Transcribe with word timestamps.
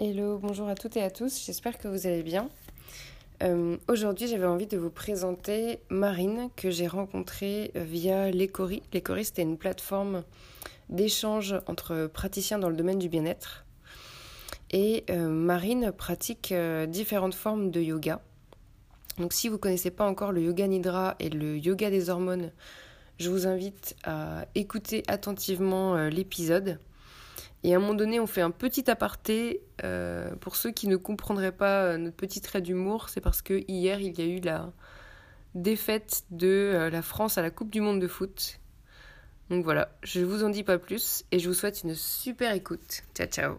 Hello, 0.00 0.38
bonjour 0.38 0.68
à 0.68 0.76
toutes 0.76 0.96
et 0.96 1.02
à 1.02 1.10
tous, 1.10 1.44
j'espère 1.44 1.76
que 1.76 1.88
vous 1.88 2.06
allez 2.06 2.22
bien. 2.22 2.48
Euh, 3.42 3.76
Aujourd'hui, 3.88 4.28
j'avais 4.28 4.46
envie 4.46 4.68
de 4.68 4.78
vous 4.78 4.90
présenter 4.90 5.80
Marine 5.88 6.50
que 6.54 6.70
j'ai 6.70 6.86
rencontrée 6.86 7.72
via 7.74 8.30
l'Ecory. 8.30 8.84
L'Ecory, 8.92 9.24
c'était 9.24 9.42
une 9.42 9.58
plateforme 9.58 10.22
d'échange 10.88 11.56
entre 11.66 12.06
praticiens 12.06 12.60
dans 12.60 12.68
le 12.68 12.76
domaine 12.76 13.00
du 13.00 13.08
bien-être. 13.08 13.64
Et 14.70 15.02
euh, 15.10 15.28
Marine 15.28 15.90
pratique 15.90 16.52
euh, 16.52 16.86
différentes 16.86 17.34
formes 17.34 17.72
de 17.72 17.80
yoga. 17.80 18.22
Donc 19.18 19.32
si 19.32 19.48
vous 19.48 19.56
ne 19.56 19.60
connaissez 19.60 19.90
pas 19.90 20.06
encore 20.06 20.30
le 20.30 20.42
yoga 20.42 20.68
nidra 20.68 21.16
et 21.18 21.28
le 21.28 21.58
yoga 21.58 21.90
des 21.90 22.08
hormones, 22.08 22.52
je 23.18 23.30
vous 23.30 23.48
invite 23.48 23.96
à 24.04 24.46
écouter 24.54 25.02
attentivement 25.08 25.96
l'épisode. 26.06 26.78
Et 27.64 27.74
à 27.74 27.76
un 27.76 27.80
moment 27.80 27.94
donné, 27.94 28.20
on 28.20 28.26
fait 28.26 28.40
un 28.40 28.50
petit 28.50 28.90
aparté. 28.90 29.62
Euh, 29.84 30.34
pour 30.36 30.56
ceux 30.56 30.70
qui 30.70 30.88
ne 30.88 30.96
comprendraient 30.96 31.52
pas 31.52 31.84
euh, 31.84 31.98
notre 31.98 32.16
petit 32.16 32.40
trait 32.40 32.60
d'humour, 32.60 33.08
c'est 33.08 33.20
parce 33.20 33.42
que 33.42 33.64
hier, 33.68 34.00
il 34.00 34.18
y 34.18 34.22
a 34.22 34.26
eu 34.26 34.40
la 34.40 34.72
défaite 35.54 36.24
de 36.30 36.46
euh, 36.46 36.90
la 36.90 37.02
France 37.02 37.38
à 37.38 37.42
la 37.42 37.50
Coupe 37.50 37.70
du 37.70 37.80
Monde 37.80 38.00
de 38.00 38.08
foot. 38.08 38.60
Donc 39.50 39.64
voilà, 39.64 39.96
je 40.02 40.20
ne 40.20 40.26
vous 40.26 40.44
en 40.44 40.50
dis 40.50 40.62
pas 40.62 40.78
plus 40.78 41.24
et 41.32 41.38
je 41.38 41.48
vous 41.48 41.54
souhaite 41.54 41.82
une 41.82 41.94
super 41.94 42.52
écoute. 42.52 43.02
Ciao, 43.14 43.26
ciao. 43.26 43.58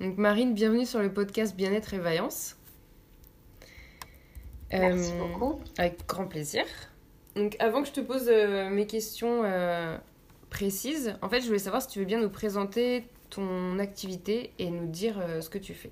Donc 0.00 0.16
Marine, 0.16 0.54
bienvenue 0.54 0.86
sur 0.86 1.00
le 1.00 1.12
podcast 1.12 1.54
Bien-être 1.54 1.94
et 1.94 1.98
Vaillance. 1.98 2.56
Merci 4.72 5.12
beaucoup. 5.12 5.60
Avec 5.76 6.06
grand 6.08 6.26
plaisir. 6.26 6.64
Donc 7.36 7.56
avant 7.60 7.82
que 7.82 7.88
je 7.88 7.92
te 7.92 8.00
pose 8.00 8.28
euh, 8.28 8.70
mes 8.70 8.86
questions 8.86 9.42
précises, 10.52 11.16
en 11.22 11.30
fait, 11.30 11.40
je 11.40 11.46
voulais 11.46 11.58
savoir 11.58 11.80
si 11.80 11.88
tu 11.88 11.98
veux 11.98 12.04
bien 12.04 12.20
nous 12.20 12.28
présenter 12.28 13.04
ton 13.30 13.78
activité 13.78 14.52
et 14.58 14.70
nous 14.70 14.86
dire 14.86 15.18
euh, 15.18 15.40
ce 15.40 15.48
que 15.48 15.56
tu 15.56 15.72
fais. 15.72 15.90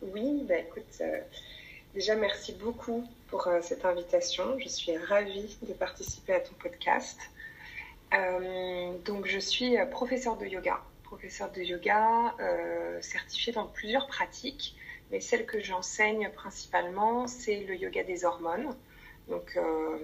Oui, 0.00 0.42
bah 0.48 0.56
écoute, 0.56 0.96
euh, 1.02 1.20
déjà 1.94 2.16
merci 2.16 2.54
beaucoup 2.54 3.06
pour 3.28 3.46
euh, 3.46 3.60
cette 3.60 3.84
invitation. 3.84 4.58
Je 4.58 4.68
suis 4.68 4.96
ravie 4.96 5.58
de 5.60 5.74
participer 5.74 6.32
à 6.32 6.40
ton 6.40 6.54
podcast. 6.54 7.18
Donc 9.06 9.26
je 9.26 9.38
suis 9.38 9.74
professeure 9.90 10.36
de 10.36 10.44
yoga, 10.44 10.82
professeure 11.02 11.50
de 11.50 11.62
yoga 11.62 12.34
certifiée 13.00 13.54
dans 13.54 13.64
plusieurs 13.66 14.06
pratiques, 14.06 14.76
mais 15.10 15.18
celle 15.18 15.46
que 15.46 15.60
j'enseigne 15.60 16.28
principalement, 16.34 17.26
c'est 17.26 17.60
le 17.60 17.74
yoga 17.74 18.04
des 18.04 18.26
hormones. 18.26 18.74
Donc 19.28 19.56
euh, 19.56 19.98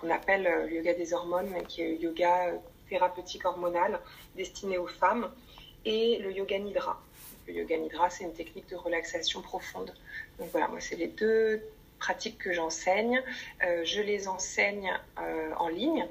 qu'on 0.00 0.10
appelle 0.10 0.46
euh, 0.46 0.66
le 0.66 0.76
yoga 0.76 0.94
des 0.94 1.14
hormones, 1.14 1.52
qui 1.68 1.82
est 1.82 1.88
le 1.88 1.96
yoga 1.96 2.48
euh, 2.48 2.56
thérapeutique 2.88 3.44
hormonal 3.44 3.98
destiné 4.36 4.78
aux 4.78 4.86
femmes, 4.86 5.30
et 5.84 6.18
le 6.18 6.32
yoga 6.32 6.58
nidra. 6.58 7.00
Le 7.46 7.54
yoga 7.54 7.76
nidra, 7.76 8.10
c'est 8.10 8.24
une 8.24 8.34
technique 8.34 8.68
de 8.68 8.76
relaxation 8.76 9.40
profonde. 9.40 9.94
Donc 10.38 10.48
voilà, 10.50 10.68
moi, 10.68 10.80
c'est 10.80 10.96
les 10.96 11.06
deux 11.06 11.62
pratiques 11.98 12.38
que 12.38 12.52
j'enseigne. 12.52 13.22
Euh, 13.64 13.84
je 13.84 14.02
les 14.02 14.28
enseigne 14.28 14.92
euh, 15.18 15.52
en 15.56 15.68
ligne, 15.68 16.06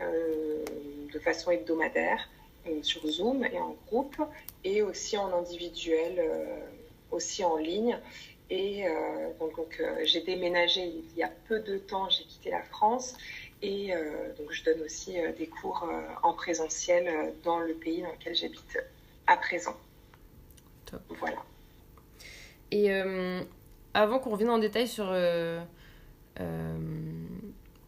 euh, 0.00 0.64
de 1.12 1.18
façon 1.18 1.50
hebdomadaire, 1.50 2.28
euh, 2.66 2.82
sur 2.82 3.06
Zoom 3.06 3.44
et 3.44 3.58
en 3.58 3.76
groupe, 3.86 4.16
et 4.64 4.82
aussi 4.82 5.18
en 5.18 5.32
individuel, 5.36 6.14
euh, 6.18 6.60
aussi 7.10 7.44
en 7.44 7.56
ligne. 7.56 7.98
Et 8.50 8.86
euh, 8.86 8.90
donc, 9.38 9.56
donc 9.56 9.80
euh, 9.80 10.00
j'ai 10.04 10.22
déménagé 10.22 10.84
il 10.84 11.16
y 11.16 11.22
a 11.22 11.30
peu 11.48 11.60
de 11.60 11.78
temps, 11.78 12.08
j'ai 12.10 12.24
quitté 12.24 12.50
la 12.50 12.62
France. 12.62 13.16
Et 13.62 13.94
euh, 13.94 14.32
donc, 14.38 14.50
je 14.50 14.64
donne 14.64 14.80
aussi 14.82 15.16
des 15.38 15.46
cours 15.46 15.88
en 16.22 16.32
présentiel 16.32 17.34
dans 17.44 17.58
le 17.58 17.74
pays 17.74 18.02
dans 18.02 18.10
lequel 18.10 18.34
j'habite 18.34 18.78
à 19.26 19.36
présent. 19.36 19.76
Top. 20.86 21.02
Voilà. 21.10 21.42
Et 22.70 22.90
avant 23.92 24.18
qu'on 24.18 24.30
revienne 24.30 24.50
en 24.50 24.58
détail 24.58 24.88
sur 24.88 25.12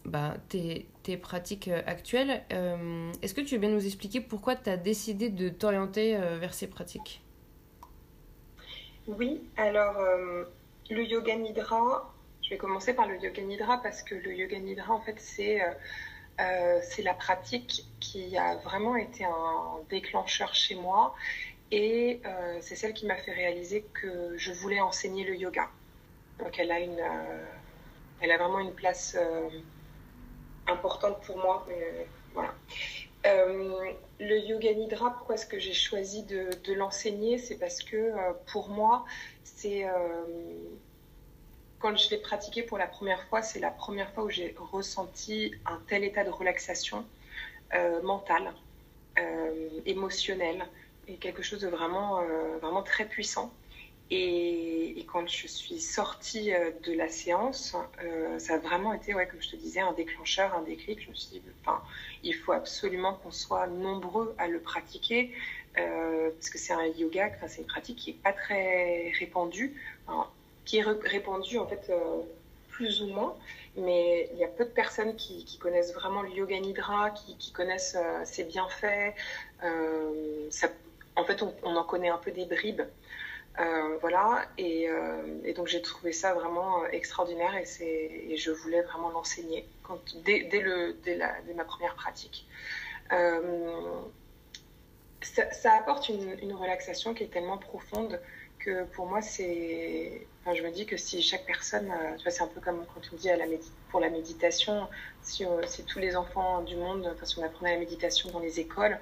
bah, 0.04 0.34
tes, 0.48 0.86
tes 1.02 1.16
pratiques 1.16 1.68
actuelles, 1.86 2.42
euh, 2.52 3.12
est-ce 3.22 3.34
que 3.34 3.40
tu 3.40 3.54
veux 3.54 3.60
bien 3.60 3.70
nous 3.70 3.84
expliquer 3.84 4.20
pourquoi 4.20 4.56
tu 4.56 4.68
as 4.68 4.76
décidé 4.76 5.28
de 5.28 5.48
t'orienter 5.48 6.16
euh, 6.16 6.38
vers 6.38 6.54
ces 6.54 6.66
pratiques? 6.66 7.22
Oui, 9.08 9.42
alors 9.56 9.98
euh, 9.98 10.44
le 10.88 11.04
yoga 11.04 11.34
nidra, 11.34 12.14
je 12.40 12.50
vais 12.50 12.56
commencer 12.56 12.94
par 12.94 13.08
le 13.08 13.18
yoga 13.20 13.42
nidra 13.42 13.82
parce 13.82 14.02
que 14.02 14.14
le 14.14 14.32
yoga 14.32 14.58
nidra, 14.60 14.94
en 14.94 15.00
fait, 15.00 15.18
c'est 15.18 15.60
euh, 15.60 15.72
euh, 16.40 16.80
la 17.02 17.14
pratique 17.14 17.84
qui 17.98 18.36
a 18.36 18.54
vraiment 18.56 18.94
été 18.94 19.24
un 19.24 19.80
déclencheur 19.90 20.54
chez 20.54 20.76
moi 20.76 21.16
et 21.72 22.20
c'est 22.60 22.76
celle 22.76 22.92
qui 22.92 23.06
m'a 23.06 23.16
fait 23.16 23.32
réaliser 23.32 23.82
que 23.94 24.36
je 24.36 24.52
voulais 24.52 24.80
enseigner 24.80 25.24
le 25.24 25.34
yoga. 25.36 25.69
Donc 26.38 26.58
elle 26.58 26.70
a 26.70 26.78
une, 26.80 27.02
elle 28.20 28.30
a 28.30 28.36
vraiment 28.36 28.58
une 28.58 28.74
place 28.74 29.16
importante 30.66 31.22
pour 31.22 31.38
moi. 31.38 31.64
mais 31.66 32.06
voilà. 32.34 32.54
Euh, 33.26 33.92
le 34.18 34.38
yoga 34.38 34.72
nidra, 34.74 35.10
pourquoi 35.10 35.36
est-ce 35.36 35.46
que 35.46 35.58
j'ai 35.58 35.72
choisi 35.72 36.24
de, 36.24 36.72
l'enseigner? 36.74 37.38
C'est 37.38 37.56
parce 37.56 37.82
que 37.82 37.96
euh, 37.96 38.32
pour 38.52 38.68
moi, 38.68 39.04
c'est 39.44 39.84
euh, 39.84 39.92
quand 41.78 41.96
je 41.96 42.10
l'ai 42.10 42.18
pratiqué 42.18 42.62
pour 42.62 42.78
la 42.78 42.86
première 42.86 43.22
fois, 43.28 43.42
c'est 43.42 43.60
la 43.60 43.70
première 43.70 44.12
fois 44.12 44.24
où 44.24 44.30
j'ai 44.30 44.54
ressenti 44.58 45.52
un 45.66 45.80
tel 45.88 46.04
état 46.04 46.24
de 46.24 46.30
relaxation 46.30 47.04
mentale, 48.02 48.52
émotionnelle, 49.86 50.62
et 51.08 51.14
quelque 51.14 51.42
chose 51.42 51.62
de 51.62 51.68
vraiment, 51.68 52.22
vraiment 52.60 52.82
très 52.82 53.06
puissant. 53.06 53.50
Et, 54.14 55.06
quand 55.10 55.26
je 55.26 55.46
suis 55.46 55.80
sortie 55.80 56.54
euh, 56.54 56.70
de 56.84 56.92
la 56.92 57.08
séance, 57.08 57.74
euh, 58.02 58.38
ça 58.38 58.54
a 58.54 58.58
vraiment 58.58 58.92
été, 58.92 59.14
ouais, 59.14 59.26
comme 59.26 59.40
je 59.42 59.50
te 59.50 59.56
disais, 59.56 59.80
un 59.80 59.92
déclencheur, 59.92 60.54
un 60.54 60.62
déclic. 60.62 61.02
Je 61.02 61.08
me 61.08 61.14
suis 61.14 61.30
dit, 61.30 61.42
enfin, 61.62 61.82
il 62.22 62.34
faut 62.34 62.52
absolument 62.52 63.14
qu'on 63.14 63.30
soit 63.30 63.66
nombreux 63.66 64.34
à 64.36 64.48
le 64.48 64.60
pratiquer, 64.60 65.32
euh, 65.78 66.30
parce 66.30 66.50
que 66.50 66.58
c'est 66.58 66.74
un 66.74 66.86
yoga, 66.86 67.30
c'est 67.46 67.62
une 67.62 67.66
pratique 67.66 67.96
qui 67.96 68.10
est 68.10 68.22
pas 68.22 68.32
très 68.32 69.12
répandue, 69.18 69.74
qui 70.66 70.78
est 70.78 70.82
répandue 70.82 71.58
en 71.58 71.66
fait 71.66 71.90
plus 72.68 73.02
ou 73.02 73.06
moins, 73.06 73.34
mais 73.76 74.30
il 74.32 74.38
y 74.38 74.44
a 74.44 74.48
peu 74.48 74.64
de 74.64 74.70
personnes 74.70 75.16
qui, 75.16 75.58
connaissent 75.58 75.94
vraiment 75.94 76.22
le 76.22 76.30
yoga 76.30 76.58
nidra, 76.60 77.10
qui, 77.10 77.52
connaissent 77.52 77.96
ses 78.24 78.44
bienfaits. 78.44 79.14
En 81.16 81.24
fait, 81.24 81.42
on 81.62 81.76
en 81.76 81.84
connaît 81.84 82.10
un 82.10 82.18
peu 82.18 82.30
des 82.30 82.46
bribes. 82.46 82.82
Euh, 83.60 83.98
voilà, 84.00 84.46
et, 84.56 84.88
euh, 84.88 85.22
et, 85.44 85.52
donc 85.52 85.66
j'ai 85.66 85.82
trouvé 85.82 86.12
ça 86.12 86.32
vraiment 86.32 86.86
extraordinaire 86.86 87.54
et, 87.54 88.36
je 88.36 88.50
voulais 88.50 88.80
vraiment 88.80 89.10
l'enseigner 89.10 89.68
dès, 90.24 90.44
dès, 90.44 90.60
le, 90.60 90.94
dès, 91.04 91.18
dès, 91.46 91.54
ma 91.54 91.64
première 91.64 91.94
pratique. 91.94 92.46
Euh, 93.12 94.00
ça, 95.22 95.72
apporte 95.74 96.08
une, 96.08 96.52
relaxation 96.52 97.14
qui 97.14 97.24
est 97.24 97.28
tellement 97.28 97.58
profonde 97.58 98.20
que 98.58 98.84
pour 98.84 99.06
moi, 99.06 99.20
c'est. 99.22 100.26
Je 100.46 100.62
me 100.62 100.70
dis 100.70 100.86
que 100.86 100.96
si 100.96 101.22
chaque 101.22 101.46
personne. 101.46 101.90
Euh, 101.90 102.16
tu 102.16 102.24
vois, 102.24 102.32
c'est 102.32 102.42
un 102.42 102.48
peu 102.48 102.60
comme 102.60 102.84
quand 102.94 103.00
on 103.12 103.16
dit 103.16 103.30
à 103.30 103.36
la 103.36 103.44
pour 103.90 104.00
la 104.00 104.10
méditation, 104.10 104.88
si, 105.22 105.44
euh, 105.44 105.62
si 105.66 105.84
tous 105.84 105.98
les 105.98 106.16
enfants 106.16 106.62
du 106.62 106.76
monde, 106.76 107.08
enfin, 107.14 107.26
si 107.26 107.38
on 107.38 107.44
apprenait 107.44 107.74
la 107.74 107.80
méditation 107.80 108.30
dans 108.30 108.40
les 108.40 108.60
écoles, 108.60 108.98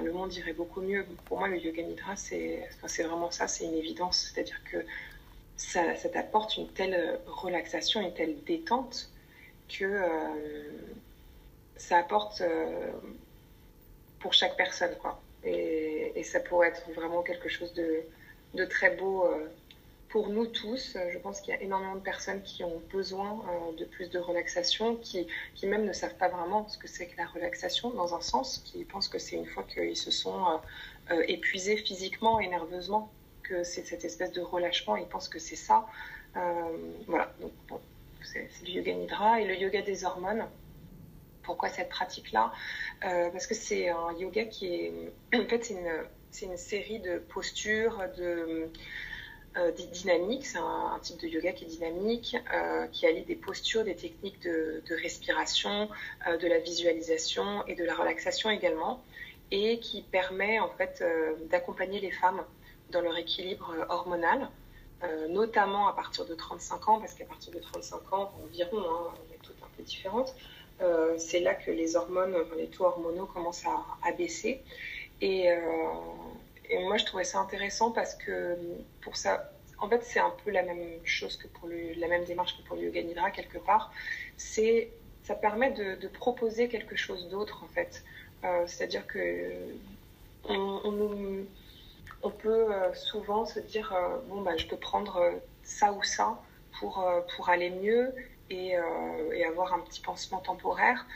le 0.00 0.12
monde 0.12 0.34
irait 0.34 0.52
beaucoup 0.52 0.80
mieux. 0.80 1.04
Pour 1.26 1.38
moi, 1.38 1.48
le 1.48 1.58
yoga 1.58 1.82
nidra, 1.82 2.16
c'est 2.16 2.68
vraiment 3.02 3.30
ça, 3.30 3.46
c'est 3.48 3.64
une 3.64 3.74
évidence. 3.74 4.32
C'est-à-dire 4.32 4.60
que 4.70 4.78
ça, 5.56 5.94
ça 5.96 6.08
t'apporte 6.08 6.56
une 6.56 6.68
telle 6.68 7.20
relaxation, 7.26 8.00
une 8.00 8.14
telle 8.14 8.36
détente 8.44 9.10
que 9.68 9.84
euh, 9.84 10.08
ça 11.76 11.98
apporte 11.98 12.40
euh, 12.40 12.90
pour 14.20 14.32
chaque 14.32 14.56
personne. 14.56 14.90
Et, 15.44 16.22
ça 16.24 16.40
pourrait 16.40 16.68
être 16.68 16.88
vraiment 16.94 17.22
quelque 17.22 17.48
chose 17.48 17.74
de, 17.74 18.64
très 18.66 18.94
beau 18.96 19.26
euh, 19.26 19.48
pour 20.12 20.28
nous 20.28 20.46
tous. 20.46 20.96
Je 21.10 21.18
pense 21.18 21.40
qu'il 21.40 21.54
y 21.54 21.56
a 21.56 21.62
énormément 21.62 21.96
de 21.96 22.00
personnes 22.00 22.42
qui 22.42 22.62
ont 22.62 22.82
besoin 22.92 23.42
euh, 23.48 23.76
de 23.78 23.86
plus 23.86 24.10
de 24.10 24.18
relaxation, 24.18 24.96
qui, 24.96 25.26
qui 25.54 25.66
même 25.66 25.86
ne 25.86 25.92
savent 25.94 26.16
pas 26.16 26.28
vraiment 26.28 26.68
ce 26.68 26.76
que 26.76 26.86
c'est 26.86 27.06
que 27.06 27.16
la 27.16 27.26
relaxation 27.26 27.88
dans 27.90 28.14
un 28.14 28.20
sens, 28.20 28.58
qui 28.58 28.84
pensent 28.84 29.08
que 29.08 29.18
c'est 29.18 29.36
une 29.36 29.46
fois 29.46 29.64
qu'ils 29.64 29.96
se 29.96 30.10
sont 30.10 30.60
euh, 31.10 31.24
épuisés 31.28 31.78
physiquement 31.78 32.40
et 32.40 32.48
nerveusement 32.48 33.10
que 33.42 33.64
c'est 33.64 33.84
cette 33.86 34.04
espèce 34.04 34.32
de 34.32 34.42
relâchement, 34.42 34.96
ils 34.96 35.08
pensent 35.08 35.30
que 35.30 35.38
c'est 35.38 35.56
ça. 35.56 35.86
voilà, 37.08 37.32
donc 37.40 37.52
bon, 37.68 37.80
c'est 38.22 38.48
du 38.64 38.72
yoga 38.72 38.92
nidra 38.92 39.40
et 39.40 39.46
le 39.46 39.56
yoga 39.56 39.80
des 39.82 40.04
hormones. 40.04 40.46
Pourquoi 41.42 41.70
cette 41.70 41.88
pratique-là? 41.88 42.52
Euh, 43.04 43.30
Parce 43.30 43.46
que 43.46 43.54
c'est 43.54 43.88
un 43.88 44.12
yoga 44.18 44.44
qui 44.44 44.66
est, 44.74 44.92
en 45.34 45.44
fait, 45.48 45.64
c'est 45.64 45.74
une, 45.74 46.52
une 46.52 46.56
série 46.56 47.00
de 47.00 47.18
postures, 47.18 47.98
de 48.16 48.70
euh, 49.58 49.70
dynamiques. 49.70 50.46
C'est 50.46 50.58
un, 50.58 50.98
type 51.02 51.20
de 51.20 51.28
yoga 51.28 51.52
qui 51.52 51.64
est 51.64 51.68
dynamique, 51.68 52.36
euh, 52.54 52.86
qui 52.86 53.06
allie 53.06 53.24
des 53.24 53.36
postures, 53.36 53.84
des 53.84 53.94
techniques 53.94 54.40
de, 54.40 54.82
de 54.88 54.94
respiration, 54.94 55.90
euh, 56.26 56.38
de 56.38 56.46
la 56.46 56.58
visualisation 56.58 57.66
et 57.66 57.74
de 57.74 57.84
la 57.84 57.94
relaxation 57.94 58.48
également. 58.48 59.02
et 59.50 59.78
qui 59.80 60.00
permet 60.00 60.58
en 60.60 60.70
fait 60.70 61.04
d'accompagner 61.50 62.00
les 62.00 62.10
femmes 62.10 62.42
dans 62.90 63.02
leur 63.02 63.18
équilibre 63.18 63.74
hormonal, 63.90 64.48
notamment 65.28 65.88
à 65.88 65.92
partir 65.92 66.24
de 66.24 66.34
35 66.34 66.88
ans, 66.88 66.98
parce 67.00 67.12
qu'à 67.12 67.26
partir 67.26 67.52
de 67.52 67.58
35 67.58 68.12
ans 68.14 68.32
environ, 68.42 68.78
hein, 68.78 69.12
on 69.12 69.34
est 69.34 69.42
toutes 69.42 69.62
un 69.62 69.68
peu 69.76 69.82
différentes, 69.82 70.34
c'est 71.18 71.40
là 71.40 71.54
que 71.54 71.70
les 71.70 71.96
hormones, 71.96 72.34
les 72.56 72.68
taux 72.68 72.84
hormonaux 72.86 73.26
commencent 73.26 73.66
à, 73.66 74.12
baisser. 74.12 74.62
Et, 75.20 75.50
et, 76.72 76.78
moi, 76.84 76.96
je 76.96 77.04
trouvais 77.04 77.24
ça 77.24 77.38
intéressant 77.38 77.90
parce 77.90 78.14
que 78.14 78.56
pour 79.02 79.16
ça, 79.16 79.50
en 79.78 79.88
fait, 79.88 80.02
c'est 80.04 80.20
un 80.20 80.32
peu 80.44 80.50
la 80.50 80.62
même 80.62 81.04
chose 81.04 81.36
que 81.36 81.46
pour 81.48 81.68
le, 81.68 81.92
la 81.96 82.08
même 82.08 82.24
démarche 82.24 82.56
que 82.56 82.62
pour 82.62 82.76
le 82.76 82.84
yoga 82.84 83.02
nidra 83.02 83.30
quelque 83.30 83.58
part. 83.58 83.92
C'est, 84.36 84.90
ça 85.24 85.34
permet 85.34 85.70
de, 85.72 86.08
proposer 86.08 86.68
quelque 86.68 86.96
chose 86.96 87.28
d'autre 87.28 87.62
en 87.64 87.68
fait. 87.68 88.04
Euh, 88.44 88.64
c'est-à-dire 88.66 89.06
que 89.06 89.52
on, 90.48 92.30
peut 92.38 92.72
euh, 92.72 92.94
souvent 92.94 93.44
se 93.44 93.60
dire 93.60 93.92
euh, 93.92 94.18
bon 94.28 94.40
bah 94.42 94.56
je 94.56 94.66
peux 94.66 94.76
prendre 94.76 95.32
ça 95.62 95.92
ou 95.92 96.02
ça 96.02 96.40
pour 96.78 97.04
pour 97.36 97.48
aller 97.50 97.70
mieux 97.70 98.12
et, 98.50 98.74
et, 99.32 99.44
avoir 99.44 99.74
un 99.74 99.80
petit 99.80 100.00
pansement 100.00 100.40
temporaire. 100.40 101.06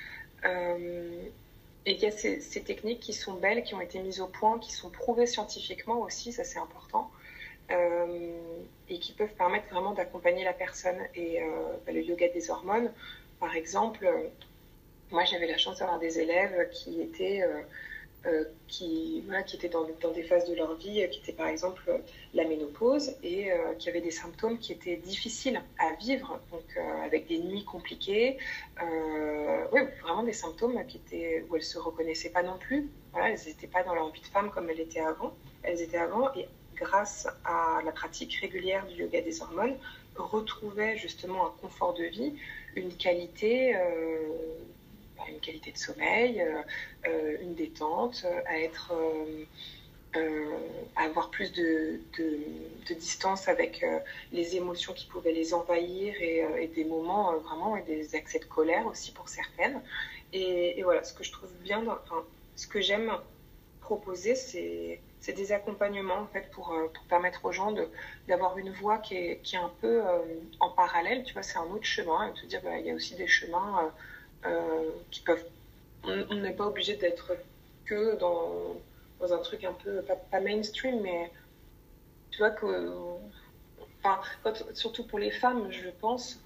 Et 1.86 1.92
il 1.92 2.00
y 2.00 2.06
a 2.06 2.10
ces, 2.10 2.40
techniques 2.64 3.00
qui 3.00 3.12
sont 3.12 3.34
belles, 3.34 3.62
qui 3.62 3.74
ont 3.74 3.80
été 3.80 4.00
mises 4.00 4.20
au 4.20 4.26
point, 4.26 4.58
qui 4.58 4.72
sont 4.72 4.90
prouvées 4.90 5.26
scientifiquement 5.26 6.00
aussi, 6.00 6.32
ça 6.32 6.42
c'est 6.42 6.58
important. 6.58 7.10
Euh, 7.70 8.38
et 8.88 8.98
qui 8.98 9.12
peuvent 9.12 9.34
permettre 9.34 9.68
vraiment 9.70 9.92
d'accompagner 9.92 10.44
la 10.44 10.52
personne. 10.52 10.98
Et 11.14 11.42
euh, 11.42 11.46
bah, 11.84 11.92
le 11.92 12.02
yoga 12.02 12.28
des 12.28 12.50
hormones, 12.50 12.92
par 13.40 13.54
exemple, 13.54 14.08
moi 15.10 15.24
j'avais 15.24 15.46
la 15.46 15.58
chance 15.58 15.78
d'avoir 15.78 15.98
des 15.98 16.20
élèves 16.20 16.68
qui 16.70 17.00
étaient 17.00 17.42
euh, 17.42 17.60
qui, 18.68 19.22
voilà, 19.26 19.42
qui 19.42 19.56
étaient 19.56 19.68
dans, 19.68 19.86
dans, 20.00 20.12
des 20.12 20.22
phases 20.22 20.48
de 20.48 20.54
leur 20.54 20.74
vie, 20.74 21.06
qui 21.10 21.20
étaient 21.20 21.32
par 21.32 21.48
exemple 21.48 22.00
la 22.34 22.44
ménopause 22.44 23.14
et 23.22 23.50
qui 23.78 23.88
avaient 23.88 24.00
des 24.00 24.10
symptômes 24.10 24.58
qui 24.58 24.72
étaient 24.72 24.96
difficiles 24.96 25.60
à 25.78 25.94
vivre, 25.94 26.40
donc 26.50 26.64
avec 27.04 27.28
des 27.28 27.38
nuits 27.38 27.64
compliquées, 27.64 28.38
oui, 29.72 29.80
vraiment 30.02 30.24
des 30.24 30.32
symptômes 30.32 30.84
qui 30.86 30.96
étaient, 30.98 31.44
où 31.48 31.56
elles 31.56 31.62
ne 31.62 31.66
se 31.66 31.78
reconnaissaient 31.78 32.30
pas 32.30 32.42
non 32.42 32.58
plus. 32.58 32.90
Voilà, 33.12 33.30
elles 33.30 33.46
n'étaient 33.46 33.66
pas 33.66 33.82
dans 33.82 33.94
leur 33.94 34.10
vie 34.10 34.20
de 34.20 34.26
femme 34.26 34.50
comme 34.50 34.68
elles 34.70 34.80
étaient 34.80 35.00
avant. 35.00 35.34
Elles 35.62 35.80
étaient 35.80 35.98
avant 35.98 36.32
et 36.34 36.48
grâce 36.76 37.26
à 37.44 37.80
la 37.84 37.92
pratique 37.92 38.34
régulière 38.40 38.86
du 38.86 39.02
yoga 39.02 39.20
des 39.20 39.42
hormones, 39.42 39.76
retrouvait 40.14 40.96
justement 40.96 41.46
un 41.46 41.52
confort 41.60 41.94
de 41.94 42.04
vie, 42.04 42.34
une 42.74 42.94
qualité, 42.94 43.74
euh, 43.74 44.28
une 45.28 45.40
qualité 45.40 45.72
de 45.72 45.78
sommeil, 45.78 46.40
euh, 46.40 46.62
euh, 47.08 47.36
une 47.42 47.54
détente, 47.54 48.26
à 48.46 48.58
être, 48.58 48.92
à 50.96 51.02
avoir 51.02 51.30
plus 51.30 51.52
de, 51.52 52.00
distance 52.88 53.48
avec 53.48 53.84
les 54.32 54.56
émotions 54.56 54.94
qui 54.94 55.06
pouvaient 55.06 55.32
les 55.32 55.52
envahir 55.52 56.14
et, 56.20 56.70
des 56.74 56.84
moments 56.84 57.36
vraiment 57.38 57.76
et 57.76 57.82
des 57.82 58.14
accès 58.14 58.38
de 58.38 58.46
colère 58.46 58.86
aussi 58.86 59.12
pour 59.12 59.28
certaines. 59.28 59.82
Et, 60.32 60.82
voilà, 60.82 61.02
ce 61.04 61.12
que 61.12 61.22
je 61.22 61.32
trouve 61.32 61.52
bien, 61.62 61.82
enfin, 61.86 62.24
ce 62.56 62.66
que 62.66 62.80
j'aime 62.80 63.12
proposer, 63.86 64.34
c'est 64.34 65.32
des 65.32 65.52
accompagnements 65.52 66.18
en 66.18 66.26
fait 66.26 66.50
pour, 66.50 66.72
euh, 66.72 66.88
permettre 67.08 67.44
aux 67.44 67.52
gens 67.52 67.72
d'avoir 68.28 68.58
une 68.58 68.72
voie 68.72 68.98
qui 68.98 69.14
est, 69.16 69.54
un 69.54 69.72
peu 69.80 70.04
euh, 70.04 70.18
en 70.60 70.70
parallèle. 70.70 71.22
Tu 71.24 71.32
vois, 71.34 71.42
c'est 71.42 71.58
un 71.58 71.70
autre 71.74 71.84
chemin. 71.84 72.28
Et 72.28 72.32
te 72.40 72.46
dire, 72.46 72.60
bah, 72.64 72.78
il 72.78 72.86
y 72.86 72.90
a 72.90 72.94
aussi 72.94 73.14
des 73.14 73.28
chemins 73.28 73.84
euh, 73.84 73.88
qui 75.10 75.20
peuvent. 75.20 75.44
On 76.04 76.34
n'est 76.34 76.52
pas 76.52 76.66
obligé 76.66 76.96
d'être 76.96 77.32
que 77.84 78.16
dans, 78.16 78.76
dans, 79.20 79.32
un 79.32 79.38
truc 79.38 79.64
un 79.64 79.72
peu 79.72 80.02
pas, 80.02 80.40
mainstream, 80.40 81.00
mais 81.02 81.30
tu 82.30 82.38
vois 82.38 82.50
que. 82.50 82.92
Enfin, 84.02 84.20
surtout 84.74 85.04
pour 85.04 85.18
les 85.18 85.30
femmes, 85.30 85.70
je 85.70 85.88
pense. 86.00 86.40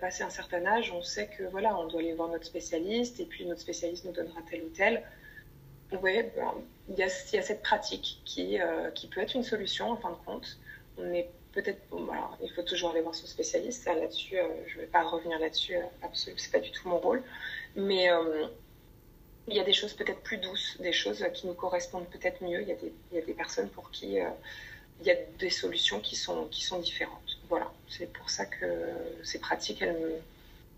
passer 0.00 0.22
un 0.24 0.30
certain 0.30 0.64
âge, 0.66 0.92
on 0.92 1.02
sait 1.02 1.28
que 1.28 1.44
voilà, 1.44 1.78
on 1.78 1.86
doit 1.86 2.00
aller 2.00 2.12
voir 2.12 2.28
notre 2.28 2.44
spécialiste 2.44 3.20
et 3.20 3.24
puis 3.24 3.46
notre 3.46 3.60
spécialiste 3.60 4.04
nous 4.04 4.12
donnera 4.12 4.40
tel 4.50 4.62
ou 4.64 4.68
tel. 4.68 5.02
Oui, 5.92 6.22
ben, 6.36 6.54
il, 6.90 6.98
y 6.98 7.02
a, 7.02 7.08
cette 7.08 7.62
pratique 7.62 8.20
qui, 8.24 8.60
euh, 8.60 8.90
qui 8.90 9.06
peut 9.06 9.20
être 9.20 9.34
une 9.34 9.42
solution 9.42 9.90
en 9.90 9.96
fin 9.96 10.10
de 10.10 10.16
compte. 10.26 10.58
On 10.98 11.12
est 11.12 11.30
peut-être, 11.62 11.80
il 12.42 12.50
faut 12.52 12.62
toujours 12.62 12.90
aller 12.90 13.00
voir 13.00 13.14
son 13.14 13.26
spécialiste. 13.26 13.86
Là-dessus, 13.86 14.38
euh, 14.38 14.46
je 14.66 14.76
ne 14.76 14.80
vais 14.82 14.86
pas 14.86 15.02
revenir 15.02 15.38
là-dessus, 15.38 15.76
euh, 15.76 15.82
absolument, 16.02 16.38
c'est 16.40 16.52
pas 16.52 16.60
du 16.60 16.70
tout 16.70 16.88
mon 16.88 16.98
rôle. 16.98 17.22
Mais 17.76 18.08
il 19.46 19.54
y 19.54 19.60
a 19.60 19.64
des 19.64 19.72
choses 19.72 19.94
peut-être 19.94 20.20
plus 20.20 20.38
douces, 20.38 20.76
des 20.80 20.92
choses 20.92 21.24
qui 21.34 21.46
nous 21.46 21.54
correspondent 21.54 22.08
peut-être 22.08 22.42
mieux. 22.42 22.62
Il 22.62 22.68
y, 22.68 23.18
a 23.18 23.22
des, 23.22 23.32
personnes 23.32 23.68
pour 23.70 23.90
qui 23.90 24.16
il 25.00 25.06
y 25.06 25.10
a 25.10 25.16
des 25.38 25.50
solutions 25.50 26.00
qui 26.00 26.16
sont, 26.16 26.48
différentes. 26.80 27.38
Voilà, 27.48 27.70
c'est 27.88 28.12
pour 28.12 28.30
ça 28.30 28.46
que 28.46 28.66
ces 29.22 29.38
pratiques, 29.38 29.84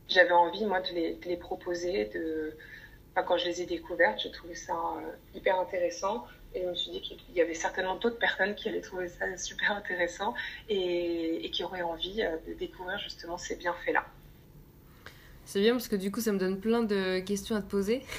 j'avais 0.09 0.33
envie, 0.33 0.65
moi, 0.67 0.81
de 0.81 0.93
les, 1.25 1.37
proposer, 1.37 2.05
de 2.06 2.55
quand 3.23 3.38
je 3.38 3.47
les 3.47 3.62
ai 3.62 3.67
découvertes, 3.67 4.21
j'ai 4.23 4.31
trouvé 4.31 4.55
ça 4.55 4.75
euh, 4.75 5.11
hyper 5.35 5.59
intéressant. 5.59 6.26
Et 6.55 6.62
je 6.62 6.69
me 6.69 6.75
suis 6.75 6.91
dit 6.91 7.00
qu'il 7.00 7.19
y 7.35 7.41
avait 7.41 7.55
certainement 7.55 7.97
d'autres 7.97 8.19
personnes 8.19 8.55
qui 8.55 8.69
allaient 8.69 8.81
trouver 8.81 9.08
ça 9.08 9.37
super 9.37 9.73
intéressant 9.73 10.35
et, 10.69 11.49
qui 11.52 11.62
auraient 11.62 11.82
envie 11.82 12.23
euh, 12.23 12.37
de 12.47 12.55
découvrir 12.55 12.99
justement 12.99 13.38
ces 13.38 13.56
bienfaits-là. 13.56 14.05
C'est 15.44 15.61
bien 15.61 15.73
parce 15.73 15.88
que 15.88 15.97
du 15.97 16.11
coup, 16.11 16.20
ça 16.20 16.32
me 16.32 16.38
donne 16.38 16.61
plein 16.61 16.82
de 16.82 17.20
questions 17.20 17.56
à 17.56 17.62
te 17.62 17.70
poser. 17.70 18.02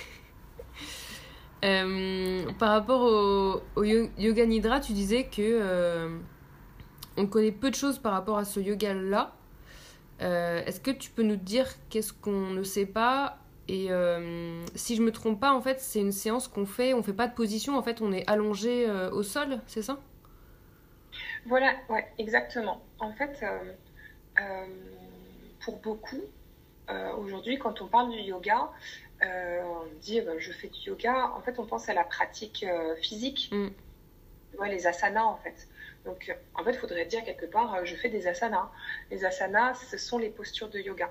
Euh, 1.64 2.52
par 2.58 2.70
rapport 2.72 3.04
au, 3.76 3.84
yoga 3.84 4.48
nidra, 4.48 4.80
tu 4.80 4.94
disais 4.94 5.26
que 5.26 6.10
on 7.18 7.28
connaît 7.28 7.52
peu 7.52 7.70
de 7.70 7.76
choses 7.76 8.00
par 8.00 8.14
rapport 8.14 8.40
à 8.40 8.46
ce 8.46 8.60
yoga-là. 8.60 9.36
Est-ce 10.20 10.80
que 10.80 10.90
tu 10.90 11.12
peux 11.12 11.22
nous 11.22 11.36
dire 11.36 11.68
qu'est-ce 11.92 12.14
qu'on 12.14 12.50
ne 12.50 12.64
sait 12.64 12.88
pas 12.88 13.41
et 13.72 13.90
euh, 13.90 14.66
si 14.76 14.98
je 14.98 15.02
me 15.02 15.14
trompe 15.14 15.40
pas, 15.40 15.54
en 15.54 15.62
fait, 15.62 15.80
c'est 15.80 16.02
une 16.02 16.12
séance 16.12 16.50
qu'on 16.50 16.66
fait, 16.66 16.94
on 16.94 17.02
fait 17.02 17.14
pas 17.14 17.28
de 17.28 17.34
position, 17.34 17.78
en 17.78 17.82
fait, 17.82 18.02
on 18.02 18.12
est 18.12 18.30
allongé 18.30 18.86
euh, 18.86 19.10
au 19.12 19.24
sol, 19.24 19.62
c'est 19.66 19.82
ça? 19.82 19.98
Voilà, 21.46 21.72
ouais, 21.88 22.06
exactement. 22.18 22.82
En 23.00 23.14
fait, 23.14 23.42
euh, 23.42 24.66
pour 25.62 25.78
beaucoup, 25.78 26.20
aujourd'hui, 27.18 27.58
quand 27.60 27.80
on 27.82 27.88
parle 27.88 28.12
du 28.12 28.20
yoga, 28.20 28.70
on 29.22 29.86
dit 30.02 30.20
bah, 30.20 30.34
je 30.38 30.52
fais 30.52 30.68
du 30.68 30.90
yoga. 30.90 31.32
En 31.34 31.40
fait, 31.40 31.58
on 31.58 31.66
pense 31.66 31.88
à 31.88 31.94
la 31.94 32.04
pratique 32.04 32.66
physique, 33.02 33.52
mm. 33.54 33.70
les 34.66 34.86
asanas, 34.86 35.24
en 35.24 35.38
fait. 35.38 35.70
Donc, 36.04 36.36
en 36.56 36.64
fait, 36.66 36.72
il 36.72 36.78
faudrait 36.78 37.06
dire 37.06 37.24
quelque 37.24 37.46
part, 37.46 37.86
je 37.86 37.96
fais 37.96 38.10
des 38.10 38.28
asanas. 38.28 38.70
Les 39.12 39.24
asanas, 39.24 39.76
ce 39.76 39.98
sont 39.98 40.18
les 40.18 40.30
postures 40.30 40.70
de 40.70 40.80
yoga. 40.80 41.10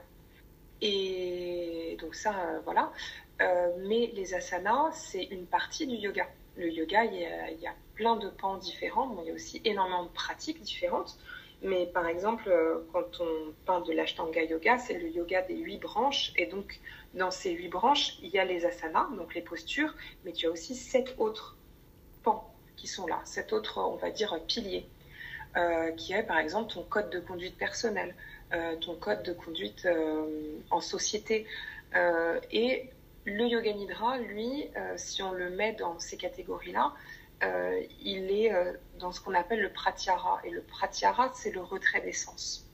Et 0.83 1.97
donc 2.01 2.15
ça, 2.15 2.35
euh, 2.39 2.61
voilà. 2.65 2.93
Euh, 3.41 3.71
mais 3.79 4.11
les 4.15 4.35
asanas, 4.35 4.93
c'est 4.93 5.25
une 5.25 5.47
partie 5.47 5.87
du 5.87 5.97
yoga. 5.97 6.27
Le 6.57 6.71
yoga, 6.71 7.05
il 7.05 7.15
y, 7.61 7.67
a, 7.67 7.75
plein 7.95 8.17
de 8.17 8.29
pans 8.29 8.57
différents, 8.57 9.19
il 9.23 9.29
y 9.29 9.31
a 9.31 9.35
aussi 9.35 9.61
énormément 9.65 10.05
de 10.05 10.09
pratiques 10.09 10.61
différentes. 10.61 11.19
Mais 11.63 11.87
par 11.87 12.07
exemple, 12.07 12.49
euh, 12.49 12.79
quand 12.93 13.21
on 13.21 13.53
parle 13.67 13.87
de 13.87 13.93
l'ashtanga 13.93 14.43
yoga, 14.43 14.79
c'est 14.79 14.99
le 14.99 15.09
yoga 15.11 15.43
des 15.43 15.57
huit 15.57 15.79
branches. 15.79 16.33
Et 16.37 16.47
donc, 16.47 16.81
dans 17.15 17.31
ces 17.31 17.53
huit 17.53 17.69
branches, 17.69 18.19
il 18.23 18.31
y 18.31 18.39
a 18.39 18.45
les 18.45 18.65
asanas, 18.65 19.09
donc 19.17 19.35
les 19.35 19.43
postures, 19.43 19.95
mais 20.25 20.33
tu 20.33 20.47
as 20.47 20.51
aussi 20.51 20.75
sept 20.75 21.15
autres 21.19 21.57
pans 22.23 22.51
qui 22.77 22.87
sont 22.87 23.07
là, 23.07 23.21
sept 23.25 23.53
autres, 23.53 23.79
on 23.79 23.97
va 23.97 24.11
dire, 24.11 24.39
piliers, 24.47 24.87
qui 25.99 26.15
est 26.15 26.23
par 26.23 26.39
exemple 26.39 26.73
ton 26.73 26.83
code 26.83 27.11
de 27.11 27.21
conduite 27.21 27.59
personnelle, 27.59 28.15
ton 28.81 28.95
code 28.97 29.23
de 29.23 29.33
conduite 29.33 29.87
euh, 29.87 30.59
en 30.71 30.81
société. 30.81 31.47
Euh, 31.95 32.41
et 32.53 32.91
le 33.25 33.47
yoga 33.47 33.73
nidra, 33.73 34.19
lui, 34.19 34.69
si 34.97 35.23
on 35.23 35.33
le 35.33 35.51
met 35.51 35.73
dans 35.75 35.99
ces 35.99 36.17
catégories-là, 36.17 36.95
il 38.03 38.31
est 38.31 38.53
dans 38.99 39.13
ce 39.13 39.21
qu'on 39.21 39.35
appelle 39.35 39.61
le 39.61 39.71
pratyahara. 39.71 40.41
Et 40.45 40.51
le 40.51 40.63
pratyahara, 40.63 41.31
c'est 41.35 41.51
le 41.51 41.61
retrait 41.61 42.01
des 42.01 42.13
sens. 42.13 42.67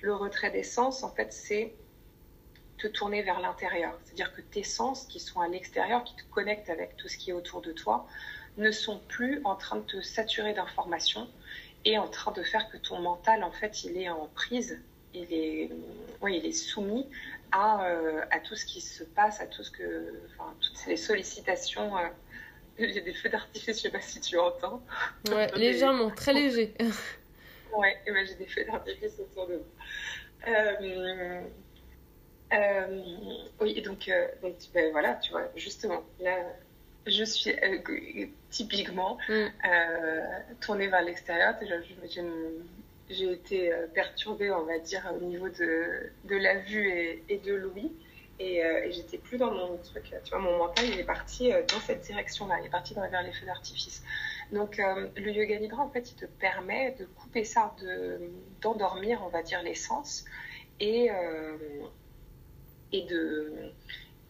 Le 0.00 0.14
retrait 0.14 0.50
des 0.50 0.62
sens, 0.62 1.02
en 1.02 1.10
fait, 1.10 1.32
c'est 1.32 1.74
te 2.78 2.86
tourner 2.86 3.22
vers 3.22 3.40
l'intérieur. 3.40 3.98
C'est-à-dire 4.04 4.34
que 4.34 4.40
tes 4.40 4.62
sens 4.62 5.04
qui 5.04 5.20
sont 5.20 5.40
à 5.40 5.48
l'extérieur, 5.48 6.02
qui 6.02 6.16
te 6.16 6.22
connectent 6.30 6.70
avec 6.70 6.96
tout 6.96 7.08
ce 7.08 7.18
qui 7.18 7.30
est 7.30 7.34
autour 7.34 7.60
de 7.60 7.72
toi, 7.72 8.06
ne 8.56 8.70
sont 8.70 9.00
plus 9.08 9.40
en 9.44 9.54
train 9.54 9.76
de 9.76 9.82
te 9.82 10.00
saturer 10.00 10.54
d'informations 10.54 11.28
et 11.84 11.98
en 11.98 12.08
train 12.08 12.32
de 12.32 12.42
faire 12.42 12.70
que 12.70 12.76
ton 12.78 13.00
mental, 13.00 13.44
en 13.44 13.52
fait, 13.52 13.84
il 13.84 13.96
est 13.96 14.08
en 14.08 14.28
prise 14.34 14.80
il 15.14 15.32
est, 15.32 15.70
oui, 16.20 16.38
il 16.38 16.46
est 16.46 16.52
soumis 16.52 17.06
à, 17.52 17.84
euh, 17.86 18.22
à, 18.30 18.40
tout 18.40 18.54
ce 18.54 18.64
qui 18.64 18.80
se 18.80 19.04
passe, 19.04 19.40
à 19.40 19.46
tout 19.46 19.62
ce 19.62 19.70
que, 19.70 20.14
enfin, 20.30 20.54
toutes 20.60 20.86
les 20.86 20.96
sollicitations. 20.96 21.96
Euh, 21.96 22.08
il 22.78 22.90
y 22.90 22.98
a 22.98 23.02
des 23.02 23.12
feux 23.12 23.28
d'artifice, 23.28 23.66
je 23.66 23.70
ne 23.70 23.74
sais 23.74 23.90
pas 23.90 24.00
si 24.00 24.20
tu 24.20 24.38
entends. 24.38 24.82
Ouais, 25.30 25.48
légèrement, 25.56 26.10
très 26.10 26.32
léger. 26.32 26.74
ouais, 27.76 27.96
et 28.06 28.12
ben, 28.12 28.26
j'ai 28.26 28.34
des 28.34 28.46
feux 28.46 28.64
d'artifice 28.64 29.18
autour 29.18 29.46
de 29.48 29.54
moi. 29.56 29.64
Euh, 30.48 31.42
oui, 33.60 33.80
donc, 33.82 34.10
donc 34.42 34.54
ben, 34.74 34.90
voilà, 34.92 35.14
tu 35.16 35.30
vois, 35.32 35.48
justement, 35.56 36.02
là, 36.20 36.36
je 37.06 37.24
suis 37.24 37.54
typiquement 38.50 39.18
mm. 39.28 39.46
tournée 40.60 40.88
vers 40.88 41.02
l'extérieur. 41.02 41.54
J'ai 42.08 42.22
été 43.10 43.72
perturbée, 43.94 44.50
on 44.50 44.64
va 44.64 44.78
dire, 44.78 45.12
au 45.20 45.24
niveau 45.24 45.48
de, 45.48 46.10
de 46.24 46.36
la 46.36 46.58
vue 46.58 46.88
et, 47.28 47.38
de 47.38 47.54
l'ouïe. 47.54 47.92
Et, 48.38 48.58
et 48.58 48.92
j'étais 48.92 49.18
plus 49.18 49.36
dans 49.36 49.50
mon 49.50 49.76
truc. 49.78 50.14
Tu 50.24 50.30
vois, 50.30 50.38
mon 50.38 50.56
mental, 50.56 50.86
il 50.86 50.98
est 50.98 51.04
parti 51.04 51.50
dans 51.50 51.80
cette 51.80 52.00
direction-là. 52.00 52.56
Il 52.60 52.66
est 52.66 52.70
parti 52.70 52.94
vers 52.94 53.22
les 53.22 53.32
feux 53.32 53.46
d'artifice. 53.46 54.02
Donc, 54.52 54.78
le 54.78 55.30
yoga 55.30 55.58
nidra, 55.58 55.82
en 55.82 55.90
fait, 55.90 56.10
il 56.10 56.14
te 56.14 56.24
permet 56.24 56.96
de 56.98 57.04
couper 57.04 57.44
ça, 57.44 57.74
d'endormir, 58.62 59.22
on 59.24 59.28
va 59.28 59.42
dire, 59.42 59.62
les 59.62 59.74
sens 59.74 60.24
et, 60.80 61.10
et 62.92 63.02
de 63.02 63.72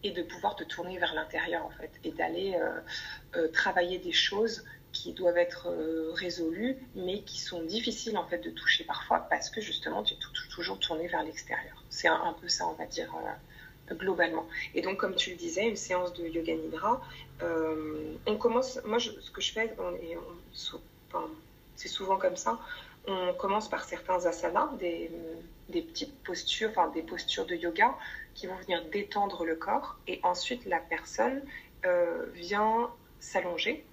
et 0.03 0.13
de 0.13 0.23
pouvoir 0.23 0.57
te 0.57 0.65
tourner 0.65 0.99
vers 0.99 1.15
l'intérieur 1.15 1.65
en 1.65 1.71
fait 1.71 1.91
et 2.05 2.13
d'aller 2.13 2.55
euh, 2.55 2.81
euh, 3.37 3.49
travailler 3.49 3.99
des 3.99 4.13
choses 4.13 4.65
qui 4.93 5.13
doivent 5.13 5.39
être 5.39 5.69
euh, 5.69 6.13
résolues 6.15 6.77
mais 6.95 7.23
qui 7.23 7.41
sont 7.41 7.63
difficiles 7.63 8.17
en 8.17 8.27
fait 8.27 8.39
de 8.39 8.51
toucher 8.51 8.85
parfois 8.85 9.21
parce 9.31 9.51
que 9.51 9.61
justement 9.61 10.03
tu 10.03 10.15
es 10.15 10.19
toujours 10.51 10.79
tourné 10.79 11.09
vers 11.09 11.23
l'extérieur. 11.23 11.83
C'est 11.91 12.09
un, 12.09 12.35
peu 12.41 12.49
ça 12.49 12.67
on 12.67 12.75
va 12.75 12.87
dire 12.87 13.15
globalement. 13.91 14.47
Et 14.75 14.83
donc 14.83 14.99
comme 14.99 15.17
tu 15.17 15.31
le 15.31 15.37
disais, 15.37 15.69
une 15.69 15.77
séance 15.77 16.13
de 16.15 16.27
yoga 16.27 16.55
nidra, 16.55 17.01
on 18.27 18.37
commence, 18.37 18.79
moi 18.85 18.99
ce 19.01 19.31
que 19.31 19.41
je 19.41 19.53
fais, 19.53 19.75
c'est 21.75 21.89
souvent 21.89 22.17
comme 22.17 22.37
ça, 22.37 22.61
on 23.07 23.33
commence 23.35 23.69
par 23.69 23.85
certains 23.85 24.27
asanas, 24.27 24.71
des, 24.79 25.11
des 25.71 25.83
petites 25.83 26.15
postures, 26.23 26.71
enfin 26.71 26.89
des 26.89 27.03
postures 27.03 27.47
de 27.47 27.55
yoga 27.55 27.97
qui 28.35 28.47
vont 28.47 28.57
venir 28.57 28.85
détendre 28.91 29.45
le 29.45 29.57
corps. 29.57 29.99
Et 30.07 30.21
ensuite, 30.23 30.67
la 30.67 30.79
personne 30.79 31.43
euh, 31.85 32.27
vient 32.35 32.91
s'allonger 33.21 33.85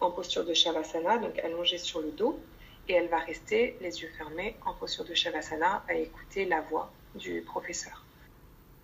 en, 0.00 0.10
posture 0.10 0.44
de 0.44 0.54
Shavasana, 0.54 1.18
donc 1.18 1.38
allongée 1.40 1.78
sur 1.78 2.00
le 2.00 2.10
dos. 2.10 2.38
Et 2.88 2.94
elle 2.94 3.08
va 3.08 3.18
rester 3.18 3.76
les 3.80 4.00
yeux 4.00 4.10
fermés 4.16 4.56
en 4.64 4.72
posture 4.72 5.04
de 5.04 5.14
Shavasana 5.14 5.84
à 5.88 5.94
écouter 5.94 6.46
la 6.46 6.62
voix 6.62 6.90
du 7.14 7.42
professeur. 7.42 8.04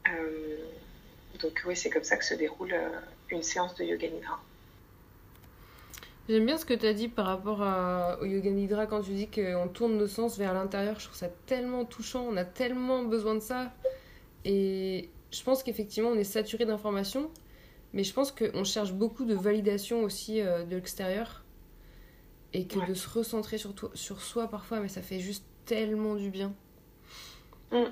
Euh, 0.09 0.57
donc 1.41 1.63
oui, 1.67 1.75
c'est 1.75 1.89
comme 1.89 2.05
ça 2.05 2.17
que 2.17 2.25
se 2.25 2.35
déroule 2.35 2.75
euh, 2.75 2.91
une 3.31 3.43
séance 3.43 3.75
de 3.77 3.85
Yoga 3.85 4.09
Nidra. 4.09 4.41
J'aime 6.29 6.47
bien 6.47 6.57
ce 6.57 6.65
que 6.65 6.73
tu 6.73 6.87
as 6.87 6.95
dit 6.95 7.09
par 7.09 7.27
rapport 7.27 7.61
au 8.23 8.25
yoga 8.25 8.51
nidra 8.51 8.87
quand 8.87 9.03
tu 9.03 9.11
dis 9.11 9.29
qu'on 9.29 9.69
tourne 9.69 9.99
nos 9.99 10.07
sens 10.07 10.39
vers 10.39 10.55
l'intérieur. 10.55 10.99
Je 10.99 11.05
trouve 11.05 11.19
ça 11.19 11.29
tellement 11.45 11.85
touchant. 11.85 12.25
On 12.27 12.39
a 12.39 12.47
tellement 12.47 13.03
besoin 13.03 13.35
de 13.35 13.41
ça. 13.41 13.71
Et 14.47 15.11
je 15.31 15.43
pense 15.43 15.63
qu'effectivement, 15.63 16.09
on 16.09 16.19
est 16.19 16.25
saturé 16.25 16.65
d'informations. 16.65 17.31
Mais 17.95 18.03
je 18.03 18.13
pense 18.13 18.33
qu'on 18.33 18.65
cherche 18.65 18.93
beaucoup 18.93 19.25
de 19.25 19.35
validation 19.35 20.03
aussi 20.03 20.41
euh, 20.41 20.65
de 20.65 20.75
l'extérieur. 20.75 21.45
Et 22.53 22.67
que 22.67 22.85
de 22.87 22.95
se 22.95 23.09
recentrer 23.09 23.57
sur, 23.59 23.73
sur 23.95 24.21
soi 24.21 24.49
parfois, 24.49 24.79
mais 24.81 24.89
ça 24.89 25.03
fait 25.03 25.19
juste 25.19 25.45
tellement 25.65 26.15
du 26.15 26.31
bien. 26.31 26.53
Mm. 27.73 27.85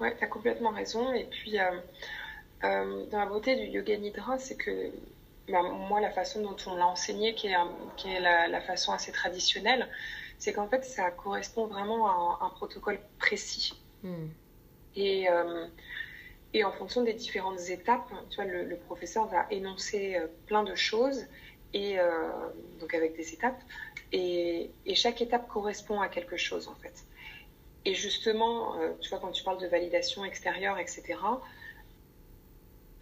Ouais, 0.00 0.16
tu 0.16 0.24
as 0.24 0.26
complètement 0.26 0.70
raison. 0.70 1.12
Et 1.12 1.24
puis, 1.24 1.58
euh, 1.58 1.70
euh, 2.64 3.06
dans 3.06 3.18
la 3.18 3.26
beauté 3.26 3.56
du 3.56 3.66
yoga 3.66 3.96
nidra, 3.96 4.38
c'est 4.38 4.56
que 4.56 4.90
bah, 5.48 5.62
moi, 5.62 6.00
la 6.00 6.10
façon 6.10 6.42
dont 6.42 6.56
on 6.66 6.76
l'a 6.76 6.86
enseigné, 6.86 7.34
qui 7.34 7.48
est, 7.48 7.56
qui 7.96 8.08
est 8.08 8.20
la, 8.20 8.60
façon 8.60 8.92
assez 8.92 9.12
traditionnelle, 9.12 9.88
c'est 10.38 10.52
qu'en 10.52 10.68
fait, 10.68 10.84
ça 10.84 11.10
correspond 11.10 11.66
vraiment 11.66 12.06
à 12.08 12.44
un, 12.44 12.50
protocole 12.50 12.98
précis. 13.18 13.74
Hmm. 14.02 14.28
Et, 14.96 15.28
et 16.54 16.64
en 16.64 16.72
fonction 16.72 17.02
des 17.02 17.12
différentes 17.12 17.60
étapes, 17.68 18.10
tu 18.30 18.36
vois, 18.36 18.46
le, 18.46 18.76
professeur 18.76 19.26
va 19.26 19.46
énoncer 19.50 20.16
euh, 20.16 20.26
plein 20.46 20.62
de 20.62 20.74
choses, 20.74 21.26
et 21.74 21.98
euh, 21.98 22.30
donc 22.80 22.94
avec 22.94 23.16
des 23.16 23.34
étapes, 23.34 23.60
et, 24.12 24.70
chaque 24.94 25.20
étape 25.20 25.48
correspond 25.48 26.00
à 26.00 26.08
quelque 26.08 26.36
chose, 26.36 26.68
en 26.68 26.74
fait. 26.76 27.04
Et 27.84 27.94
justement, 27.94 28.76
tu 29.00 29.10
vois, 29.10 29.18
quand 29.18 29.32
tu 29.32 29.44
parles 29.44 29.60
de 29.60 29.66
validation 29.66 30.24
extérieure, 30.24 30.78
etc., 30.78 31.18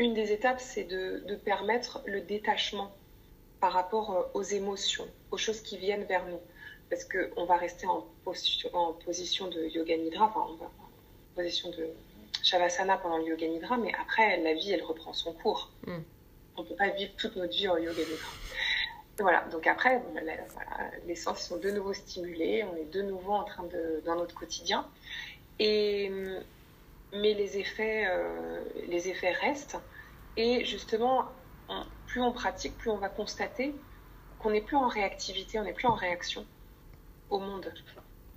une 0.03 0.15
des 0.15 0.33
étapes, 0.33 0.61
c'est 0.61 0.85
de, 0.85 1.37
permettre 1.45 2.03
le 2.07 2.21
détachement 2.21 2.93
par 3.61 3.73
rapport 3.73 4.11
euh, 4.11 4.23
aux 4.35 4.43
émotions, 4.43 5.07
aux 5.31 5.37
choses 5.37 5.61
qui 5.61 5.77
viennent 5.77 6.05
vers 6.05 6.27
nous. 6.27 6.41
Parce 6.91 7.05
qu'on 7.05 7.45
va 7.45 7.57
rester 7.57 7.87
en, 7.87 8.07
en, 8.73 8.93
position 8.93 9.49
de 9.49 9.65
yoga 9.67 9.97
nidra, 9.97 10.27
enfin, 10.27 10.41
en 10.41 11.35
position 11.37 11.71
de 11.71 11.89
shavasana 12.43 12.99
pendant 12.99 13.19
le 13.19 13.25
yoga 13.25 13.47
nidra, 13.47 13.77
mais 13.77 13.93
après, 14.01 14.41
la 14.41 14.55
vie, 14.55 14.73
elle 14.73 14.83
reprend 14.83 15.13
son 15.13 15.33
cours. 15.33 15.71
Hmm. 15.87 16.01
On 16.57 16.63
ne 16.63 16.69
peut 16.69 16.77
pas 16.77 16.89
vivre 16.89 17.13
toute 17.17 17.37
notre 17.37 17.53
vie 17.53 17.69
en 17.69 17.77
yoga 17.77 18.03
nidra. 18.03 18.31
Voilà, 19.19 19.43
donc 19.53 19.67
après, 19.67 20.03
les 21.07 21.15
sens 21.15 21.47
sont 21.47 21.59
de 21.59 21.71
nouveau 21.71 21.93
stimulés, 21.93 22.65
on 22.65 22.77
est 22.77 22.91
de 22.91 23.03
nouveau 23.03 23.33
en 23.33 23.45
train 23.45 23.65
de, 23.65 24.03
dans 24.05 24.17
notre 24.17 24.35
quotidien. 24.35 24.87
Et, 25.59 26.11
mais 27.13 27.35
les 27.35 27.59
effets, 27.59 28.07
euh, 28.09 28.63
les 28.89 29.09
effets 29.09 29.33
restent. 29.33 29.79
Et 30.37 30.65
justement, 30.65 31.27
plus 32.07 32.23
on 32.23 32.33
pratique, 32.33 32.77
plus 32.79 32.91
on 32.91 32.97
va 32.97 33.09
constater 33.09 33.75
qu'on 34.39 34.51
n'est 34.51 34.63
plus 34.63 34.77
en 34.77 34.89
réactivité, 34.89 35.59
on 35.59 35.65
n'est 35.65 35.73
plus 35.73 35.87
en 35.87 35.95
réaction 35.95 36.45
au 37.31 37.39
monde. 37.39 37.73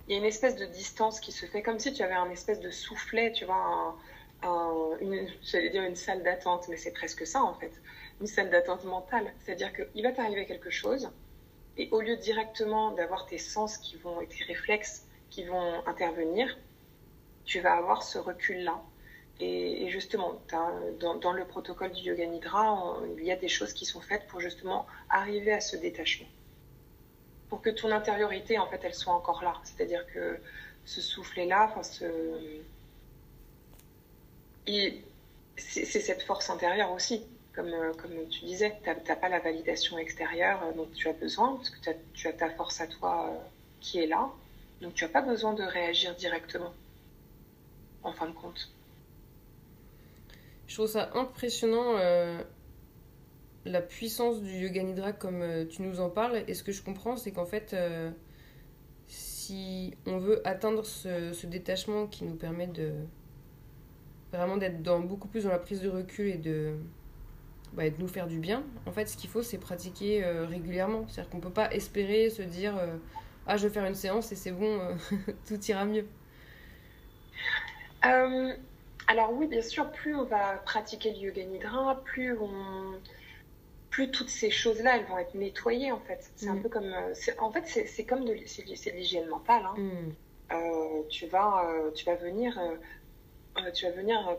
Il 0.06 0.12
y 0.12 0.14
a 0.14 0.18
une 0.18 0.24
espèce 0.24 0.56
de 0.56 0.66
distance 0.66 1.20
qui 1.20 1.32
se 1.32 1.46
fait 1.46 1.62
comme 1.62 1.78
si 1.78 1.92
tu 1.92 2.02
avais 2.02 2.14
un 2.14 2.30
espèce 2.30 2.60
de 2.60 2.70
soufflet, 2.70 3.32
tu 3.32 3.44
vois, 3.44 3.96
j'allais 4.42 5.70
dire 5.70 5.82
une 5.82 5.96
salle 5.96 6.22
d'attente, 6.22 6.68
mais 6.68 6.76
c'est 6.76 6.92
presque 6.92 7.26
ça 7.26 7.42
en 7.42 7.54
fait, 7.54 7.72
une 8.20 8.26
salle 8.26 8.50
d'attente 8.50 8.84
mentale. 8.84 9.32
C'est-à-dire 9.40 9.72
qu'il 9.72 10.02
va 10.02 10.12
t'arriver 10.12 10.46
quelque 10.46 10.70
chose, 10.70 11.10
et 11.76 11.88
au 11.90 12.00
lieu 12.00 12.16
directement 12.16 12.92
d'avoir 12.92 13.26
tes 13.26 13.38
sens 13.38 13.78
qui 13.78 13.96
vont, 13.96 14.20
et 14.20 14.28
tes 14.28 14.44
réflexes 14.44 15.06
qui 15.30 15.44
vont 15.44 15.86
intervenir, 15.86 16.56
tu 17.44 17.60
vas 17.60 17.74
avoir 17.74 18.02
ce 18.02 18.18
recul-là 18.18 18.82
et, 19.38 19.88
justement, 19.90 20.40
dans, 20.98 21.32
le 21.32 21.44
protocole 21.44 21.92
du 21.92 22.02
yoga 22.02 22.26
nidra, 22.26 22.96
il 23.18 23.24
y 23.24 23.30
a 23.30 23.36
des 23.36 23.48
choses 23.48 23.74
qui 23.74 23.84
sont 23.84 24.00
faites 24.00 24.26
pour 24.28 24.40
justement 24.40 24.86
arriver 25.10 25.52
à 25.52 25.60
ce 25.60 25.76
détachement. 25.76 26.26
Pour 27.48 27.62
que 27.62 27.70
ton 27.70 27.92
intériorité, 27.92 28.58
en 28.58 28.66
fait, 28.66 28.80
elle 28.82 28.94
soit 28.94 29.14
encore 29.14 29.42
là. 29.42 29.54
C'est-à-dire 29.64 30.04
que 30.12 30.38
ce 30.84 31.00
soufflet-là, 31.00 31.68
enfin, 31.70 31.82
ce... 31.82 32.04
c'est 35.56 35.84
cette 35.84 36.22
force 36.22 36.50
intérieure 36.50 36.92
aussi. 36.92 37.24
Comme, 37.54 37.72
comme 37.96 38.28
tu 38.28 38.44
disais, 38.44 38.76
tu 38.84 38.90
n'as 38.90 39.16
pas 39.16 39.30
la 39.30 39.38
validation 39.38 39.96
extérieure 39.96 40.60
dont 40.76 40.86
tu 40.94 41.08
as 41.08 41.14
besoin, 41.14 41.56
parce 41.56 41.70
que 41.70 41.90
tu 42.12 42.28
as 42.28 42.32
ta 42.34 42.50
force 42.50 42.82
à 42.82 42.86
toi 42.86 43.30
euh, 43.30 43.38
qui 43.80 43.98
est 43.98 44.06
là. 44.06 44.28
Donc 44.82 44.92
tu 44.92 45.04
n'as 45.04 45.10
pas 45.10 45.22
besoin 45.22 45.54
de 45.54 45.62
réagir 45.62 46.14
directement, 46.16 46.74
en 48.02 48.12
fin 48.12 48.26
de 48.26 48.34
compte. 48.34 48.70
Je 50.66 50.74
trouve 50.74 50.88
ça 50.88 51.10
impressionnant 51.14 51.96
euh, 51.96 52.42
la 53.66 53.82
puissance 53.82 54.40
du 54.42 54.52
yoga 54.52 54.82
nidra 54.82 55.12
comme 55.12 55.42
euh, 55.42 55.64
tu 55.66 55.82
nous 55.82 56.00
en 56.00 56.08
parles. 56.08 56.44
Et 56.48 56.54
ce 56.54 56.62
que 56.62 56.72
je 56.72 56.82
comprends, 56.82 57.16
c'est 57.16 57.32
qu'en 57.32 57.44
fait, 57.44 57.74
euh, 57.74 58.10
si 59.06 59.94
on 60.06 60.18
veut 60.18 60.46
atteindre 60.46 60.84
ce, 60.84 61.46
détachement 61.46 62.06
qui 62.06 62.24
nous 62.24 62.34
permet 62.36 62.66
de 62.66 62.92
vraiment 64.32 64.56
d'être 64.56 64.82
beaucoup 64.82 65.28
plus 65.28 65.44
dans 65.44 65.50
la 65.50 65.58
prise 65.58 65.80
de 65.80 65.88
recul 65.88 66.26
et 66.26 66.36
de, 66.36 66.74
bah, 67.72 67.84
nous 67.98 68.08
faire 68.08 68.26
du 68.26 68.38
bien, 68.38 68.64
en 68.86 68.92
fait, 68.92 69.06
ce 69.06 69.16
qu'il 69.16 69.30
faut, 69.30 69.42
c'est 69.42 69.58
pratiquer 69.58 70.24
régulièrement. 70.24 71.06
C'est-à-dire 71.08 71.30
qu'on 71.30 71.40
peut 71.40 71.50
pas 71.50 71.72
espérer 71.72 72.30
se 72.30 72.42
dire 72.42 72.74
ah 73.46 73.56
je 73.56 73.68
vais 73.68 73.72
faire 73.72 73.86
une 73.86 73.94
séance 73.94 74.32
et 74.32 74.36
c'est 74.36 74.50
bon, 74.50 74.80
tout 75.46 75.62
ira 75.64 75.84
mieux. 75.84 76.06
Alors 79.08 79.32
oui, 79.32 79.46
bien 79.46 79.62
sûr, 79.62 79.90
plus 79.92 80.14
on 80.16 80.24
va 80.24 80.54
pratiquer 80.64 81.12
le 81.12 81.18
yoga 81.18 81.44
nidra, 81.44 82.02
plus 82.04 82.36
on 82.36 82.98
plus 83.96 84.10
toutes 84.10 84.28
ces 84.28 84.50
choses-là, 84.50 84.98
elles 84.98 85.06
vont 85.06 85.16
être 85.16 85.34
nettoyées 85.34 85.90
en 85.90 86.00
fait. 86.00 86.30
C'est 86.36 86.48
un 86.48 86.56
mm. 86.56 86.62
peu 86.62 86.68
comme, 86.68 86.92
euh, 86.92 87.14
en 87.38 87.50
fait, 87.50 87.86
c'est 87.86 88.04
comme 88.04 88.26
de, 88.26 88.34
l'hygiène 88.34 89.26
mentale. 89.28 89.62
Hein. 89.64 89.74
Mm. 89.78 90.12
Euh, 90.52 91.02
tu 91.08 91.26
vas, 91.28 91.64
euh, 91.70 91.90
tu 91.92 92.04
vas 92.04 92.14
venir, 92.14 92.60
tu 93.72 93.86
vas 93.86 93.92
venir 93.92 94.36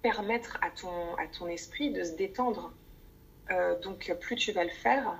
permettre 0.00 0.56
à 0.62 0.70
ton, 0.70 1.14
à 1.16 1.26
ton 1.26 1.48
esprit 1.48 1.90
de 1.90 2.02
se 2.02 2.12
détendre. 2.12 2.72
donc 3.82 4.10
plus 4.20 4.36
tu 4.36 4.52
vas 4.52 4.64
le 4.64 4.70
faire, 4.70 5.14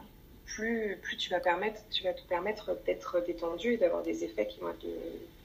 plus, 0.47 0.97
plus 1.03 1.19
tu 1.19 1.29
vas 1.29 1.41
permettre, 1.41 1.83
tu 1.91 2.05
vas 2.05 2.15
te 2.15 2.23
permettre 2.23 2.75
d'être 2.87 3.21
détendu 3.21 3.75
et 3.75 3.77
d'avoir 3.77 4.03
des 4.03 4.25
effets 4.25 4.47
qui 4.47 4.61
vont 4.61 4.71
être 4.71 4.87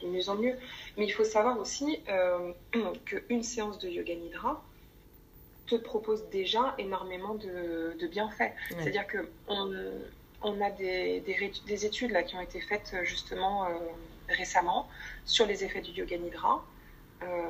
de, 0.01 0.07
mieux 0.07 0.29
en 0.29 0.35
mieux. 0.35 0.55
Mais 0.95 1.03
il 1.05 1.11
faut 1.11 1.25
savoir 1.25 1.59
aussi 1.59 2.01
qu'une 3.05 3.43
séance 3.43 3.79
de 3.79 3.89
yoga 3.89 4.15
nidra 4.15 4.63
te 5.69 5.75
propose 5.75 6.29
déjà 6.29 6.75
énormément 6.77 7.35
de, 7.35 7.95
de 7.99 8.07
bienfaits. 8.07 8.53
C'est-à-dire 8.77 9.07
que 9.07 9.29
on, 10.41 10.61
a 10.61 10.71
des, 10.71 11.21
des, 11.21 11.85
études 11.85 12.11
là 12.11 12.23
qui 12.23 12.35
ont 12.35 12.41
été 12.41 12.61
faites 12.61 12.95
justement 13.03 13.65
euh, 13.65 13.69
récemment 14.29 14.87
sur 15.25 15.45
les 15.45 15.63
effets 15.63 15.81
du 15.81 15.91
yoga 15.91 16.17
nidra. 16.17 16.63
Euh, 17.23 17.49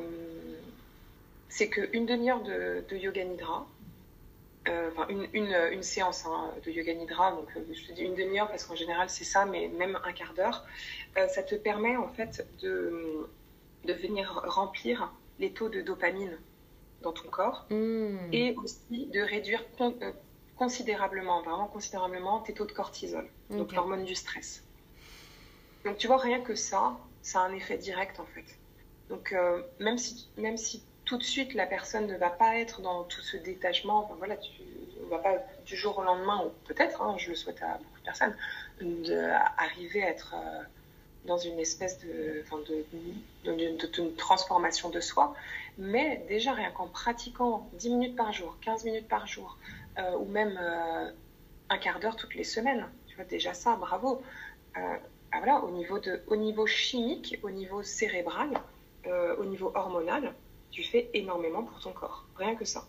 c'est 1.50 1.70
qu'une 1.70 2.06
demi-heure 2.06 2.42
de, 2.42 2.96
yoga 2.96 3.24
nidra, 3.24 3.68
euh, 4.68 4.90
enfin 4.92 5.08
une, 5.10 5.28
une, 5.34 5.56
une, 5.72 5.84
séance 5.84 6.26
hein, 6.26 6.52
de 6.64 6.72
yoga 6.72 6.94
nidra, 6.94 7.32
donc 7.32 7.48
euh, 7.56 7.62
je 7.74 7.88
te 7.88 7.92
dis 7.92 8.04
une 8.04 8.16
demi-heure 8.16 8.48
parce 8.48 8.66
qu'en 8.66 8.76
général 8.76 9.10
c'est 9.10 9.24
ça, 9.24 9.46
mais 9.46 9.68
même 9.68 9.98
un 10.06 10.12
quart 10.14 10.34
d'heure, 10.34 10.66
euh, 11.18 11.28
ça 11.28 11.44
te 11.44 11.56
permet 11.56 11.98
en 11.98 12.08
fait 12.08 12.48
de, 12.62 13.28
de 13.86 13.94
venir 13.94 14.42
remplir 14.46 15.12
les 15.40 15.52
taux 15.52 15.70
de 15.70 15.82
dopamine 15.82 16.38
dans 17.02 17.14
ton 17.14 17.30
corps 17.30 17.66
mmh. 17.70 18.18
et 18.34 18.56
aussi 18.56 19.06
de 19.08 19.22
réduire 19.22 19.64
considérablement, 20.58 21.42
vraiment 21.42 21.68
considérablement 21.68 22.42
tes 22.42 22.54
taux 22.54 22.66
de 22.66 22.72
cortisol, 22.72 23.28
donc 23.50 23.74
l'hormone 23.74 24.04
du 24.04 24.16
stress. 24.16 24.64
Donc 25.86 25.98
tu 25.98 26.08
vois, 26.08 26.18
rien 26.18 26.42
que 26.42 26.56
ça, 26.56 26.98
ça 27.22 27.40
a 27.40 27.44
un 27.44 27.54
effet 27.54 27.78
direct 27.78 28.20
en 28.20 28.26
fait. 28.26 28.58
Donc 29.10 29.34
même, 29.80 29.98
si, 29.98 30.28
même 30.38 30.58
si 30.58 30.84
tout 31.10 31.18
de 31.18 31.24
suite, 31.24 31.56
la 31.56 31.66
personne 31.66 32.06
ne 32.06 32.16
va 32.16 32.30
pas 32.30 32.58
être 32.58 32.82
dans 32.82 33.04
tout 33.04 33.22
ce 33.22 33.36
détachement. 33.36 34.06
Enfin, 34.06 34.14
voilà, 34.20 34.38
tu 34.38 34.52
ne 35.04 35.10
vas 35.10 35.18
pas 35.18 35.38
du 35.66 35.76
jour 35.76 35.98
au 35.98 36.04
lendemain, 36.04 36.44
ou 36.46 36.52
peut-être, 36.68 37.02
hein, 37.02 37.16
je 37.18 37.30
le 37.32 37.36
souhaite 37.36 37.64
à 37.64 37.80
beaucoup 37.80 38.00
de 38.00 38.06
personnes, 38.06 38.36
d'arriver 38.80 40.04
à 40.04 40.10
être 40.10 40.36
euh, 40.36 40.62
dans 41.26 41.40
une 41.40 41.60
espèce 41.60 41.98
de, 42.00 42.44
enfin, 42.46 42.60
de, 42.70 42.86
de, 43.44 44.16
transformation 44.18 44.92
de 44.92 45.00
soi. 45.00 45.34
Mais 45.80 46.24
déjà, 46.28 46.54
rien 46.54 46.72
qu'en 46.72 46.88
pratiquant 46.88 47.70
10 47.74 47.90
minutes 47.90 48.16
par 48.16 48.32
jour, 48.32 48.56
15 48.62 48.86
minutes 48.86 49.08
par 49.08 49.26
jour, 49.26 49.58
euh, 49.98 50.18
ou 50.18 50.26
même 50.26 50.60
euh, 50.62 51.10
un 51.70 51.78
quart 51.78 52.00
d'heure 52.00 52.16
toutes 52.16 52.36
les 52.36 52.44
semaines, 52.44 52.86
tu 53.08 53.16
vois, 53.16 53.26
déjà 53.26 53.54
ça, 53.54 53.76
bravo. 53.76 54.22
Ah, 54.76 55.00
voilà, 55.32 55.64
au 55.64 55.72
niveau, 55.72 56.00
de, 56.00 56.22
au 56.28 56.36
niveau 56.36 56.66
chimique, 56.66 57.40
au 57.44 57.50
niveau 57.50 57.84
cérébral, 57.84 58.50
au 59.38 59.46
niveau 59.46 59.72
hormonal, 59.76 60.34
tu 60.72 60.84
fais 60.84 61.10
énormément 61.14 61.64
pour 61.64 61.80
ton 61.80 61.92
corps. 61.92 62.26
Rien 62.36 62.56
que 62.56 62.66
ça. 62.66 62.86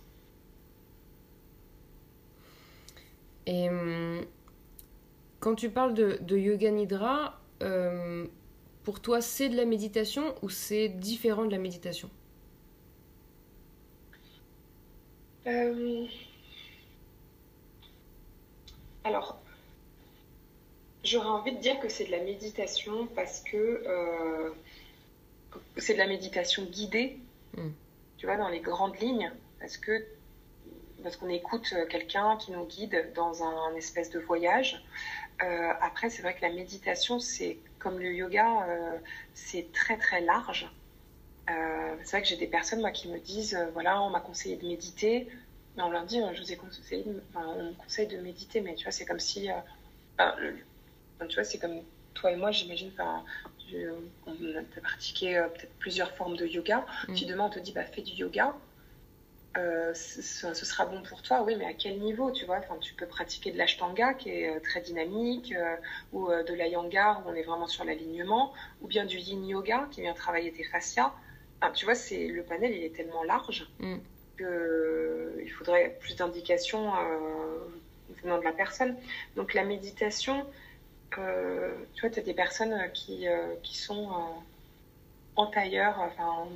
Et 3.46 3.68
hum, 3.68 4.24
quand 5.40 5.54
tu 5.54 5.70
parles 5.70 5.94
de, 5.94 6.36
yoga 6.36 6.70
nidra, 6.70 7.40
euh, 7.62 8.26
pour 8.84 9.00
toi, 9.00 9.20
c'est 9.20 9.48
de 9.48 9.56
la 9.56 9.64
méditation 9.64 10.34
ou 10.42 10.50
c'est 10.50 10.88
différent 10.88 11.46
de 11.46 11.50
la 11.50 11.58
méditation? 11.58 12.10
Euh, 15.46 16.06
Alors, 19.04 19.40
j'aurais 21.04 21.28
envie 21.28 21.52
de 21.52 21.60
dire 21.60 21.78
que 21.80 21.88
c'est 21.88 22.04
de 22.04 22.10
la 22.10 22.22
méditation 22.22 23.06
parce 23.08 23.40
que 23.40 23.56
euh, 23.56 24.50
c'est 25.76 25.94
de 25.94 25.98
la 25.98 26.06
méditation 26.06 26.64
guidée 26.64 27.18
Mm. 27.56 27.70
Tu 28.18 28.26
vois, 28.26 28.36
dans 28.36 28.48
les 28.48 28.60
grandes 28.60 28.98
lignes, 29.00 29.32
parce 29.58 29.76
que 29.76 30.04
parce 31.02 31.16
qu'on 31.16 31.30
écoute 31.30 31.74
quelqu'un 31.88 32.36
qui 32.36 32.52
nous 32.52 32.66
guide 32.66 33.12
dans 33.14 33.42
un, 33.42 33.74
espèce 33.74 34.10
de 34.10 34.18
voyage. 34.18 34.84
Euh, 35.42 35.72
après, 35.80 36.10
c'est 36.10 36.20
vrai 36.20 36.34
que 36.34 36.42
la 36.42 36.52
méditation, 36.52 37.18
c'est 37.18 37.56
comme 37.78 37.98
le 37.98 38.12
yoga, 38.12 38.66
euh, 38.68 38.98
c'est 39.32 39.72
très 39.72 39.96
très 39.96 40.20
large. 40.20 40.70
Euh, 41.50 41.96
c'est 42.04 42.10
vrai 42.12 42.22
que 42.22 42.28
j'ai 42.28 42.36
des 42.36 42.46
personnes 42.46 42.80
moi 42.80 42.90
qui 42.90 43.08
me 43.08 43.18
disent, 43.18 43.58
voilà, 43.72 44.00
on 44.00 44.10
m'a 44.10 44.20
conseillé 44.20 44.56
de 44.56 44.66
méditer. 44.66 45.28
Mais 45.76 45.82
on 45.82 45.90
leur 45.90 46.04
dit, 46.04 46.20
je 46.34 46.40
vous 46.40 46.52
ai 46.52 46.56
conseillé, 46.56 47.04
enfin, 47.28 47.46
on 47.56 47.64
me 47.64 47.72
conseille 47.74 48.08
de 48.08 48.18
méditer, 48.18 48.60
mais 48.60 48.74
tu 48.74 48.84
vois, 48.84 48.92
c'est 48.92 49.04
comme 49.04 49.20
si, 49.20 49.48
tu 51.28 51.34
vois, 51.34 51.44
c'est 51.44 51.58
comme 51.58 51.82
toi 52.14 52.32
et 52.32 52.36
moi, 52.36 52.50
j'imagine, 52.50 52.90
on 54.26 54.32
a 54.32 54.80
pratiqué 54.80 55.38
euh, 55.38 55.48
peut-être 55.48 55.74
plusieurs 55.78 56.12
formes 56.12 56.36
de 56.36 56.46
yoga. 56.46 56.84
Mm. 57.08 57.16
Si 57.16 57.26
demain 57.26 57.44
on 57.46 57.50
te 57.50 57.58
dit 57.58 57.72
bah, 57.72 57.84
fais 57.84 58.02
du 58.02 58.12
yoga, 58.12 58.54
euh, 59.56 59.92
ce, 59.94 60.54
sera 60.54 60.86
bon 60.86 61.02
pour 61.02 61.22
toi, 61.22 61.42
oui, 61.42 61.56
mais 61.56 61.64
à 61.64 61.72
quel 61.72 61.98
niveau, 61.98 62.30
tu 62.30 62.44
vois? 62.44 62.58
Enfin, 62.58 62.76
Tu 62.80 62.94
peux 62.94 63.06
pratiquer 63.06 63.50
de 63.50 63.58
l'ashtanga 63.58 64.14
qui 64.14 64.30
est 64.30 64.56
euh, 64.56 64.60
très 64.60 64.80
dynamique, 64.80 65.54
ou 66.12 66.28
de 66.28 66.54
la 66.54 66.68
yanga 66.68 67.22
où 67.24 67.30
on 67.30 67.34
est 67.34 67.42
vraiment 67.42 67.66
sur 67.66 67.84
l'alignement, 67.84 68.52
ou 68.80 68.86
bien 68.86 69.04
du 69.04 69.18
yin 69.18 69.46
yoga 69.46 69.88
qui 69.90 70.02
vient 70.02 70.14
travailler 70.14 70.52
tes 70.52 70.64
fascias. 70.64 71.12
Tu 71.74 71.84
vois, 71.84 71.94
c'est 71.94 72.26
le 72.26 72.42
panel 72.42 72.72
il 72.72 72.84
est 72.84 72.94
tellement 72.96 73.22
large 73.22 73.68
mm. 73.78 73.96
qu'il 74.36 75.50
faudrait 75.52 75.96
plus 76.00 76.16
d'indications 76.16 76.92
venant 78.22 78.38
de 78.38 78.44
la 78.44 78.52
personne. 78.52 78.96
Donc 79.36 79.54
la 79.54 79.64
méditation, 79.64 80.46
tu 81.12 81.20
vois, 82.00 82.10
tu 82.10 82.20
as 82.20 82.22
des 82.22 82.34
personnes 82.34 82.76
qui, 82.92 83.26
euh, 83.28 83.54
qui 83.62 83.76
sont 83.76 84.10
en 85.36 85.46
tailleur, 85.46 85.98
enfin, 85.98 86.48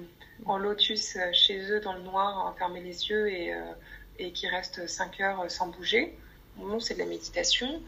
en, 0.46 0.58
lotus 0.58 1.16
euh, 1.16 1.32
chez 1.32 1.70
eux 1.70 1.80
dans 1.80 1.94
le 1.94 2.02
noir, 2.02 2.54
fermer 2.58 2.80
les 2.80 3.08
yeux 3.08 3.30
et, 3.30 3.54
euh, 3.54 3.60
et 4.18 4.32
qui 4.32 4.46
restent 4.48 4.86
5 4.86 5.20
heures 5.20 5.50
sans 5.50 5.68
bouger. 5.68 6.16
Bon, 6.56 6.80
c'est 6.80 6.94
de 6.94 7.00
la 7.00 7.06
méditation. 7.06 7.80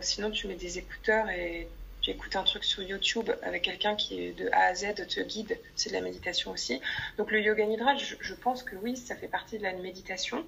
sinon, 0.00 0.30
tu 0.30 0.48
mets 0.48 0.54
des 0.54 0.78
écouteurs 0.78 1.28
et 1.30 1.66
tu 2.06 2.12
écoutes 2.12 2.36
un 2.36 2.44
truc 2.44 2.62
sur 2.62 2.84
YouTube 2.84 3.32
avec 3.42 3.62
quelqu'un 3.62 3.96
qui 3.96 4.32
de 4.32 4.48
A 4.52 4.66
à 4.66 4.74
Z 4.76 4.94
te 4.94 5.20
guide, 5.20 5.58
c'est 5.74 5.90
de 5.90 5.94
la 5.94 6.00
méditation 6.00 6.52
aussi. 6.52 6.80
Donc 7.18 7.32
le 7.32 7.40
yoga 7.40 7.66
nidra, 7.66 7.96
je, 7.96 8.34
pense 8.34 8.62
que 8.62 8.76
oui, 8.76 8.96
ça 8.96 9.16
fait 9.16 9.26
partie 9.26 9.58
de 9.58 9.64
la 9.64 9.72
méditation. 9.72 10.46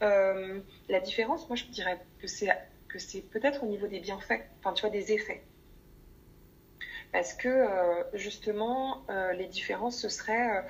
la 0.00 1.00
différence, 1.02 1.46
moi, 1.50 1.56
je 1.56 1.64
dirais 1.66 2.00
que 2.20 2.26
c'est 2.26 2.48
c'est 2.98 3.20
peut-être 3.20 3.64
au 3.64 3.66
niveau 3.66 3.86
des 3.86 4.00
bienfaits, 4.00 4.40
enfin 4.60 4.72
tu 4.72 4.80
vois, 4.82 4.90
des 4.90 5.12
effets. 5.12 5.42
Parce 7.12 7.34
que 7.34 7.48
euh, 7.48 8.02
justement, 8.14 9.04
euh, 9.10 9.32
les 9.34 9.46
différences, 9.46 10.00
ce 10.00 10.08
serait 10.08 10.64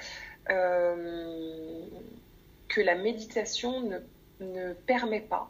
euh, 0.51 1.81
que 2.68 2.81
la 2.81 2.97
méditation 2.97 4.03
ne, 4.40 4.73
permet 4.73 5.20
pas, 5.20 5.49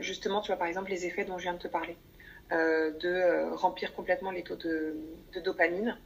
justement, 0.00 0.40
tu 0.40 0.48
vois, 0.48 0.56
par 0.56 0.68
exemple, 0.68 0.90
les 0.90 1.06
effets 1.06 1.24
dont 1.24 1.38
je 1.38 1.44
viens 1.44 1.54
de 1.54 1.58
te 1.58 1.68
parler, 1.68 1.96
de 2.50 3.54
remplir 3.54 3.94
complètement 3.94 4.30
les 4.30 4.42
taux 4.42 4.56
de, 4.56 4.96
dopamine 5.44 5.96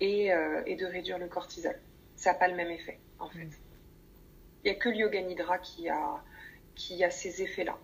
et, 0.00 0.30
et, 0.66 0.76
de 0.76 0.86
réduire 0.86 1.18
le 1.18 1.26
cortisol. 1.26 1.76
Ça 2.16 2.32
n'a 2.32 2.38
pas 2.38 2.48
le 2.48 2.54
même 2.54 2.70
effet, 2.70 2.98
en 3.18 3.28
fait. 3.28 3.48
Il 4.64 4.70
n'y 4.70 4.76
a 4.76 4.80
que 4.80 4.88
le 4.88 4.96
yoga 4.96 5.20
nidra 5.22 5.58
qui 5.58 5.88
a, 5.88 6.22
qui 6.74 7.02
a 7.04 7.10
ces 7.10 7.42
effets-là. 7.42 7.76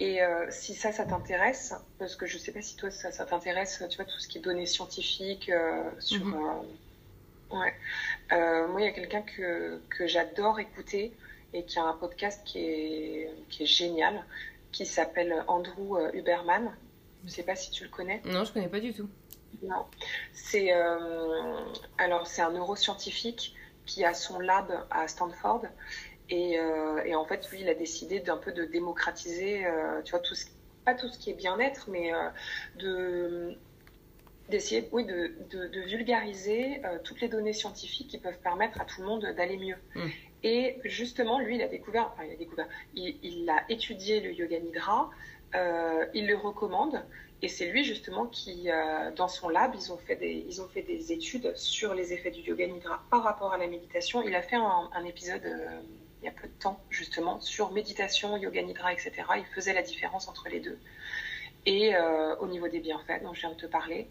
Et 0.00 0.22
euh, 0.22 0.46
si 0.50 0.74
ça, 0.74 0.90
ça 0.90 1.04
t'intéresse, 1.04 1.72
parce 1.98 2.16
que 2.16 2.26
je 2.26 2.34
ne 2.34 2.40
sais 2.40 2.52
pas 2.52 2.62
si 2.62 2.74
toi, 2.76 2.90
ça, 2.90 3.12
ça 3.12 3.24
t'intéresse, 3.24 3.82
tu 3.88 3.96
vois, 3.96 4.04
tout 4.04 4.18
ce 4.18 4.26
qui 4.26 4.38
est 4.38 4.40
données 4.40 4.66
scientifiques 4.66 5.50
euh, 5.50 5.90
sur... 6.00 6.24
Mhm. 6.24 6.34
Euh, 7.52 7.56
ouais. 7.56 8.66
moi, 8.68 8.80
il 8.80 8.84
y 8.84 8.88
a 8.88 8.92
quelqu'un 8.92 9.22
que, 9.22 9.80
que 9.90 10.06
j'adore 10.06 10.58
écouter 10.58 11.12
et 11.54 11.64
qui 11.64 11.78
a 11.78 11.84
un 11.84 11.94
podcast 11.94 12.42
qui 12.44 12.58
est, 12.58 13.30
qui 13.48 13.62
est 13.62 13.66
génial, 13.66 14.22
qui 14.72 14.84
s'appelle 14.84 15.44
Andrew 15.48 15.98
Huberman. 16.12 16.74
Je 17.22 17.28
ne 17.28 17.32
sais 17.32 17.42
pas 17.42 17.56
si 17.56 17.70
tu 17.70 17.84
le 17.84 17.90
connais. 17.90 18.20
Non, 18.26 18.44
je 18.44 18.50
ne 18.50 18.54
connais 18.54 18.68
pas 18.68 18.80
du 18.80 18.92
tout. 18.92 19.08
Non. 19.62 19.86
C'est 20.34 20.72
alors 21.96 22.26
c'est 22.26 22.42
un 22.42 22.50
neuroscientifique 22.50 23.54
qui 23.86 24.04
a 24.04 24.12
son 24.12 24.40
lab 24.40 24.86
à 24.90 25.08
Stanford 25.08 25.62
euh, 26.32 27.02
et, 27.04 27.14
en 27.14 27.24
fait, 27.24 27.48
lui, 27.50 27.60
il 27.60 27.68
a 27.68 27.74
décidé 27.74 28.20
d'un 28.20 28.36
peu 28.36 28.52
de 28.52 28.64
démocratiser, 28.64 29.66
euh, 29.66 30.00
tu 30.02 30.12
vois, 30.12 30.20
tout 30.20 30.34
ce, 30.34 30.46
pas 30.84 30.94
tout 30.94 31.08
ce 31.08 31.18
qui 31.18 31.30
est 31.30 31.34
bien-être, 31.34 31.88
mais 31.90 32.12
euh, 32.12 32.28
de 32.78 33.56
d'essayer 34.50 34.86
oui, 34.92 35.06
de, 35.06 35.32
de, 35.50 35.80
vulgariser 35.86 36.82
toutes 37.02 37.22
les 37.22 37.28
données 37.28 37.54
scientifiques 37.54 38.08
qui 38.08 38.18
peuvent 38.18 38.38
permettre 38.40 38.78
à 38.78 38.84
tout 38.84 39.00
le 39.00 39.06
monde 39.06 39.24
d'aller 39.34 39.56
mieux. 39.56 39.76
Mm. 39.94 40.08
Et 40.44 40.78
justement, 40.84 41.40
lui, 41.40 41.56
il 41.56 41.62
a 41.62 41.68
découvert, 41.68 42.12
enfin, 42.12 42.24
il 42.24 42.32
a 42.32 42.36
découvert, 42.36 42.68
il, 42.94 43.50
a 43.50 43.64
étudié 43.68 44.20
le 44.20 44.32
yoga 44.32 44.60
nidra, 44.60 45.10
il 46.12 46.26
le 46.26 46.36
recommande, 46.36 47.02
et 47.40 47.48
c'est 47.48 47.66
lui 47.66 47.82
justement 47.82 48.26
qui, 48.26 48.68
dans 49.16 49.28
son 49.28 49.48
lab, 49.48 49.74
ils 49.74 49.90
ont, 49.90 49.96
fait 49.96 50.16
des, 50.16 51.12
études 51.12 51.56
sur 51.56 51.94
les 51.94 52.12
effets 52.12 52.30
du 52.30 52.40
yoga 52.42 52.66
nidra 52.66 53.02
par 53.10 53.22
rapport 53.22 53.54
à 53.54 53.58
la 53.58 53.66
méditation. 53.66 54.22
Il 54.22 54.34
a 54.34 54.42
fait 54.42 54.56
un, 54.56 55.04
épisode 55.06 55.42
il 56.24 56.26
y 56.26 56.30
a 56.30 56.32
peu 56.32 56.48
de 56.48 56.52
temps, 56.54 56.80
justement, 56.88 57.38
sur 57.40 57.70
méditation, 57.72 58.38
yoga 58.38 58.62
nidra, 58.62 58.94
etc. 58.94 59.12
Il 59.36 59.44
faisait 59.54 59.74
la 59.74 59.82
différence 59.82 60.26
entre 60.26 60.48
les 60.48 60.58
deux. 60.58 60.78
Et 61.66 61.94
euh, 61.94 62.34
au 62.36 62.46
niveau 62.46 62.66
des 62.68 62.80
bienfaits 62.80 63.22
dont 63.22 63.34
je 63.34 63.40
viens 63.40 63.50
de 63.50 63.56
te 63.56 63.66
parler. 63.66 64.08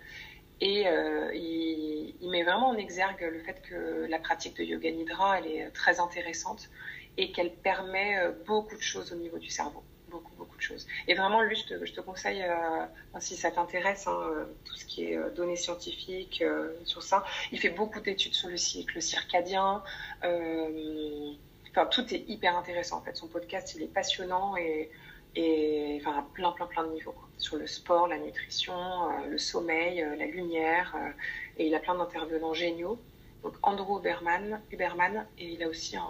Et 0.61 0.87
euh, 0.87 1.33
il, 1.33 2.29
met 2.29 2.43
vraiment 2.43 2.69
en 2.69 2.77
exergue 2.77 3.21
le 3.21 3.39
fait 3.39 3.61
que 3.61 4.07
la 4.09 4.17
pratique 4.17 4.57
de 4.57 4.63
yoga 4.63 4.89
nidra, 4.91 5.39
elle 5.39 5.47
est 5.47 5.69
très 5.71 5.99
intéressante 5.99 6.69
et 7.17 7.31
qu'elle 7.31 7.53
permet 7.53 8.17
euh, 8.17 8.31
beaucoup 8.45 8.75
de 8.75 8.81
choses 8.81 9.11
au 9.11 9.15
niveau 9.15 9.37
du 9.37 9.49
cerveau. 9.49 9.83
Beaucoup, 10.09 10.33
beaucoup 10.35 10.55
de 10.57 10.61
choses. 10.61 10.87
Et 11.07 11.15
vraiment, 11.15 11.41
lui, 11.41 11.55
je 11.55 11.93
te, 11.93 12.01
conseille, 12.01 12.45
si 13.19 13.35
ça 13.35 13.49
t'intéresse, 13.49 14.05
hein, 14.05 14.47
tout 14.63 14.75
ce 14.75 14.85
qui 14.85 15.05
est 15.05 15.35
données 15.35 15.55
scientifiques 15.55 16.43
sur 16.85 17.01
ça. 17.01 17.23
Il 17.51 17.59
fait 17.59 17.71
beaucoup 17.71 17.99
d'études 17.99 18.35
sur 18.35 18.47
le 18.47 18.57
cycle 18.57 19.01
circadien. 19.01 19.83
Enfin, 20.21 21.87
tout 21.87 22.13
est 22.13 22.29
hyper 22.29 22.55
intéressant 22.55 22.99
en 22.99 23.01
fait. 23.01 23.15
Son 23.15 23.27
podcast, 23.27 23.73
il 23.75 23.81
est 23.81 23.87
passionnant 23.91 24.55
et, 24.55 24.91
et 25.35 25.99
enfin, 25.99 26.19
à 26.19 26.21
plein, 26.33 26.51
plein, 26.51 26.67
plein 26.67 26.83
de 26.83 26.93
niveaux. 26.93 27.15
Sur 27.43 27.57
le 27.57 27.67
sport, 27.67 28.07
la 28.07 28.17
nutrition, 28.17 28.73
euh, 28.73 29.27
le 29.29 29.37
sommeil, 29.37 30.01
euh, 30.01 30.15
la 30.15 30.27
lumière. 30.27 30.95
Euh, 30.95 31.09
et 31.57 31.67
il 31.67 31.75
a 31.75 31.79
plein 31.79 31.93
d'intervenants 31.93 32.53
géniaux. 32.53 32.97
donc 33.43 33.55
Andrew 33.61 33.99
Huberman, 33.99 34.61
Huberman, 34.71 35.25
et 35.37 35.49
il 35.51 35.61
a 35.61 35.67
aussi 35.67 35.97
un, 35.97 36.07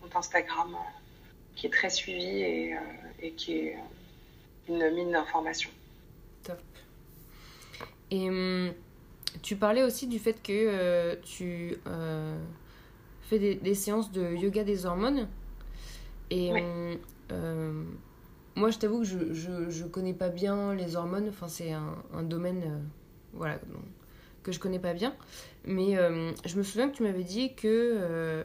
compte 0.00 0.16
Instagram 0.16 0.74
qui 1.54 1.66
est 1.66 1.70
très 1.70 1.90
suivi 1.90 2.40
et, 2.40 2.74
et 3.20 3.32
qui 3.32 3.58
est 3.58 3.76
une 4.66 4.90
mine 4.94 5.12
d'informations. 5.12 5.70
Top. 6.42 6.58
Et 8.10 8.30
hum, 8.30 8.72
tu 9.42 9.56
parlais 9.56 9.82
aussi 9.82 10.06
du 10.06 10.18
fait 10.18 10.42
que 10.42 11.14
tu 11.22 11.76
fais 13.28 13.38
des, 13.38 13.74
séances 13.74 14.10
de 14.10 14.34
yoga 14.34 14.64
des 14.64 14.86
hormones. 14.86 15.28
Et 16.30 16.50
hum, 16.50 16.98
euh, 17.32 17.84
moi, 18.54 18.70
je 18.70 18.78
t'avoue 18.78 19.00
que 19.00 19.06
je, 19.06 19.32
je, 19.32 19.70
je, 19.70 19.84
connais 19.84 20.12
pas 20.12 20.28
bien 20.28 20.74
les 20.74 20.96
hormones. 20.96 21.28
Enfin, 21.28 21.48
c'est 21.48 21.72
un, 21.72 21.96
un, 22.12 22.22
domaine 22.22 22.62
euh, 22.64 22.78
voilà, 23.32 23.58
que 24.42 24.52
je 24.52 24.58
connais 24.58 24.78
pas 24.78 24.92
bien. 24.92 25.14
Mais 25.64 25.96
euh, 25.96 26.32
je 26.44 26.56
me 26.58 26.62
souviens 26.62 26.88
que 26.88 26.96
tu 26.96 27.02
m'avais 27.02 27.24
dit 27.24 27.54
que 27.54 28.44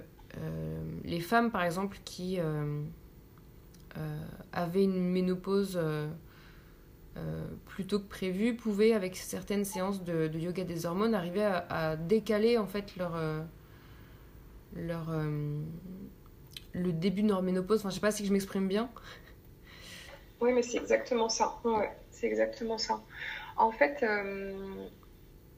les 1.03 1.19
femmes, 1.19 1.51
par 1.51 1.63
exemple, 1.63 1.97
qui 2.05 2.37
avaient 4.53 4.83
une 4.83 5.11
ménopause 5.11 5.79
plutôt 7.65 7.99
que 7.99 8.07
prévu, 8.07 8.55
pouvaient, 8.55 8.93
avec 8.93 9.15
certaines 9.15 9.65
séances 9.65 10.03
de, 10.03 10.27
de 10.27 10.39
yoga 10.39 10.63
des 10.63 10.85
hormones, 10.85 11.15
arriver 11.15 11.43
à, 11.43 11.65
à 11.69 11.95
décaler 11.95 12.57
en 12.57 12.67
fait 12.67 12.95
leur 12.97 13.19
leur 14.75 15.11
le 16.73 16.93
début 16.93 17.23
de 17.23 17.29
leur 17.29 17.41
ménopause. 17.41 17.79
Enfin, 17.79 17.89
je 17.89 17.95
sais 17.95 18.01
pas 18.01 18.11
si 18.11 18.25
je 18.25 18.31
m'exprime 18.31 18.67
bien. 18.67 18.89
Oui, 20.39 20.53
mais 20.53 20.61
c'est 20.61 20.77
exactement 20.77 21.29
ça. 21.29 21.59
Ouais, 21.63 21.91
c'est 22.11 22.27
exactement 22.27 22.77
ça. 22.77 23.01
En 23.57 23.71
fait, 23.71 24.03
euh, 24.03 24.85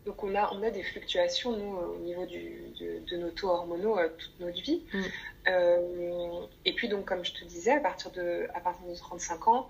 donc 0.06 0.24
on 0.24 0.36
a, 0.36 0.54
on 0.54 0.64
a 0.64 0.70
des 0.70 0.84
fluctuations, 0.84 1.56
nous, 1.56 1.78
au 1.78 2.00
niveau 2.00 2.26
du, 2.26 2.74
de, 2.80 3.18
nos 3.18 3.30
taux 3.32 3.50
hormonaux 3.50 3.98
euh, 3.98 4.10
toute 4.18 4.40
notre 4.40 4.62
vie. 4.62 4.84
Mm. 4.94 5.02
Euh, 5.48 6.46
et 6.66 6.74
puis, 6.74 6.88
donc, 6.88 7.06
comme 7.06 7.26
je 7.26 7.34
te 7.34 7.44
disais, 7.44 7.74
à 7.74 7.80
partir 7.80 8.12
de, 8.12 8.48
à 8.54 8.62
partir 8.62 8.88
de 8.88 8.96
35 8.96 9.48
ans, 9.48 9.70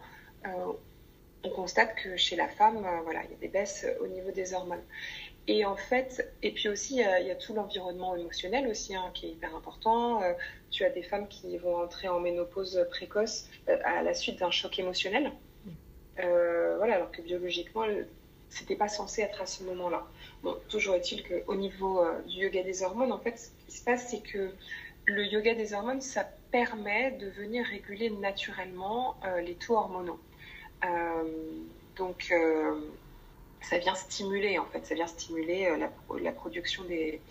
on 1.43 1.49
constate 1.51 1.95
que 1.95 2.17
chez 2.17 2.35
la 2.35 2.47
femme, 2.47 2.85
voilà, 3.03 3.23
il 3.23 3.31
y 3.31 3.33
a 3.33 3.37
des 3.37 3.47
baisses 3.47 3.85
au 4.01 4.07
niveau 4.07 4.31
des 4.31 4.53
hormones. 4.53 4.83
Et 5.51 5.65
en 5.65 5.75
fait, 5.75 6.31
et 6.43 6.51
puis 6.51 6.69
aussi, 6.69 6.97
il 6.97 7.25
y 7.25 7.31
a, 7.31 7.35
tout 7.35 7.55
l'environnement 7.55 8.15
émotionnel 8.15 8.67
aussi 8.67 8.95
hein, 8.95 9.09
qui 9.15 9.25
est 9.25 9.29
hyper 9.31 9.55
important. 9.55 10.21
Euh, 10.21 10.33
tu 10.69 10.83
as 10.85 10.91
des 10.91 11.01
femmes 11.01 11.27
qui 11.27 11.57
vont 11.57 11.75
entrer 11.75 12.07
en 12.07 12.19
ménopause 12.19 12.85
précoce 12.91 13.49
euh, 13.67 13.75
à 13.83 14.03
la 14.03 14.13
suite 14.13 14.37
d'un 14.37 14.51
choc 14.51 14.77
émotionnel. 14.77 15.31
Euh, 16.19 16.77
voilà, 16.77 16.97
alors 16.97 17.11
que 17.11 17.23
biologiquement, 17.23 17.83
c'était 18.49 18.75
pas 18.75 18.89
censé 18.89 19.23
être 19.23 19.41
à 19.41 19.47
ce 19.47 19.63
moment-là. 19.63 20.05
Bon, 20.43 20.55
toujours 20.69 20.93
est-il 20.93 21.27
qu'au 21.27 21.55
niveau 21.55 22.05
du 22.27 22.43
yoga 22.43 22.61
des 22.61 22.83
hormones, 22.83 23.11
en 23.11 23.17
fait, 23.17 23.39
ce 23.39 23.49
qui 23.65 23.75
se 23.75 23.83
passe, 23.83 24.07
c'est 24.11 24.21
que 24.21 24.51
le 25.05 25.25
yoga 25.25 25.55
des 25.55 25.73
hormones, 25.73 26.01
ça 26.01 26.29
permet 26.51 27.09
de 27.13 27.27
venir 27.27 27.65
réguler 27.65 28.11
naturellement 28.11 29.19
les 29.43 29.55
taux 29.55 29.77
hormonaux. 29.77 30.19
donc, 31.95 32.31
ça 33.61 33.77
vient 33.77 33.95
stimuler, 33.95 34.57
en 34.57 34.65
fait, 34.65 34.85
ça 34.85 34.95
vient 34.95 35.07
stimuler 35.07 35.67
euh, 35.67 35.87
la, 36.19 36.31
production 36.31 36.83
des, 36.85 37.21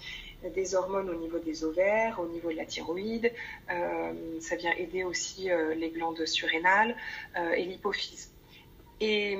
hormones 0.74 1.10
au 1.10 1.14
niveau 1.14 1.38
des 1.38 1.64
ovaires, 1.64 2.20
au 2.20 2.26
niveau 2.26 2.50
de 2.50 2.56
la 2.56 2.66
thyroïde. 2.66 3.32
Euh, 3.70 4.12
ça 4.40 4.56
vient 4.56 4.72
aider 4.72 5.04
aussi 5.04 5.50
euh, 5.50 5.74
les 5.74 5.90
glandes 5.90 6.24
surrénales 6.26 6.96
et 7.56 7.64
l'hypophyse. 7.64 8.32
Et 9.00 9.38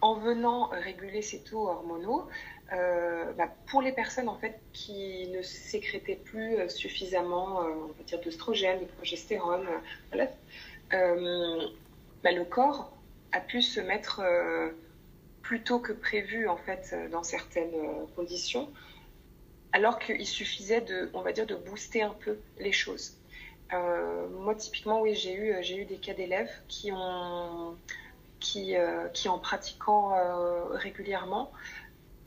en 0.00 0.14
venant 0.14 0.68
réguler 0.68 1.22
ces 1.22 1.42
taux 1.42 1.68
hormonaux, 1.68 2.26
bah, 2.70 3.48
pour 3.66 3.82
les 3.82 3.92
personnes 3.92 4.28
en 4.28 4.36
fait 4.36 4.58
qui 4.72 5.28
ne 5.28 5.42
sécrétaient 5.42 6.16
plus 6.16 6.68
suffisamment, 6.68 7.60
on 7.60 8.16
d'oestrogène, 8.16 8.80
de 8.80 8.86
progestérone, 8.86 9.66
bah, 10.12 10.26
le 12.32 12.44
corps 12.44 12.92
a 13.32 13.40
pu 13.40 13.60
se 13.60 13.80
mettre 13.80 14.22
plus 15.46 15.62
tôt 15.62 15.78
que 15.78 15.92
prévu 15.92 16.48
en 16.48 16.56
fait 16.56 16.90
euh, 16.92 17.08
dans 17.08 17.22
certaines 17.22 17.74
euh, 17.74 18.04
conditions, 18.16 18.68
alors 19.72 20.00
qu'il 20.00 20.26
suffisait 20.26 20.80
de, 20.80 21.08
on 21.14 21.22
va 21.22 21.30
dire, 21.30 21.46
de 21.46 21.54
booster 21.54 22.02
un 22.02 22.16
peu 22.24 22.36
les 22.58 22.72
choses. 22.72 23.14
Euh, 23.72 24.26
moi, 24.28 24.56
typiquement, 24.56 25.00
oui, 25.00 25.14
j'ai 25.14 25.34
eu, 25.34 25.54
j'ai 25.60 25.76
eu 25.76 25.84
des 25.84 25.98
cas 25.98 26.14
d'élèves 26.14 26.50
qui 26.66 26.90
ont, 26.92 27.76
qui, 28.40 28.74
qui 29.12 29.28
en 29.28 29.38
pratiquant 29.38 30.14
régulièrement, 30.72 31.52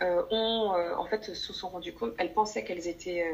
ont, 0.02 0.74
en 0.98 1.06
fait, 1.06 1.34
se 1.34 1.54
sont 1.54 1.70
rendues 1.70 1.94
compte, 1.94 2.14
elles 2.18 2.34
pensaient 2.34 2.64
qu'elles 2.66 2.88
étaient, 2.88 3.26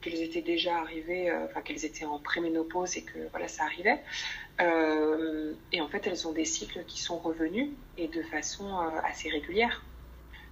qu'elles 0.00 0.22
étaient 0.22 0.42
déjà 0.42 0.78
arrivées, 0.78 1.32
enfin, 1.44 1.62
qu'elles 1.62 1.84
étaient 1.84 2.04
en 2.04 2.20
préménopause 2.20 2.96
et 2.96 3.02
que, 3.02 3.18
voilà, 3.32 3.48
ça 3.48 3.64
arrivait. 3.64 4.00
Euh, 4.60 5.54
et 5.72 5.80
en 5.80 5.88
fait, 5.88 6.06
elles 6.06 6.26
ont 6.26 6.32
des 6.32 6.44
cycles 6.44 6.84
qui 6.86 7.00
sont 7.00 7.18
revenus 7.18 7.70
et 7.96 8.08
de 8.08 8.22
façon 8.22 8.66
euh, 8.66 8.90
assez 9.04 9.28
régulière. 9.28 9.84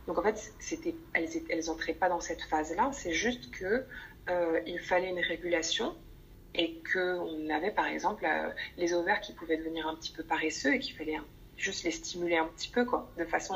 Donc 0.06 0.18
en 0.18 0.22
fait, 0.22 0.52
c'était, 0.58 0.94
elles, 1.12 1.28
elles 1.48 1.66
n'entraient 1.66 1.94
pas 1.94 2.08
dans 2.08 2.20
cette 2.20 2.42
phase-là. 2.42 2.90
C'est 2.92 3.12
juste 3.12 3.50
que 3.50 3.84
euh, 4.28 4.60
il 4.66 4.80
fallait 4.80 5.10
une 5.10 5.20
régulation 5.20 5.94
et 6.54 6.82
qu'on 6.92 7.48
avait 7.48 7.70
par 7.70 7.86
exemple 7.86 8.26
les 8.76 8.92
ovaires 8.92 9.20
qui 9.20 9.32
pouvaient 9.34 9.56
devenir 9.56 9.86
un 9.86 9.94
petit 9.94 10.10
peu 10.10 10.24
paresseux 10.24 10.74
et 10.74 10.78
qu'il 10.80 10.96
fallait 10.96 11.18
juste 11.56 11.84
les 11.84 11.92
stimuler 11.92 12.38
un 12.38 12.46
petit 12.46 12.68
peu 12.68 12.84
quoi 12.84 13.08
de 13.18 13.24
façon 13.24 13.54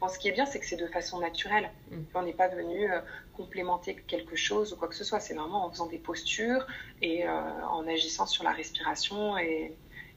bon, 0.00 0.06
ce 0.06 0.16
qui 0.16 0.28
est 0.28 0.32
bien 0.32 0.46
c'est 0.46 0.60
que 0.60 0.66
c'est 0.66 0.76
de 0.76 0.86
façon 0.86 1.18
naturelle 1.18 1.72
mm. 1.90 1.96
on 2.14 2.22
n'est 2.22 2.34
pas 2.34 2.46
venu 2.46 2.88
complémenter 3.34 3.96
quelque 3.96 4.36
chose 4.36 4.72
ou 4.72 4.76
quoi 4.76 4.86
que 4.86 4.94
ce 4.94 5.02
soit 5.02 5.18
c'est 5.18 5.34
vraiment 5.34 5.66
en 5.66 5.70
faisant 5.72 5.86
des 5.86 5.98
postures 5.98 6.64
et 7.02 7.28
en 7.28 7.84
agissant 7.88 8.26
sur 8.26 8.44
la 8.44 8.52
respiration 8.52 9.36
et, 9.38 9.74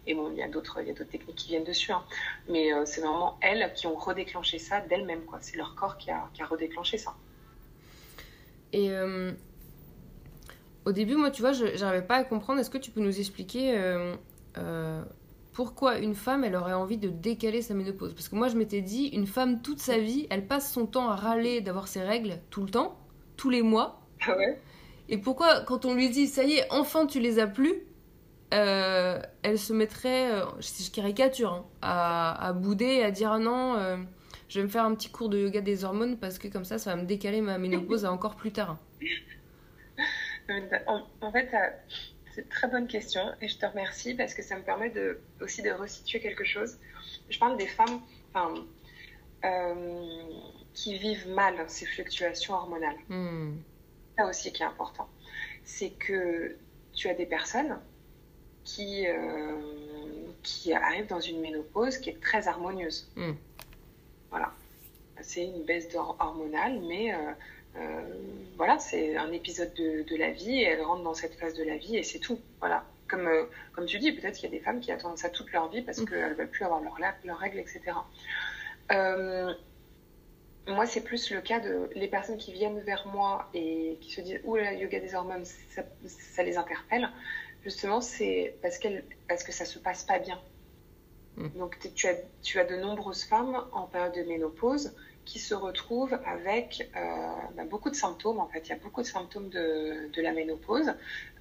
et 0.08 0.16
bon, 0.16 0.32
il 0.32 0.38
y 0.38 0.44
a 0.44 0.48
d'autres, 0.48 0.82
techniques 0.82 1.36
qui 1.36 1.50
viennent 1.50 1.64
dessus, 1.64 1.92
hein. 1.92 2.04
mais 2.48 2.74
euh, 2.74 2.84
c'est 2.86 3.02
vraiment 3.02 3.38
elles 3.42 3.72
qui 3.76 3.88
ont 3.88 3.96
redéclenché 3.96 4.58
ça 4.58 4.82
d'elles-mêmes. 4.82 5.22
C'est 5.42 5.58
leur 5.58 5.76
corps 5.76 5.98
qui 5.98 6.10
a, 6.10 6.30
qui 6.34 6.42
a, 6.42 6.46
redéclenché 6.46 6.98
ça. 6.98 7.14
Et 8.74 8.92
euh, 8.92 9.32
au 10.86 10.92
début, 10.92 11.16
moi, 11.16 11.32
tu 11.32 11.42
vois, 11.42 11.52
je 11.52 11.66
n'arrivais 11.80 12.06
pas 12.06 12.16
à 12.16 12.24
comprendre. 12.24 12.60
Est-ce 12.60 12.70
que 12.70 12.78
tu 12.78 12.92
peux 12.92 13.02
nous 13.02 13.20
expliquer 13.20 13.74
euh, 14.58 15.04
pourquoi 15.54 15.98
une 16.00 16.16
femme, 16.16 16.44
elle 16.44 16.56
aurait 16.56 16.74
envie 16.74 16.98
de 16.98 17.10
décaler 17.10 17.62
sa 17.62 17.74
ménopause? 17.74 18.14
Parce 18.14 18.30
que 18.30 18.36
moi, 18.36 18.48
je 18.48 18.56
m'étais 18.56 18.82
dit, 18.82 19.08
une 19.08 19.28
femme 19.28 19.62
toute 19.62 19.80
sa 19.80 19.98
vie, 19.98 20.28
elle 20.30 20.48
passe 20.48 20.72
son 20.72 20.86
temps 20.86 21.10
à 21.10 21.16
râler 21.16 21.62
d'avoir 21.62 21.88
ses 21.88 22.02
règles 22.02 22.40
tout 22.50 22.64
le 22.64 22.70
temps, 22.70 22.98
tous 23.38 23.50
les 23.50 23.62
mois. 23.62 24.02
Ah 24.26 24.36
ouais? 24.38 24.60
Et 25.10 25.18
pourquoi, 25.18 25.62
quand 25.62 25.86
on 25.86 25.96
lui 25.96 26.10
dit, 26.10 26.28
ça 26.28 26.44
y 26.44 26.54
est, 26.54 26.68
enfin 26.70 27.08
tu 27.08 27.20
les 27.20 27.40
as 27.40 27.48
plus, 27.48 27.84
euh, 28.54 29.22
elle 29.44 29.60
se 29.60 29.74
mettrait, 29.74 30.32
euh, 30.32 30.46
si 30.60 30.84
je 30.84 30.92
caricature, 30.92 31.54
hein, 31.54 31.66
à, 31.82 32.48
à, 32.48 32.54
bouder 32.54 32.86
et 32.86 33.04
à 33.04 33.12
dire 33.12 33.32
ah 33.32 33.40
non, 33.40 33.76
euh, 33.76 33.98
je 34.48 34.60
vais 34.60 34.66
me 34.66 34.70
faire 34.70 34.86
un 34.86 34.96
petit 34.96 35.12
cours 35.12 35.30
de 35.30 35.38
yoga 35.38 35.62
des 35.62 35.84
hormones 35.84 36.18
parce 36.18 36.40
que 36.40 36.48
comme 36.48 36.66
ça, 36.66 36.80
ça 36.80 36.96
va 36.96 37.02
me 37.02 37.06
décaler 37.06 37.42
ma 37.42 37.60
ménopause 37.60 38.06
à 38.06 38.12
encore 38.12 38.36
plus 38.36 38.52
tard. 38.52 38.78
En, 40.88 41.32
fait, 41.32 41.52
c'est 42.34 42.42
une 42.42 42.48
très 42.48 42.68
bonne 42.68 42.88
question 42.88 43.22
et 43.40 43.48
je 43.48 43.60
te 43.60 43.68
remercie 43.68 44.16
parce 44.16 44.34
que 44.34 44.42
ça 44.42 44.58
me 44.58 44.64
permet 44.64 44.90
de, 44.90 45.20
aussi 45.42 45.62
de 45.62 45.70
resituer 45.70 46.20
quelque 46.20 46.44
chose. 46.44 46.80
Je 47.30 47.38
parle 47.38 47.56
des 47.56 47.68
femmes 47.68 48.02
enfin, 48.34 48.56
qui 50.74 50.98
vivent 50.98 51.30
mal 51.30 51.54
ces 51.68 51.86
fluctuations 51.86 52.56
hormonales. 52.56 52.98
Hmm. 53.10 53.58
Ça 54.18 54.26
aussi 54.26 54.52
qui 54.52 54.64
est 54.64 54.66
important. 54.66 55.08
C'est 55.64 55.92
que 55.92 56.58
tu 56.94 57.10
as 57.10 57.14
des 57.14 57.28
personnes 57.28 57.80
qui, 58.64 59.08
euh, 59.08 59.58
qui 60.44 60.74
arrive 60.74 61.08
dans 61.08 61.20
une 61.20 61.42
ménopause 61.42 61.98
qui 61.98 62.10
est 62.12 62.22
très 62.22 62.48
harmonieuse. 62.48 63.10
Hmm. 63.16 63.34
Voilà. 64.30 64.54
C'est 65.22 65.44
une 65.44 65.64
baisse 65.64 65.88
hormonale, 65.96 66.80
mais 66.88 67.14
euh, 67.14 67.18
euh, 67.78 68.02
voilà, 68.58 68.80
c'est 68.80 69.18
un 69.18 69.32
épisode 69.32 69.74
de, 69.74 70.04
de, 70.04 70.16
la 70.16 70.32
vie 70.32 70.62
et 70.62 70.64
elle 70.64 70.82
rentre 70.82 71.04
dans 71.04 71.14
cette 71.14 71.36
phase 71.36 71.56
de 71.56 71.64
la 71.64 71.78
vie 71.78 71.98
et 71.98 72.04
c'est 72.04 72.20
tout. 72.20 72.40
Voilà. 72.60 72.86
Comme, 73.08 73.28
comme 73.74 73.88
tu 73.88 73.98
dis, 73.98 74.12
peut-être 74.12 74.36
qu'il 74.36 74.44
y 74.44 74.56
a 74.56 74.58
des 74.58 74.64
femmes 74.64 74.80
qui 74.80 74.92
attendent 74.92 75.18
ça 75.18 75.30
toute 75.30 75.52
leur 75.52 75.70
vie 75.70 75.82
parce 75.82 75.98
hmm. 75.98 76.06
qu'elles 76.06 76.30
ne 76.30 76.36
veulent 76.36 76.50
plus 76.50 76.64
avoir 76.64 76.80
leurs 76.82 77.00
leur 77.24 77.38
règles, 77.38 77.60
etc. 77.60 77.82
moi, 80.68 80.86
c'est 80.86 81.02
plus 81.02 81.32
le 81.32 81.42
cas 81.42 81.60
de 81.60 81.90
les 81.96 82.08
personnes 82.08 82.38
qui 82.38 82.54
viennent 82.54 82.80
vers 82.82 83.08
moi 83.08 83.50
et 83.56 83.98
qui 84.00 84.12
se 84.12 84.22
disent 84.22 84.40
Ouh, 84.44 84.58
le 84.58 84.76
yoga 84.76 85.00
des 85.00 85.16
hormones, 85.16 85.44
ça, 85.44 85.82
ça 86.06 86.44
les 86.44 86.58
interpelle 86.58 87.10
justement, 87.64 88.02
c'est 88.02 88.56
parce, 88.62 88.78
qu'elle, 88.78 89.04
parce 89.28 89.44
que 89.44 89.52
ça 89.52 89.66
se 89.66 89.80
passe 89.80 90.04
pas 90.04 90.20
bien. 90.20 90.40
Mm. 91.38 91.50
Donc, 91.58 91.78
tu 91.96 92.08
as, 92.08 92.16
tu 92.42 92.60
as 92.60 92.66
de 92.66 92.76
nombreuses 92.76 93.24
femmes 93.24 93.64
en 93.72 93.84
période 93.84 94.16
de 94.16 94.24
ménopause 94.24 94.94
qui 95.26 95.40
se 95.40 95.54
retrouvent 95.54 96.18
avec 96.26 96.90
euh, 96.96 97.00
bah, 97.56 97.64
beaucoup 97.66 97.90
de 97.90 97.96
symptômes. 97.96 98.40
En 98.40 98.48
fait, 98.48 98.62
il 98.66 98.70
y 98.70 98.74
a 98.74 98.78
beaucoup 98.78 99.02
de 99.02 99.08
symptômes 99.08 99.50
de, 99.50 100.12
de 100.12 100.22
la 100.22 100.32
ménopause, 100.32 100.92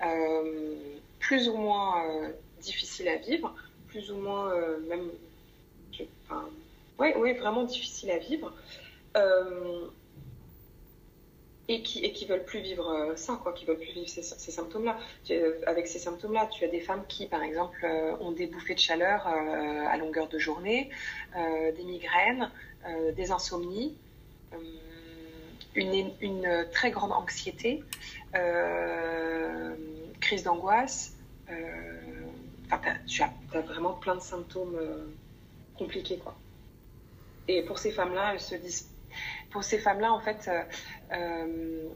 euh, 0.04 0.74
plus 1.18 1.48
ou 1.48 1.56
moins 1.56 2.04
euh, 2.04 2.28
difficiles 2.60 3.08
à 3.08 3.16
vivre, 3.16 3.54
plus 3.86 4.10
ou 4.10 4.16
moins 4.18 4.54
même, 4.88 5.08
enfin, 6.26 6.46
ouais, 6.98 7.16
ouais, 7.16 7.32
vraiment 7.32 7.64
difficiles 7.64 8.10
à 8.10 8.18
vivre. 8.18 8.52
Et 11.68 11.82
qui 11.82 12.04
et 12.04 12.12
qui 12.12 12.26
veulent 12.26 12.44
plus 12.44 12.60
vivre 12.60 12.88
euh, 12.88 13.16
ça 13.16 13.38
quoi 13.42 13.52
qui 13.52 13.66
veulent 13.66 13.78
plus 13.78 13.92
vivre 13.92 14.08
ces, 14.08 14.22
ces 14.22 14.50
symptômes 14.50 14.84
là 14.84 14.98
avec 15.66 15.86
ces 15.86 15.98
symptômes 15.98 16.32
là 16.32 16.48
tu 16.50 16.64
as 16.64 16.68
des 16.68 16.80
femmes 16.80 17.04
qui 17.06 17.26
par 17.26 17.42
exemple 17.42 17.84
euh, 17.84 18.16
ont 18.20 18.32
des 18.32 18.46
bouffées 18.46 18.74
de 18.74 18.80
chaleur 18.80 19.26
euh, 19.26 19.86
à 19.86 19.96
longueur 19.98 20.28
de 20.28 20.38
journée 20.38 20.90
des 21.34 21.84
migraines 21.84 22.50
des 23.16 23.30
insomnies 23.30 23.94
une, 25.74 26.10
une, 26.20 26.66
très 26.72 26.90
grande 26.90 27.12
anxiété 27.12 27.82
crise 30.20 30.42
d'angoisse 30.44 31.14
enfin, 32.70 32.94
tu 33.06 33.22
as, 33.22 33.60
vraiment 33.60 33.92
plein 33.92 34.14
de 34.14 34.20
symptômes 34.20 34.78
compliqués 35.76 36.18
quoi. 36.18 36.34
Et 37.46 37.62
pour 37.62 37.78
ces 37.78 37.90
femmes 37.90 38.14
là 38.14 38.32
elles 38.32 38.40
se 38.40 38.54
disent 38.54 38.88
pour 39.50 39.64
ces 39.64 39.78
femmes-là, 39.78 40.12
en 40.12 40.20
fait, 40.20 40.48
euh, 40.48 40.62
euh, 41.12 41.88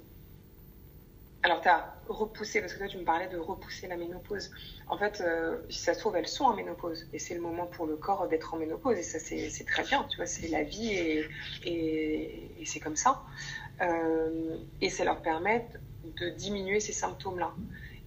alors 1.43 1.61
tu 1.61 1.69
as 1.69 1.95
repoussé, 2.09 2.61
parce 2.61 2.73
que 2.73 2.79
toi 2.79 2.89
tu 2.89 2.99
me 2.99 3.05
parlais 3.05 3.29
de 3.29 3.37
repousser 3.37 3.89
la 3.89 3.97
ménopause. 3.97 4.51
En 4.89 4.97
fait, 4.97 5.21
euh, 5.21 5.59
si 5.69 5.81
ça 5.81 5.95
se 5.95 6.01
trouve, 6.01 6.17
elles 6.17 6.29
sont 6.29 6.45
en 6.45 6.55
ménopause. 6.55 7.07
Et 7.13 7.19
c'est 7.19 7.35
le 7.35 7.41
moment 7.41 7.67
pour 7.67 7.87
le 7.87 7.97
corps 7.97 8.29
d'être 8.29 8.55
en 8.55 8.59
ménopause. 8.59 8.97
Et 8.97 9.03
ça, 9.03 9.19
c'est 9.19 9.67
très 9.67 9.83
bien, 9.83 10.07
tu 10.09 10.17
vois, 10.17 10.27
c'est 10.27 10.49
la 10.49 10.63
vie 10.63 10.93
et, 11.65 12.65
c'est 12.65 12.81
comme 12.81 12.97
ça. 12.97 13.23
et 14.81 14.91
ça 14.91 15.05
leur 15.05 15.21
permet 15.21 15.67
de 16.21 16.31
diminuer 16.31 16.81
ces 16.81 16.93
symptômes-là. 16.93 17.53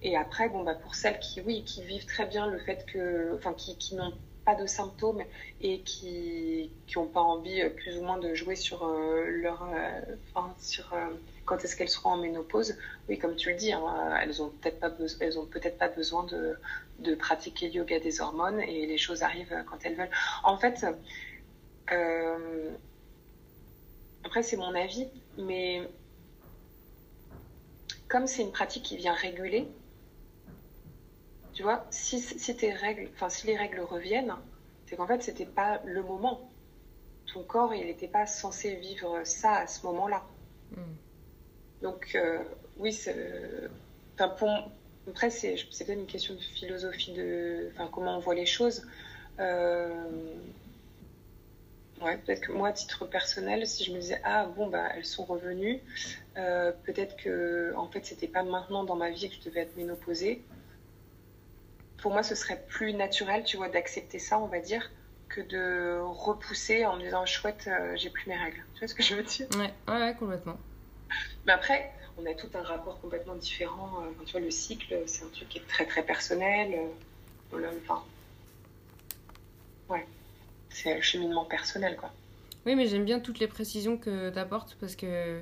Et 0.02 0.16
après, 0.16 0.48
bon, 0.48 0.62
bah, 0.62 0.74
pour 0.74 0.94
celles 0.94 1.18
qui, 1.18 1.40
oui, 1.40 1.64
qui 1.64 1.82
vivent 1.82 2.06
très 2.06 2.26
bien 2.26 2.46
le 2.46 2.58
fait 2.58 2.86
que, 2.86 3.34
enfin, 3.34 3.54
qui, 3.54 3.76
qui 3.78 3.94
n'ont 3.96 4.12
pas 4.46 4.54
de 4.54 4.66
symptômes 4.66 5.22
et 5.60 5.80
qui 5.80 6.70
n'ont 6.94 7.06
pas 7.06 7.20
envie 7.20 7.60
euh, 7.60 7.68
plus 7.68 7.98
ou 7.98 8.02
moins 8.02 8.16
de 8.16 8.32
jouer 8.32 8.54
sur 8.54 8.84
euh, 8.84 9.24
leur 9.26 9.64
euh, 9.64 10.00
enfin, 10.32 10.54
sur 10.60 10.94
quand 11.44 11.62
est-ce 11.64 11.76
qu'elles 11.76 11.90
seront 11.90 12.10
en 12.10 12.16
ménopause. 12.16 12.78
Oui 13.08 13.18
comme 13.18 13.36
tu 13.36 13.50
le 13.50 13.56
dis 13.56 13.72
hein, 13.72 13.82
elles 14.22 14.40
ont 14.42 14.48
peut-être 14.48 14.80
pas 14.80 14.90
elles 15.20 15.38
ont 15.38 15.46
peut-être 15.46 15.78
pas 15.78 15.88
besoin 15.88 16.24
de, 16.24 16.56
de 17.00 17.14
pratiquer 17.14 17.68
yoga 17.68 17.98
des 17.98 18.20
hormones 18.20 18.60
et 18.60 18.86
les 18.86 18.98
choses 18.98 19.22
arrivent 19.22 19.54
quand 19.68 19.78
elles 19.84 19.96
veulent. 19.96 20.16
En 20.44 20.56
fait 20.56 20.86
après 24.24 24.42
c'est 24.42 24.56
mon 24.56 24.74
avis 24.74 25.08
mais 25.38 25.82
comme 28.08 28.26
c'est 28.28 28.42
une 28.42 28.52
pratique 28.52 28.84
qui 28.84 28.96
vient 28.96 29.14
réguler 29.14 29.68
tu 31.56 31.62
vois, 31.62 31.86
si, 31.88 32.20
si 32.20 32.54
tes 32.54 32.70
règles, 32.70 33.08
enfin 33.14 33.30
si 33.30 33.46
les 33.46 33.56
règles 33.56 33.80
reviennent, 33.80 34.34
c'est 34.84 34.96
qu'en 34.96 35.06
fait 35.06 35.22
c'était 35.22 35.46
pas 35.46 35.80
le 35.86 36.02
moment. 36.02 36.50
Ton 37.32 37.42
corps 37.44 37.72
il 37.74 37.86
n'était 37.86 38.08
pas 38.08 38.26
censé 38.26 38.74
vivre 38.74 39.22
ça 39.24 39.52
à 39.60 39.66
ce 39.66 39.86
moment-là. 39.86 40.22
Hmm. 40.72 40.82
Donc 41.80 42.14
euh, 42.14 42.44
oui, 42.76 42.94
enfin 44.14 44.28
pour 44.28 44.50
après 45.08 45.30
c'est 45.30 45.54
peut-être 45.54 45.98
une 45.98 46.06
question 46.06 46.34
de 46.34 46.40
philosophie 46.40 47.14
de, 47.14 47.70
enfin 47.72 47.88
comment 47.90 48.18
on 48.18 48.20
voit 48.20 48.34
les 48.34 48.46
choses. 48.46 48.86
Euh... 49.40 50.04
Ouais, 52.02 52.18
peut-être 52.18 52.42
que 52.42 52.52
moi, 52.52 52.68
à 52.68 52.72
titre 52.72 53.06
personnel, 53.06 53.66
si 53.66 53.82
je 53.82 53.92
me 53.92 53.98
disais 53.98 54.20
ah 54.24 54.44
bon 54.44 54.68
bah 54.68 54.90
elles 54.94 55.06
sont 55.06 55.24
revenues, 55.24 55.80
euh, 56.36 56.70
peut-être 56.84 57.16
que 57.16 57.72
en 57.76 57.88
fait 57.88 58.04
c'était 58.04 58.28
pas 58.28 58.42
maintenant 58.42 58.84
dans 58.84 58.96
ma 58.96 59.08
vie 59.08 59.30
que 59.30 59.36
je 59.36 59.48
devais 59.48 59.60
être 59.60 59.74
ménopausée 59.78 60.44
pour 61.98 62.12
moi, 62.12 62.22
ce 62.22 62.34
serait 62.34 62.62
plus 62.68 62.92
naturel, 62.92 63.44
tu 63.44 63.56
vois, 63.56 63.68
d'accepter 63.68 64.18
ça, 64.18 64.38
on 64.38 64.46
va 64.46 64.60
dire, 64.60 64.90
que 65.28 65.40
de 65.40 66.00
repousser 66.02 66.84
en 66.86 66.96
me 66.96 67.02
disant 67.02 67.24
chouette, 67.26 67.68
euh, 67.68 67.96
j'ai 67.96 68.10
plus 68.10 68.28
mes 68.28 68.36
règles. 68.36 68.62
Tu 68.74 68.80
vois 68.80 68.88
ce 68.88 68.94
que 68.94 69.02
je 69.02 69.14
veux 69.14 69.22
dire? 69.22 69.46
Ouais, 69.56 69.72
ouais, 69.88 70.14
complètement. 70.18 70.58
Mais 71.46 71.52
après, 71.52 71.92
on 72.18 72.26
a 72.26 72.34
tout 72.34 72.48
un 72.54 72.62
rapport 72.62 73.00
complètement 73.00 73.34
différent. 73.34 74.02
Euh, 74.02 74.24
tu 74.24 74.32
vois, 74.32 74.40
le 74.40 74.50
cycle, 74.50 75.02
c'est 75.06 75.24
un 75.24 75.28
truc 75.28 75.48
qui 75.48 75.58
est 75.58 75.66
très 75.66 75.86
très 75.86 76.02
personnel. 76.02 76.74
Euh, 77.54 77.70
enfin, 77.82 78.04
ouais, 79.88 80.06
c'est 80.68 80.96
un 80.96 81.00
cheminement 81.00 81.44
personnel, 81.44 81.96
quoi. 81.96 82.12
Oui, 82.66 82.74
mais 82.74 82.86
j'aime 82.86 83.04
bien 83.04 83.20
toutes 83.20 83.38
les 83.38 83.46
précisions 83.46 83.96
que 83.96 84.30
tu 84.30 84.38
apportes 84.38 84.76
parce 84.80 84.96
que 84.96 85.40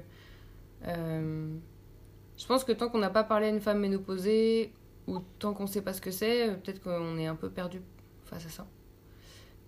je 0.87 2.47
pense 2.47 2.64
que 2.64 2.73
tant 2.73 2.90
qu'on 2.90 2.99
n'a 2.99 3.09
pas 3.09 3.25
parlé 3.25 3.47
à 3.47 3.49
une 3.49 3.61
femme 3.61 3.81
ménopausée 3.81 4.71
ou 5.07 5.21
tant 5.38 5.55
qu'on 5.55 5.67
sait 5.67 5.83
pas 5.83 5.93
ce 5.93 6.01
que 6.01 6.11
c'est, 6.11 6.49
euh, 6.49 6.55
peut-être 6.55 6.83
qu'on 6.83 7.19
est 7.19 7.27
un 7.27 7.37
peu 7.37 7.51
perdu 7.51 7.83
face 8.25 8.47
à 8.47 8.49
ça. 8.49 8.67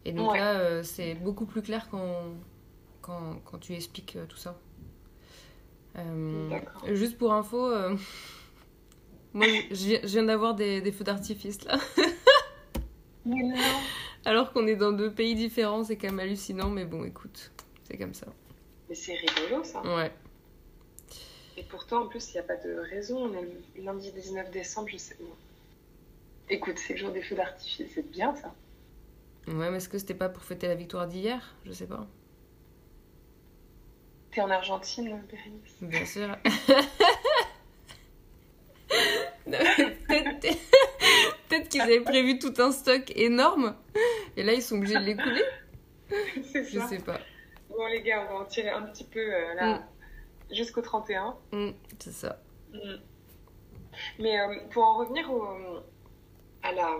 Et 0.04 0.12
donc 0.12 0.36
là, 0.36 0.54
euh, 0.60 0.82
c'est 0.82 1.14
beaucoup 1.14 1.46
plus 1.46 1.62
clair 1.62 1.88
quand, 1.90 2.34
quand, 3.02 3.40
quand 3.44 3.58
tu 3.58 3.74
expliques 3.74 4.16
euh, 4.16 4.26
tout 4.26 4.36
ça. 4.36 4.56
juste 6.92 7.18
pour 7.18 7.32
info, 7.32 7.58
moi 9.34 9.46
je 9.70 10.06
viens 10.06 10.22
d'avoir 10.22 10.54
des, 10.54 10.80
des, 10.80 10.92
feux 10.92 11.04
d'artifice 11.04 11.64
là. 11.64 11.78
Alors 14.24 14.52
qu'on 14.52 14.66
est 14.66 14.76
dans 14.76 14.92
deux 14.92 15.12
pays 15.12 15.34
différents, 15.34 15.84
c'est 15.84 15.96
quand 15.96 16.08
même 16.08 16.20
hallucinant, 16.20 16.70
mais 16.70 16.84
bon, 16.84 17.04
écoute, 17.04 17.52
c'est 17.84 17.96
comme 17.96 18.14
ça. 18.14 18.26
Mais 18.88 18.94
c'est 18.94 19.14
rigolo 19.14 19.64
ça. 19.64 19.82
Ouais. 19.82 20.12
Et 21.56 21.62
pourtant, 21.62 22.02
en 22.02 22.06
plus, 22.06 22.30
il 22.30 22.32
n'y 22.34 22.40
a 22.40 22.42
pas 22.42 22.56
de 22.56 22.74
raison. 22.74 23.26
On 23.26 23.32
est 23.32 23.42
le 23.76 23.82
lundi 23.82 24.12
19 24.12 24.50
décembre, 24.50 24.88
je 24.90 24.98
sais. 24.98 25.16
Écoute, 26.48 26.78
c'est 26.78 26.92
le 26.92 26.98
jour 26.98 27.10
des 27.10 27.22
feux 27.22 27.34
d'artifice, 27.34 27.90
c'est 27.94 28.08
bien 28.10 28.34
ça. 28.36 28.54
Ouais, 29.48 29.70
mais 29.70 29.78
est-ce 29.78 29.88
que 29.88 29.98
c'était 29.98 30.14
pas 30.14 30.28
pour 30.28 30.42
fêter 30.44 30.68
la 30.68 30.74
victoire 30.74 31.06
d'hier? 31.06 31.54
Je 31.64 31.72
sais 31.72 31.86
pas. 31.86 32.06
T'es 34.30 34.40
en 34.42 34.50
Argentine, 34.50 35.22
Bérénice? 35.30 35.76
Bien 35.80 36.04
sûr. 36.04 36.36
Peut-être 41.48 41.68
qu'ils 41.68 41.80
avaient 41.80 42.00
prévu 42.00 42.38
tout 42.38 42.52
un 42.58 42.72
stock 42.72 43.12
énorme 43.14 43.76
et 44.36 44.42
là 44.42 44.52
ils 44.52 44.62
sont 44.62 44.76
obligés 44.76 44.98
de 44.98 45.04
l'écouler. 45.04 45.44
C'est 46.52 46.64
ça. 46.64 46.80
Je 46.80 46.80
sais 46.88 46.98
pas. 46.98 47.20
Bon 47.70 47.86
les 47.86 48.02
gars, 48.02 48.26
on 48.28 48.34
va 48.34 48.40
en 48.40 48.44
tirer 48.44 48.70
un 48.70 48.82
petit 48.82 49.04
peu 49.04 49.20
euh, 49.20 49.54
là. 49.54 49.78
Mm 49.78 49.95
jusqu'au 50.50 50.82
31. 50.82 51.36
Mm, 51.52 51.70
c'est 51.98 52.12
ça. 52.12 52.38
Mm. 52.72 52.96
Mais 54.18 54.38
euh, 54.38 54.54
pour 54.70 54.84
en 54.84 54.98
revenir 54.98 55.30
au, 55.32 55.44
à 56.62 56.72
la, 56.72 56.96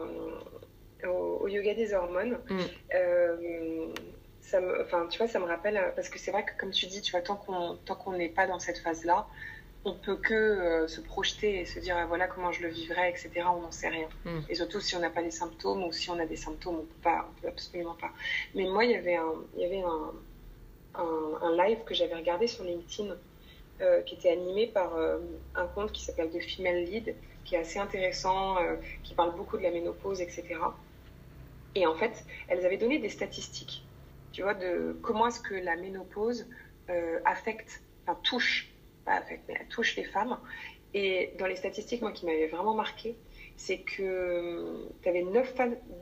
au, 1.08 1.46
yoga 1.48 1.74
des 1.74 1.94
hormones, 1.94 2.38
mm. 2.48 2.60
euh, 2.94 3.86
ça 4.40 4.60
me, 4.60 4.82
enfin, 4.82 5.06
tu 5.10 5.18
vois, 5.18 5.28
ça 5.28 5.38
me 5.38 5.44
rappelle, 5.44 5.92
parce 5.94 6.08
que 6.08 6.18
c'est 6.18 6.30
vrai 6.30 6.44
que 6.44 6.58
comme 6.58 6.70
tu 6.70 6.86
dis, 6.86 7.02
tu 7.02 7.12
vois, 7.12 7.20
tant 7.20 7.36
qu'on 7.36 8.12
n'est 8.12 8.28
pas 8.28 8.46
dans 8.46 8.58
cette 8.58 8.78
phase-là, 8.78 9.26
on 9.86 9.94
peut 9.94 10.16
que 10.16 10.34
euh, 10.34 10.88
se 10.88 11.00
projeter 11.00 11.60
et 11.60 11.64
se 11.64 11.78
dire 11.78 11.96
ah, 11.96 12.06
voilà 12.06 12.26
comment 12.26 12.50
je 12.50 12.60
le 12.62 12.68
vivrais, 12.68 13.08
etc. 13.08 13.30
On 13.46 13.60
n'en 13.60 13.70
sait 13.70 13.88
rien. 13.88 14.08
Et 14.48 14.56
surtout 14.56 14.80
si 14.80 14.96
on 14.96 14.98
n'a 14.98 15.10
pas 15.10 15.22
des 15.22 15.30
symptômes 15.30 15.84
ou 15.84 15.92
si 15.92 16.10
on 16.10 16.18
a 16.18 16.26
des 16.26 16.34
symptômes, 16.36 16.80
on 16.80 16.84
peut 16.84 17.02
pas, 17.02 17.28
on 17.30 17.40
peut 17.40 17.48
absolument 17.48 17.94
pas. 17.94 18.10
Mais 18.56 18.64
moi, 18.64 18.84
il 18.84 18.90
y 18.90 18.96
avait 18.96 19.14
un, 19.14 19.32
il 19.54 19.62
y 19.62 19.64
avait 19.64 19.82
un, 19.82 20.12
un, 20.96 21.38
un 21.40 21.56
live 21.56 21.84
que 21.84 21.94
j'avais 21.94 22.16
regardé 22.16 22.48
sur 22.48 22.64
LinkedIn 22.64 23.14
euh, 23.80 24.00
qui 24.02 24.14
était 24.14 24.30
animé 24.30 24.66
par 24.66 24.96
euh, 24.96 25.18
un 25.54 25.66
compte 25.66 25.92
qui 25.92 26.02
s'appelle 26.02 26.30
The 26.30 26.40
Female 26.40 26.84
Lead, 26.84 27.14
qui 27.44 27.56
est 27.56 27.58
assez 27.58 27.78
intéressant, 27.78 28.58
euh, 28.58 28.76
qui 29.02 29.14
parle 29.14 29.36
beaucoup 29.36 29.58
de 29.58 29.62
la 29.62 29.70
ménopause, 29.70 30.22
etc. 30.22 30.56
Et 31.74 31.86
en 31.86 31.94
fait, 31.94 32.24
elles 32.48 32.64
avaient 32.64 32.78
donné 32.78 32.98
des 32.98 33.10
statistiques, 33.10 33.84
tu 34.32 34.42
vois, 34.42 34.54
de 34.54 34.96
comment 35.02 35.26
est-ce 35.26 35.40
que 35.40 35.54
la 35.54 35.76
ménopause 35.76 36.46
affecte, 37.24 37.82
enfin 38.06 38.18
touche, 38.22 38.72
pas 39.04 39.16
affecte, 39.16 39.42
mais 39.48 39.66
touche 39.68 39.96
les 39.96 40.04
femmes. 40.04 40.38
Et 40.94 41.34
dans 41.38 41.46
les 41.46 41.56
statistiques, 41.56 42.00
moi, 42.00 42.12
qui 42.12 42.24
m'avaient 42.24 42.46
vraiment 42.46 42.74
marqué, 42.74 43.14
c'est 43.56 43.80
que 43.80 44.88
tu 45.02 45.08
avais 45.08 45.22
9, 45.22 45.54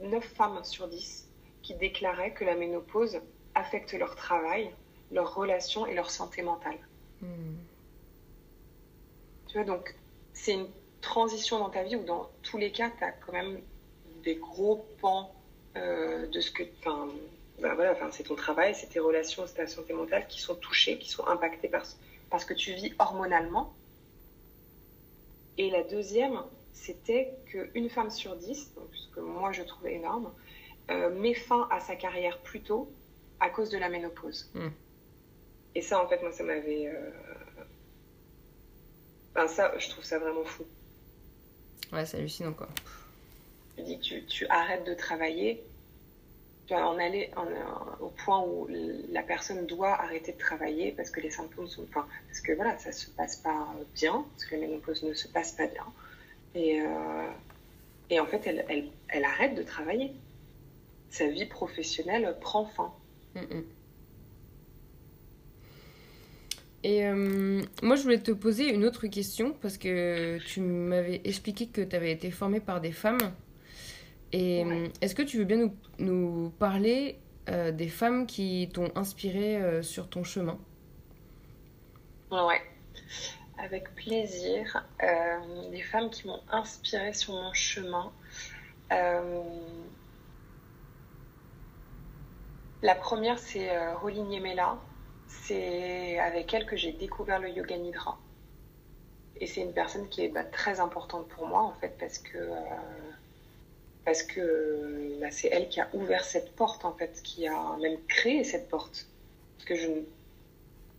9 0.02 0.24
femmes 0.24 0.62
sur 0.62 0.86
10 0.86 1.28
qui 1.62 1.74
déclaraient 1.74 2.34
que 2.34 2.44
la 2.44 2.54
ménopause 2.54 3.20
affecte 3.56 3.94
leur 3.94 4.14
travail, 4.14 4.70
leurs 5.10 5.34
relations 5.34 5.86
et 5.86 5.94
leur 5.94 6.10
santé 6.10 6.42
mentale. 6.42 6.78
Tu 9.46 9.54
vois, 9.54 9.64
donc 9.64 9.94
c'est 10.32 10.54
une 10.54 10.68
transition 11.00 11.58
dans 11.58 11.70
ta 11.70 11.82
vie 11.82 11.96
où 11.96 12.04
dans 12.04 12.30
tous 12.42 12.58
les 12.58 12.72
cas, 12.72 12.90
tu 12.96 13.04
as 13.04 13.12
quand 13.12 13.32
même 13.32 13.60
des 14.22 14.36
gros 14.36 14.86
pans 15.00 15.34
euh, 15.76 16.26
de 16.26 16.40
ce 16.40 16.50
que... 16.50 16.62
Enfin, 16.80 17.08
bah 17.60 17.74
voilà, 17.74 17.96
c'est 18.10 18.24
ton 18.24 18.34
travail, 18.34 18.74
c'est 18.74 18.88
tes 18.88 18.98
relations, 18.98 19.44
c'est 19.46 19.54
ta 19.54 19.66
santé 19.66 19.92
mentale 19.92 20.26
qui 20.28 20.40
sont 20.40 20.56
touchées, 20.56 20.98
qui 20.98 21.08
sont 21.08 21.26
impactées 21.26 21.68
par, 21.68 21.84
parce 22.30 22.44
que 22.44 22.54
tu 22.54 22.72
vis 22.72 22.92
hormonalement. 22.98 23.72
Et 25.56 25.70
la 25.70 25.84
deuxième, 25.84 26.42
c'était 26.72 27.32
qu'une 27.46 27.88
femme 27.88 28.10
sur 28.10 28.34
dix, 28.34 28.72
donc, 28.74 28.88
ce 28.92 29.08
que 29.14 29.20
moi 29.20 29.52
je 29.52 29.62
trouve 29.62 29.86
énorme, 29.86 30.32
euh, 30.90 31.10
met 31.14 31.34
fin 31.34 31.68
à 31.70 31.80
sa 31.80 31.94
carrière 31.96 32.38
plus 32.40 32.60
tôt 32.60 32.90
à 33.40 33.50
cause 33.50 33.70
de 33.70 33.78
la 33.78 33.88
ménopause. 33.88 34.50
Hmm. 34.54 34.68
Et 35.74 35.82
ça, 35.82 36.02
en 36.02 36.08
fait, 36.08 36.22
moi, 36.22 36.32
ça 36.32 36.44
m'avait. 36.44 36.88
Euh, 36.88 37.10
enfin, 39.34 39.48
ça, 39.48 39.78
je 39.78 39.88
trouve 39.90 40.04
ça 40.04 40.18
vraiment 40.18 40.44
fou. 40.44 40.64
Ouais, 41.92 42.06
c'est 42.06 42.18
hallucinant, 42.18 42.52
quoi. 42.52 42.68
Je 43.78 43.82
dis 43.82 43.98
tu, 43.98 44.24
tu 44.26 44.46
arrêtes 44.46 44.84
de 44.84 44.94
travailler 44.94 45.64
en 46.72 46.98
aller 46.98 47.30
au 48.00 48.08
point 48.08 48.40
où 48.40 48.68
la 49.10 49.22
personne 49.22 49.66
doit 49.66 49.92
arrêter 49.92 50.32
de 50.32 50.38
travailler 50.38 50.92
parce 50.92 51.10
que 51.10 51.20
les 51.20 51.30
symptômes 51.30 51.68
sont, 51.68 51.84
enfin, 51.90 52.06
parce 52.26 52.40
que 52.40 52.52
voilà, 52.52 52.78
ça 52.78 52.92
se 52.92 53.10
passe 53.10 53.36
pas 53.36 53.74
bien, 53.94 54.24
parce 54.32 54.46
que 54.46 54.54
la 54.54 54.62
ménopause 54.62 55.02
ne 55.02 55.12
se 55.12 55.28
passe 55.28 55.52
pas 55.52 55.66
bien, 55.66 55.86
et, 56.54 56.80
euh, 56.80 57.26
et 58.10 58.20
en 58.20 58.26
fait, 58.26 58.46
elle, 58.46 58.64
elle, 58.68 58.88
elle, 59.08 59.24
arrête 59.24 59.54
de 59.54 59.62
travailler. 59.62 60.12
Sa 61.10 61.26
vie 61.26 61.46
professionnelle 61.46 62.36
prend 62.40 62.66
fin. 62.66 62.92
Mm, 63.34 63.40
mm. 63.40 63.64
Et 66.84 67.06
euh, 67.06 67.62
moi, 67.82 67.96
je 67.96 68.02
voulais 68.02 68.18
te 68.18 68.30
poser 68.30 68.68
une 68.68 68.84
autre 68.84 69.06
question 69.06 69.54
parce 69.62 69.78
que 69.78 70.36
tu 70.46 70.60
m'avais 70.60 71.22
expliqué 71.24 71.66
que 71.66 71.80
tu 71.80 71.96
avais 71.96 72.12
été 72.12 72.30
formée 72.30 72.60
par 72.60 72.82
des 72.82 72.92
femmes. 72.92 73.32
Et 74.32 74.62
euh, 74.62 74.88
est-ce 75.00 75.14
que 75.14 75.22
tu 75.22 75.38
veux 75.38 75.44
bien 75.44 75.56
nous, 75.56 75.74
nous 75.98 76.50
parler 76.58 77.18
euh, 77.48 77.72
des 77.72 77.88
femmes 77.88 78.26
qui 78.26 78.68
t'ont 78.70 78.92
inspiré 78.96 79.82
sur 79.82 80.10
ton 80.10 80.24
chemin? 80.24 80.58
Ouais, 82.30 82.60
avec 83.56 83.94
plaisir. 83.94 84.84
les 85.70 85.80
femmes 85.80 86.10
qui 86.10 86.26
m'ont 86.26 86.42
inspiré 86.50 87.14
sur 87.14 87.32
mon 87.32 87.54
chemin. 87.54 88.12
La 92.82 92.94
première, 92.94 93.38
c'est 93.38 93.70
Rolling 93.94 94.30
Yemela 94.30 94.78
c'est 95.42 96.18
avec 96.18 96.52
elle 96.54 96.66
que 96.66 96.76
j'ai 96.76 96.92
découvert 96.92 97.38
le 97.38 97.50
yoga 97.50 97.76
nidra. 97.76 98.18
Et 99.40 99.46
c'est 99.46 99.62
une 99.62 99.72
personne 99.72 100.08
qui 100.08 100.22
est 100.24 100.28
bah, 100.28 100.44
très 100.44 100.80
importante 100.80 101.28
pour 101.28 101.46
moi, 101.46 101.62
en 101.62 101.72
fait, 101.74 101.96
parce 101.98 102.18
que, 102.18 102.38
euh, 102.38 102.54
parce 104.04 104.24
bah, 105.20 105.30
c'est 105.30 105.48
elle 105.48 105.68
qui 105.68 105.80
a 105.80 105.88
ouvert 105.92 106.24
cette 106.24 106.54
porte, 106.54 106.84
en 106.84 106.92
fait, 106.92 107.20
qui 107.22 107.46
a 107.46 107.76
même 107.80 107.98
créé 108.06 108.44
cette 108.44 108.68
porte. 108.68 109.06
Parce 109.56 109.68
que 109.68 109.74
je, 109.74 109.90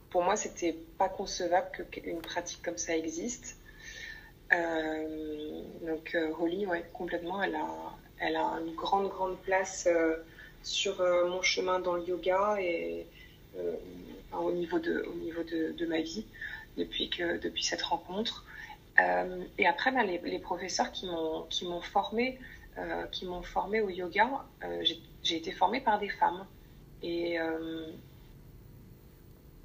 pour 0.10 0.24
moi, 0.24 0.36
c'était 0.36 0.76
pas 0.98 1.10
concevable 1.10 1.69
qu'une 1.91 2.21
pratique 2.21 2.62
comme 2.62 2.78
ça 2.78 2.95
existe. 2.95 3.58
Euh, 4.54 5.62
donc, 5.82 6.13
euh, 6.13 6.32
Holly, 6.39 6.65
ouais, 6.67 6.84
complètement, 6.93 7.41
elle 7.41 7.56
a, 7.56 7.67
elle 8.19 8.36
a 8.36 8.60
une 8.65 8.76
grande, 8.76 9.10
grande 9.10 9.38
place 9.39 9.88
sur 10.62 11.00
mon 11.00 11.41
chemin 11.41 11.80
dans 11.80 11.93
le 11.93 12.04
yoga 12.04 12.58
et 12.60 13.06
au 14.33 14.51
niveau 14.51 14.79
de, 14.79 15.05
au 15.07 15.15
niveau 15.15 15.43
de, 15.43 15.73
de, 15.77 15.85
ma 15.85 16.01
vie 16.01 16.25
depuis, 16.77 17.09
que, 17.09 17.38
depuis 17.39 17.63
cette 17.63 17.81
rencontre. 17.81 18.45
Euh, 18.99 19.43
et 19.57 19.67
après, 19.67 19.91
ben, 19.91 20.03
les, 20.03 20.39
professeurs 20.39 20.91
qui 20.91 21.05
m'ont 21.05 21.81
formé, 21.81 22.39
euh, 22.77 23.05
qui 23.07 23.27
au 23.27 23.89
yoga, 23.89 24.45
euh, 24.63 24.83
j'ai 25.23 25.38
été 25.38 25.51
formée 25.51 25.81
par 25.81 25.99
des 25.99 26.09
femmes. 26.09 26.45
Et 27.03 27.38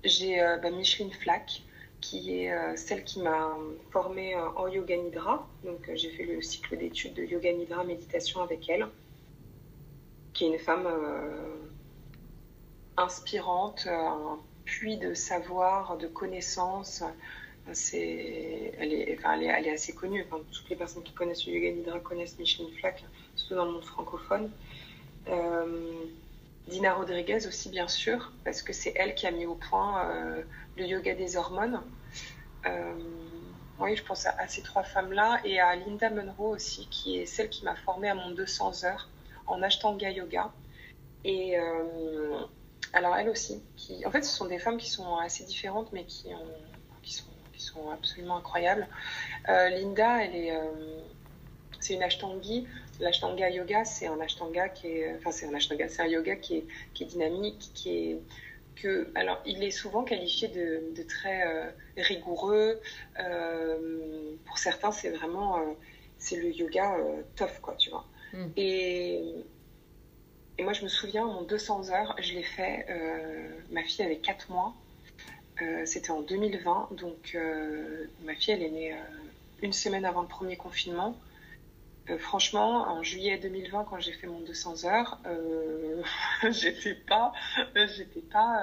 j'ai 0.05 0.37
ben, 0.63 0.77
Micheline 0.77 1.13
Flack, 1.13 1.63
qui 2.01 2.39
est 2.39 2.77
celle 2.77 3.05
qui 3.05 3.21
m'a 3.21 3.57
formée 3.91 4.35
en 4.35 4.67
yoga 4.69 4.97
nidra. 4.97 5.49
Donc, 5.65 5.91
j'ai 5.95 6.11
fait 6.11 6.25
le 6.25 6.43
cycle 6.43 6.77
d'études 6.77 7.15
de 7.15 7.25
yoga 7.25 7.53
nidra 7.53 7.85
méditation 7.85 8.43
avec 8.43 8.69
elle, 8.69 8.87
qui 10.35 10.45
est 10.45 10.49
une 10.49 10.59
femme 10.59 10.89
inspirante, 12.97 13.89
puits 14.71 14.99
de 14.99 15.15
savoir, 15.15 15.97
de 15.99 16.07
connaissances. 16.07 17.03
C'est, 17.73 18.73
elle, 18.79 18.93
est, 18.93 19.17
enfin, 19.19 19.39
elle, 19.39 19.67
est, 19.67 19.73
assez 19.73 19.95
connue. 19.95 20.25
Enfin, 20.27 20.43
toutes 20.51 20.69
les 20.71 20.77
personnes 20.77 21.03
qui 21.03 21.13
connaissent 21.13 21.47
le 21.47 21.53
yoga 21.53 21.71
nidra 21.73 22.01
connaissent 22.01 22.39
Micheline 22.39 22.73
Flack, 22.79 23.05
surtout 23.37 23.57
dans 23.57 23.65
le 23.65 23.73
monde 23.73 23.85
francophone. 23.85 24.51
Euh, 25.29 26.05
Dina 26.69 26.95
Rodriguez 26.95 27.47
aussi, 27.47 27.69
bien 27.69 27.89
sûr, 27.89 28.33
parce 28.45 28.63
que 28.63 28.73
c'est 28.73 28.93
elle 28.97 29.15
qui 29.15 29.27
a 29.27 29.33
mis 29.33 29.47
au 29.47 29.57
point 29.57 30.09
euh, 30.09 30.43
le 30.77 30.87
yoga 30.87 31.15
des 31.15 31.37
hormones. 31.37 31.81
Euh, 32.67 32.95
oui, 33.81 33.97
je 33.97 34.05
pense 34.05 34.27
à, 34.27 34.47
ces 34.47 34.63
trois 34.63 34.85
femmes-là 34.85 35.41
et 35.45 35.59
à 35.59 35.75
Linda 35.75 36.11
Munro 36.11 36.55
aussi, 36.55 36.87
qui 36.91 37.19
est 37.19 37.27
celle 37.27 37.49
qui 37.49 37.65
m'a 37.65 37.75
formée 37.75 38.09
à 38.09 38.15
mon 38.15 38.31
200 38.31 38.85
heures 38.85 39.09
en 39.47 39.63
Ashtanga 39.63 40.11
Yoga. 40.11 40.53
Et 41.25 41.57
alors 42.93 43.17
elle 43.17 43.29
aussi, 43.29 43.63
qui, 43.77 44.05
en 44.05 44.11
fait, 44.11 44.23
ce 44.23 44.35
sont 44.35 44.47
des 44.47 44.59
femmes 44.59 44.77
qui 44.77 44.91
sont 44.91 45.17
assez 45.17 45.45
différentes, 45.45 45.93
mais 45.93 46.05
qui, 46.05 46.29
ont, 46.29 47.01
qui, 47.03 47.13
sont, 47.13 47.25
qui 47.53 47.63
sont 47.63 47.91
absolument 47.91 48.37
incroyables. 48.39 48.89
Euh, 49.49 49.69
Linda, 49.69 50.25
elle 50.25 50.35
est, 50.35 50.57
euh, 50.57 51.01
c'est 51.81 51.95
une 51.95 52.03
Ashtangi. 52.03 52.67
L'Ashtanga 52.99 53.49
yoga, 53.49 53.85
c'est 53.85 54.07
un 54.07 54.21
Ashtanga 54.21 54.69
qui 54.69 54.89
est, 54.89 55.17
enfin 55.17 55.31
c'est 55.31 55.47
un 55.47 55.55
Ashtanga, 55.55 55.89
c'est 55.89 56.03
un 56.03 56.07
yoga 56.07 56.37
qui 56.37 56.57
est, 56.59 56.67
qui 56.93 57.05
est 57.05 57.07
dynamique, 57.07 57.71
qui 57.75 57.91
est 57.91 58.21
que, 58.77 59.09
alors, 59.15 59.41
il 59.47 59.63
est 59.63 59.71
souvent 59.71 60.05
qualifié 60.05 60.49
de, 60.49 60.95
de 60.95 61.03
très 61.03 61.47
euh, 61.47 61.71
rigoureux. 61.97 62.81
Euh, 63.19 64.35
pour 64.47 64.59
certains, 64.59 64.93
c'est 64.93 65.11
vraiment, 65.11 65.59
euh, 65.59 65.73
c'est 66.19 66.37
le 66.37 66.51
yoga 66.51 66.97
tough, 67.37 67.61
quoi, 67.61 67.75
tu 67.77 67.91
vois. 67.91 68.07
Mm. 68.33 68.47
Et 68.57 69.23
et 70.61 70.63
moi, 70.63 70.75
je 70.75 70.83
me 70.83 70.89
souviens, 70.89 71.25
mon 71.25 71.41
200 71.41 71.89
heures, 71.89 72.15
je 72.21 72.35
l'ai 72.35 72.43
fait. 72.43 72.85
Euh, 72.91 73.49
ma 73.71 73.83
fille 73.83 74.05
avait 74.05 74.19
4 74.19 74.51
mois. 74.51 74.75
Euh, 75.63 75.87
c'était 75.87 76.11
en 76.11 76.21
2020. 76.21 76.89
Donc, 76.91 77.33
euh, 77.35 78.05
ma 78.25 78.35
fille, 78.35 78.53
elle 78.53 78.63
est 78.63 78.71
née 78.71 78.95
une 79.63 79.73
semaine 79.73 80.05
avant 80.05 80.21
le 80.21 80.29
premier 80.29 80.59
confinement. 80.59 81.17
franchement, 82.19 82.89
en 82.91 83.03
juillet 83.03 83.39
2020, 83.39 83.87
quand 83.89 84.01
j'ai 84.01 84.13
fait 84.13 84.27
mon 84.27 84.41
200 84.41 84.85
heures, 84.85 85.19
j'étais 86.51 86.95
pas, 86.95 87.33
j'étais 87.75 88.21
pas, 88.21 88.61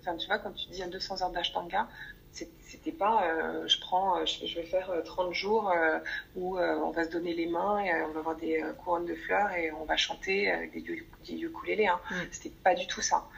enfin, 0.00 0.16
tu 0.18 0.26
vois, 0.26 0.38
quand 0.38 0.52
tu 0.52 0.68
dis 0.68 0.82
un 0.82 0.88
200 0.88 1.22
heures 1.22 1.30
d'ashtanga, 1.30 1.88
c'était 2.32 2.92
pas 2.92 3.24
euh, 3.24 3.66
je 3.66 3.80
prends 3.80 4.18
euh, 4.18 4.26
je, 4.26 4.54
vais 4.54 4.64
faire 4.64 4.92
30 5.04 5.28
euh, 5.28 5.32
jours 5.32 5.72
où 6.36 6.58
on 6.58 6.90
va 6.90 7.04
se 7.04 7.10
donner 7.10 7.34
les 7.34 7.46
mains 7.46 7.82
et 7.82 7.92
on 8.02 8.12
va 8.12 8.20
avoir 8.20 8.36
des 8.36 8.62
couronnes 8.84 9.06
de 9.06 9.14
fleurs 9.14 9.52
et 9.52 9.72
on 9.72 9.84
va 9.84 9.96
chanter 9.96 10.50
avec 10.50 10.72
des, 10.72 11.06
des 11.26 11.40
ukulélés 11.40 11.86
hein. 11.86 12.00
Mm. 12.10 12.14
c'était 12.30 12.54
pas 12.62 12.74
du 12.74 12.86
tout 12.86 13.00
ça 13.00 13.28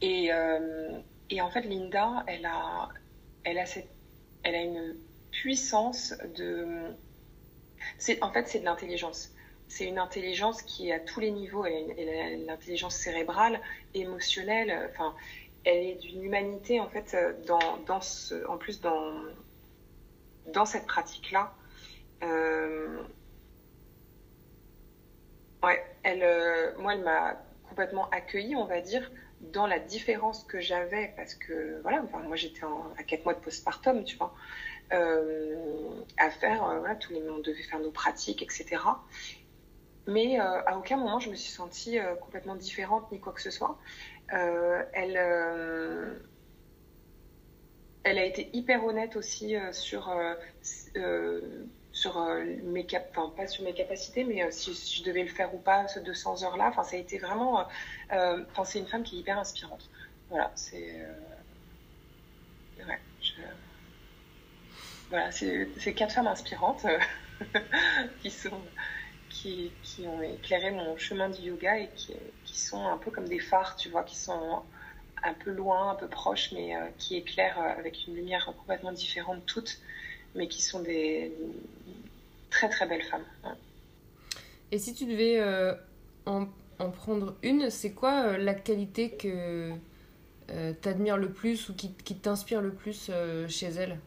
et, 0.00 0.30
et 1.30 1.40
en 1.42 1.50
fait 1.50 1.62
Linda 1.62 2.24
elle 2.26 2.46
a 2.46 2.88
elle 3.44 3.58
a 3.58 3.66
cette 3.66 3.88
elle 4.44 4.54
a 4.54 4.62
une 4.62 4.96
puissance 5.30 6.14
de 6.36 6.66
c'est 7.98 8.22
en 8.22 8.32
fait 8.32 8.48
c'est 8.48 8.60
de 8.60 8.64
l'intelligence 8.64 9.32
c'est 9.66 9.84
une 9.84 9.98
intelligence 9.98 10.62
qui 10.62 10.88
est 10.88 10.92
à 10.92 11.00
tous 11.00 11.20
les 11.20 11.30
niveaux 11.30 11.64
elle 11.66 12.08
a 12.08 12.30
l'intelligence 12.46 12.96
cérébrale 12.96 13.60
émotionnelle 13.94 14.90
enfin 14.92 15.14
elle 15.64 15.84
est 15.84 15.94
d'une 15.96 16.22
humanité 16.22 16.80
en 16.80 16.88
fait 16.88 17.14
euh, 17.14 17.32
en 18.48 18.56
plus 18.56 18.80
dans 18.80 20.64
cette 20.64 20.86
pratique 20.86 21.30
là 21.30 21.54
euh, 22.22 23.02
euh, 25.64 26.72
moi 26.78 26.94
elle 26.94 27.02
m'a 27.02 27.36
complètement 27.68 28.08
accueillie 28.10 28.56
on 28.56 28.64
va 28.64 28.80
dire 28.80 29.10
dans 29.40 29.66
la 29.66 29.78
différence 29.78 30.44
que 30.44 30.60
j'avais 30.60 31.12
parce 31.16 31.34
que 31.34 31.80
voilà 31.82 32.02
moi 32.02 32.36
j'étais 32.36 32.62
à 32.96 33.02
quatre 33.02 33.24
mois 33.24 33.34
de 33.34 33.40
postpartum 33.40 34.04
tu 34.04 34.16
vois 34.16 34.34
à 34.90 36.30
faire 36.30 36.64
voilà 36.80 36.96
tous 36.96 37.12
les 37.12 37.28
on 37.28 37.38
devait 37.38 37.62
faire 37.62 37.78
nos 37.80 37.90
pratiques 37.90 38.42
etc 38.42 38.78
mais 40.06 40.38
à 40.38 40.76
aucun 40.78 40.96
moment 40.96 41.20
je 41.20 41.30
me 41.30 41.34
suis 41.34 41.52
sentie 41.52 41.98
complètement 42.20 42.56
différente 42.56 43.12
ni 43.12 43.20
quoi 43.20 43.32
que 43.32 43.42
ce 43.42 43.50
soit 43.50 43.78
elle, 44.30 45.16
euh, 45.16 46.14
elle 48.04 48.18
a 48.18 48.24
été 48.24 48.50
hyper 48.52 48.84
honnête 48.84 49.16
aussi 49.16 49.56
euh, 49.56 49.72
sur 49.72 50.14
sur 51.92 52.20
mes 52.64 52.84
cap 52.84 53.08
enfin 53.10 53.32
pas 53.36 53.46
sur 53.46 53.64
mes 53.64 53.72
capacités 53.72 54.24
mais 54.24 54.50
si, 54.50 54.72
je 54.98 55.02
devais 55.02 55.22
le 55.22 55.28
faire 55.28 55.54
ou 55.54 55.58
pas 55.58 55.88
ce 55.88 55.98
200 55.98 56.44
heures 56.44 56.56
là 56.56 56.68
enfin 56.68 56.84
ça 56.84 56.96
a 56.96 56.98
été 56.98 57.18
vraiment 57.18 57.66
enfin 58.10 58.64
c'est 58.64 58.78
une 58.78 58.86
femme 58.86 59.02
qui 59.02 59.16
est 59.16 59.20
hyper 59.20 59.38
inspirante. 59.38 59.90
Voilà 60.30 60.52
c'est 60.54 61.06
ouais, 62.78 62.98
voilà 65.10 65.30
c'est 65.32 65.94
quatre 65.94 66.12
femmes 66.12 66.26
inspirantes 66.26 66.86
qui 68.22 68.30
sont 68.30 68.60
qui, 69.28 69.72
qui, 69.82 70.06
ont 70.06 70.22
éclairé 70.22 70.70
mon 70.70 70.96
chemin 70.96 71.28
du 71.28 71.42
yoga 71.42 71.78
et 71.78 71.88
qui, 71.94 72.14
qui, 72.52 72.58
sont 72.58 72.86
un 72.86 72.98
peu 72.98 73.10
comme 73.10 73.28
des 73.28 73.38
phares, 73.38 73.76
tu 73.76 73.88
vois, 73.88 74.02
qui 74.02 74.16
sont 74.16 74.62
un 75.22 75.34
peu 75.34 75.50
loin, 75.50 75.90
un 75.90 75.94
peu 75.94 76.08
proches, 76.08 76.52
mais 76.52 76.74
euh, 76.74 76.86
qui 76.98 77.16
éclairent 77.16 77.58
euh, 77.60 77.78
avec 77.78 78.06
une 78.06 78.14
lumière 78.14 78.52
complètement 78.56 78.92
différente 78.92 79.44
toutes, 79.46 79.78
mais 80.34 80.48
qui 80.48 80.62
sont 80.62 80.80
des 80.80 81.32
très 82.50 82.68
très 82.68 82.86
belles 82.86 83.04
femmes. 83.04 83.24
Et 84.70 84.78
si 84.78 84.94
tu 84.94 85.06
devais 85.06 85.40
euh, 85.40 85.74
en, 86.26 86.46
en, 86.78 86.90
prendre 86.90 87.36
une, 87.42 87.70
c'est 87.70 87.92
quoi 87.92 88.36
la 88.38 88.54
qualité 88.54 89.10
que 89.10 89.72
tu 90.48 90.88
admires 90.88 91.18
le 91.18 91.30
plus 91.30 91.68
ou 91.68 91.74
qui, 91.74 91.92
qui 91.92 92.16
t'inspire 92.16 92.62
le 92.62 92.72
plus 92.72 93.10
chez 93.48 93.66
elle? 93.66 93.98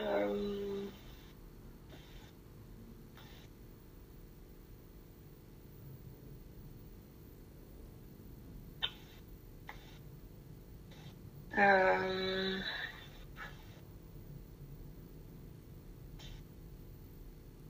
Euh, 0.00 0.86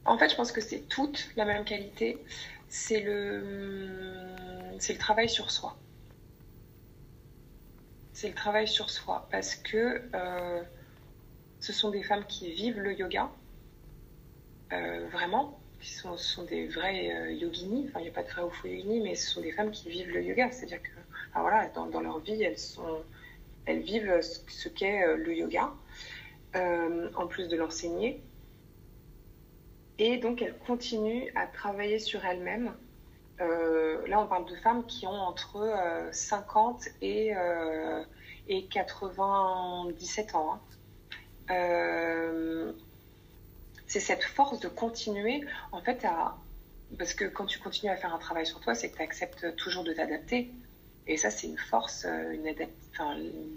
en 0.06 0.16
fait, 0.18 0.30
je 0.30 0.36
pense 0.36 0.52
que 0.52 0.60
c'est 0.60 0.88
toute 0.88 1.28
la 1.36 1.44
même 1.44 1.64
qualité. 1.64 2.24
C'est 2.68 3.00
le, 3.00 4.76
c'est 4.78 4.92
le 4.94 4.98
travail 4.98 5.28
sur 5.28 5.50
soi. 5.50 5.76
C'est 8.12 8.28
le 8.28 8.34
travail 8.34 8.66
sur 8.66 8.90
soi 8.90 9.28
parce 9.30 9.54
que 9.54 10.02
euh, 10.14 10.62
ce 11.66 11.72
sont 11.72 11.90
des 11.90 12.04
femmes 12.04 12.24
qui 12.28 12.52
vivent 12.52 12.78
le 12.78 12.96
yoga, 12.96 13.28
euh, 14.72 15.08
vraiment, 15.10 15.58
qui 15.80 15.90
sont, 15.90 16.16
des 16.44 16.68
vrais 16.68 17.34
yoginis. 17.34 17.86
Enfin, 17.88 17.98
il 17.98 18.04
n'y 18.04 18.08
a 18.08 18.12
pas 18.12 18.22
de 18.22 18.30
vrai 18.30 18.42
ou 18.42 18.50
faux 18.50 18.68
yoginis, 18.68 19.00
mais 19.00 19.16
ce 19.16 19.28
sont 19.28 19.40
des 19.40 19.50
femmes 19.50 19.72
qui 19.72 19.88
vivent 19.88 20.12
le 20.12 20.22
yoga. 20.22 20.48
C'est-à-dire 20.52 20.80
que, 20.80 20.90
voilà, 21.34 21.66
dans, 21.70 22.00
leur 22.00 22.20
vie, 22.20 22.40
elles 22.40 22.56
elles 23.66 23.80
vivent 23.80 24.20
ce 24.22 24.68
qu'est 24.68 25.02
euh, 25.02 25.16
le 25.16 25.34
yoga, 25.34 25.72
euh, 26.54 27.10
en 27.16 27.26
plus 27.26 27.48
de 27.48 27.56
l'enseigner. 27.56 28.22
Et 29.98 30.18
donc, 30.18 30.40
elles 30.40 30.56
continuent 30.66 31.32
à 31.34 31.48
travailler 31.48 31.98
sur 31.98 32.24
elles-mêmes. 32.24 32.72
Euh, 33.40 34.06
là, 34.06 34.20
on 34.20 34.28
parle 34.28 34.48
de 34.48 34.54
femmes 34.54 34.86
qui 34.86 35.08
ont 35.08 35.10
entre 35.10 36.08
50 36.12 36.84
et, 37.02 37.32
et 38.46 38.66
97 38.66 40.34
ans. 40.36 40.52
Hein. 40.52 40.60
C'est 43.86 44.00
cette 44.00 44.24
force 44.24 44.60
de 44.60 44.68
continuer, 44.68 45.44
en 45.72 45.80
fait, 45.80 46.04
à... 46.04 46.36
Parce 46.98 47.14
que 47.14 47.24
quand 47.24 47.46
tu 47.46 47.58
continues 47.58 47.90
à 47.90 47.96
faire 47.96 48.14
un 48.14 48.18
travail 48.18 48.46
sur 48.46 48.60
toi, 48.60 48.74
c'est 48.74 48.90
que 48.90 48.96
tu 48.96 49.02
acceptes 49.02 49.56
toujours 49.56 49.82
de 49.82 49.92
t'adapter. 49.92 50.50
Et 51.08 51.16
ça, 51.16 51.30
c'est 51.30 51.46
une 51.46 51.58
force, 51.58 52.04
euh, 52.04 52.34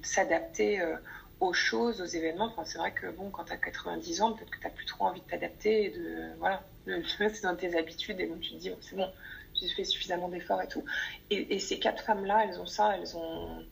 s'adapter 0.03 0.81
euh, 0.81 0.95
aux 1.39 1.53
choses, 1.53 2.01
aux 2.01 2.05
événements. 2.05 2.45
Enfin, 2.45 2.63
c'est 2.65 2.77
vrai 2.77 2.91
que 2.91 3.07
bon, 3.07 3.29
quand 3.29 3.45
tu 3.45 3.53
as 3.53 3.57
90 3.57 4.21
ans, 4.21 4.33
peut-être 4.33 4.51
que 4.51 4.57
tu 4.57 4.63
n'as 4.63 4.69
plus 4.69 4.85
trop 4.85 5.05
envie 5.05 5.21
de 5.21 5.25
t'adapter. 5.27 5.89
De, 5.89 6.37
voilà, 6.37 6.63
c'est 6.85 7.41
dans 7.43 7.55
tes 7.55 7.77
habitudes 7.77 8.19
et 8.19 8.27
donc 8.27 8.41
tu 8.41 8.51
te 8.51 8.57
dis, 8.57 8.71
c'est 8.81 8.95
bon, 8.95 9.09
j'ai 9.55 9.69
fait 9.69 9.83
suffisamment 9.83 10.29
d'efforts 10.29 10.61
et 10.61 10.67
tout. 10.67 10.83
Et, 11.29 11.59
ces 11.59 11.79
quatre 11.79 12.03
femmes-là, 12.03 12.45
elles 12.45 12.59
ont 12.59 12.65
ça, 12.65 12.95
elles 12.97 13.15
ont. 13.17 13.63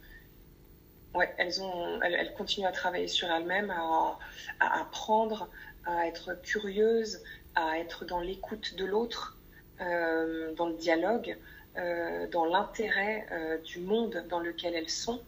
Elles, 1.38 1.62
ont, 1.62 2.02
elles, 2.02 2.34
continuent 2.34 2.68
à 2.68 2.72
travailler 2.72 3.08
sur 3.08 3.30
elles-mêmes, 3.32 3.72
à, 3.72 4.18
apprendre, 4.60 5.50
à 5.86 6.08
être 6.08 6.40
curieuses, 6.42 7.24
à 7.56 7.80
être 7.80 8.06
dans 8.06 8.20
l'écoute 8.20 8.76
de 8.76 8.86
l'autre, 8.86 9.38
euh, 9.82 10.54
dans 10.56 10.68
le 10.68 10.76
dialogue. 10.76 11.38
Euh, 11.78 12.28
dans 12.30 12.46
l'intérêt 12.46 13.28
euh, 13.32 13.60
du 13.60 13.82
monde 13.82 14.26
dans 14.30 14.40
lequel 14.40 14.74
elles 14.74 14.90
sont, 14.90 15.22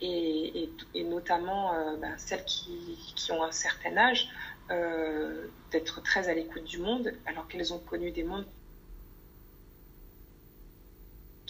et, 0.00 0.70
notamment 0.94 1.74
bah, 1.98 2.16
celles 2.16 2.44
qui, 2.46 2.96
ont 3.32 3.42
un 3.42 3.52
certain 3.52 3.98
âge, 3.98 4.30
d'être 5.70 6.02
très 6.02 6.30
à 6.30 6.34
l'écoute 6.34 6.64
du 6.64 6.78
monde, 6.78 7.12
alors 7.26 7.46
qu'elles 7.48 7.74
ont 7.74 7.78
connu 7.78 8.12
des 8.12 8.22
mondes 8.22 8.46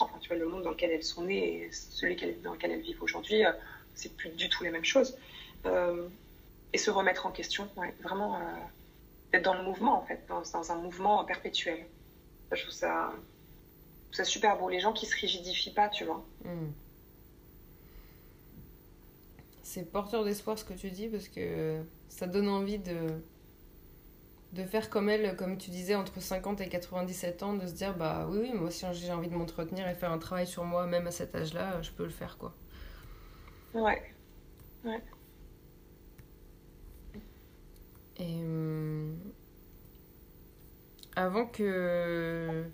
Enfin, 0.01 0.19
le 0.35 0.49
monde 0.49 0.63
dans 0.63 0.71
lequel 0.71 0.91
elles 0.93 1.05
sont 1.05 1.25
nées 1.25 1.65
et 1.65 1.73
celui 1.73 2.17
dans 2.43 2.55
lequel 2.55 2.71
elles 2.71 2.81
vivent 2.81 3.03
aujourd'hui, 3.03 3.45
c'est 3.95 4.17
plus 4.17 4.31
du 4.31 4.49
tout 4.49 4.65
les 4.65 4.71
mêmes 4.71 4.85
choses. 4.85 5.17
et 6.73 6.79
se 6.79 6.91
remettre 6.91 7.27
en 7.27 7.33
question, 7.33 7.69
vraiment 8.03 8.37
euh, 8.37 8.43
être 9.33 9.45
dans 9.45 9.55
le 9.55 9.65
mouvement, 9.65 10.01
en 10.01 10.07
fait, 10.07 10.25
dans, 10.29 10.73
un 10.73 10.77
mouvement 10.77 11.25
perpétuel. 11.25 11.85
Je 12.53 12.63
trouve 12.63 12.75
ça 12.75 13.13
c'est 14.13 14.25
super 14.25 14.59
beau. 14.59 14.69
Les 14.69 14.81
gens 14.81 14.93
qui 14.93 15.07
se 15.07 15.17
rigidifient 15.17 15.73
pas, 15.73 15.89
tu 15.89 16.05
vois. 16.05 16.25
Hmm. 16.45 16.71
C'est 19.63 19.91
porteur 19.91 20.25
d'espoir 20.25 20.59
ce 20.59 20.65
que 20.65 20.73
tu 20.73 20.91
dis 20.91 21.09
parce 21.09 21.29
que 21.29 21.81
ça 22.09 22.27
donne 22.27 22.49
envie 22.49 22.79
de, 22.79 23.07
de 24.53 24.65
faire 24.65 24.91
comme 24.91 25.09
elle, 25.09 25.37
comme 25.37 25.59
tu 25.59 25.71
disais, 25.71 25.95
entre 25.95 26.21
50 26.21 26.61
et 26.61 26.69
97 26.69 27.43
ans, 27.45 27.55
de 27.55 27.67
se 27.67 27.73
dire 27.73 27.97
bah 27.97 28.27
oui, 28.29 28.39
oui, 28.43 28.53
moi 28.53 28.69
aussi 28.69 28.85
j'ai 28.93 29.13
envie 29.13 29.29
de 29.29 29.37
m'entretenir 29.37 29.89
et 29.89 29.95
faire 29.95 30.11
un 30.11 30.19
travail 30.19 30.47
sur 30.47 30.65
moi, 30.65 30.87
même 30.87 31.07
à 31.07 31.13
cet 31.13 31.35
âge-là, 31.37 31.81
je 31.83 31.93
peux 31.93 32.05
le 32.05 32.11
faire 32.11 32.37
quoi. 32.37 32.53
Ouais. 33.75 34.03
Ouais. 34.85 35.03
Et. 38.19 38.41
Avant 41.17 41.47
que 41.47 42.65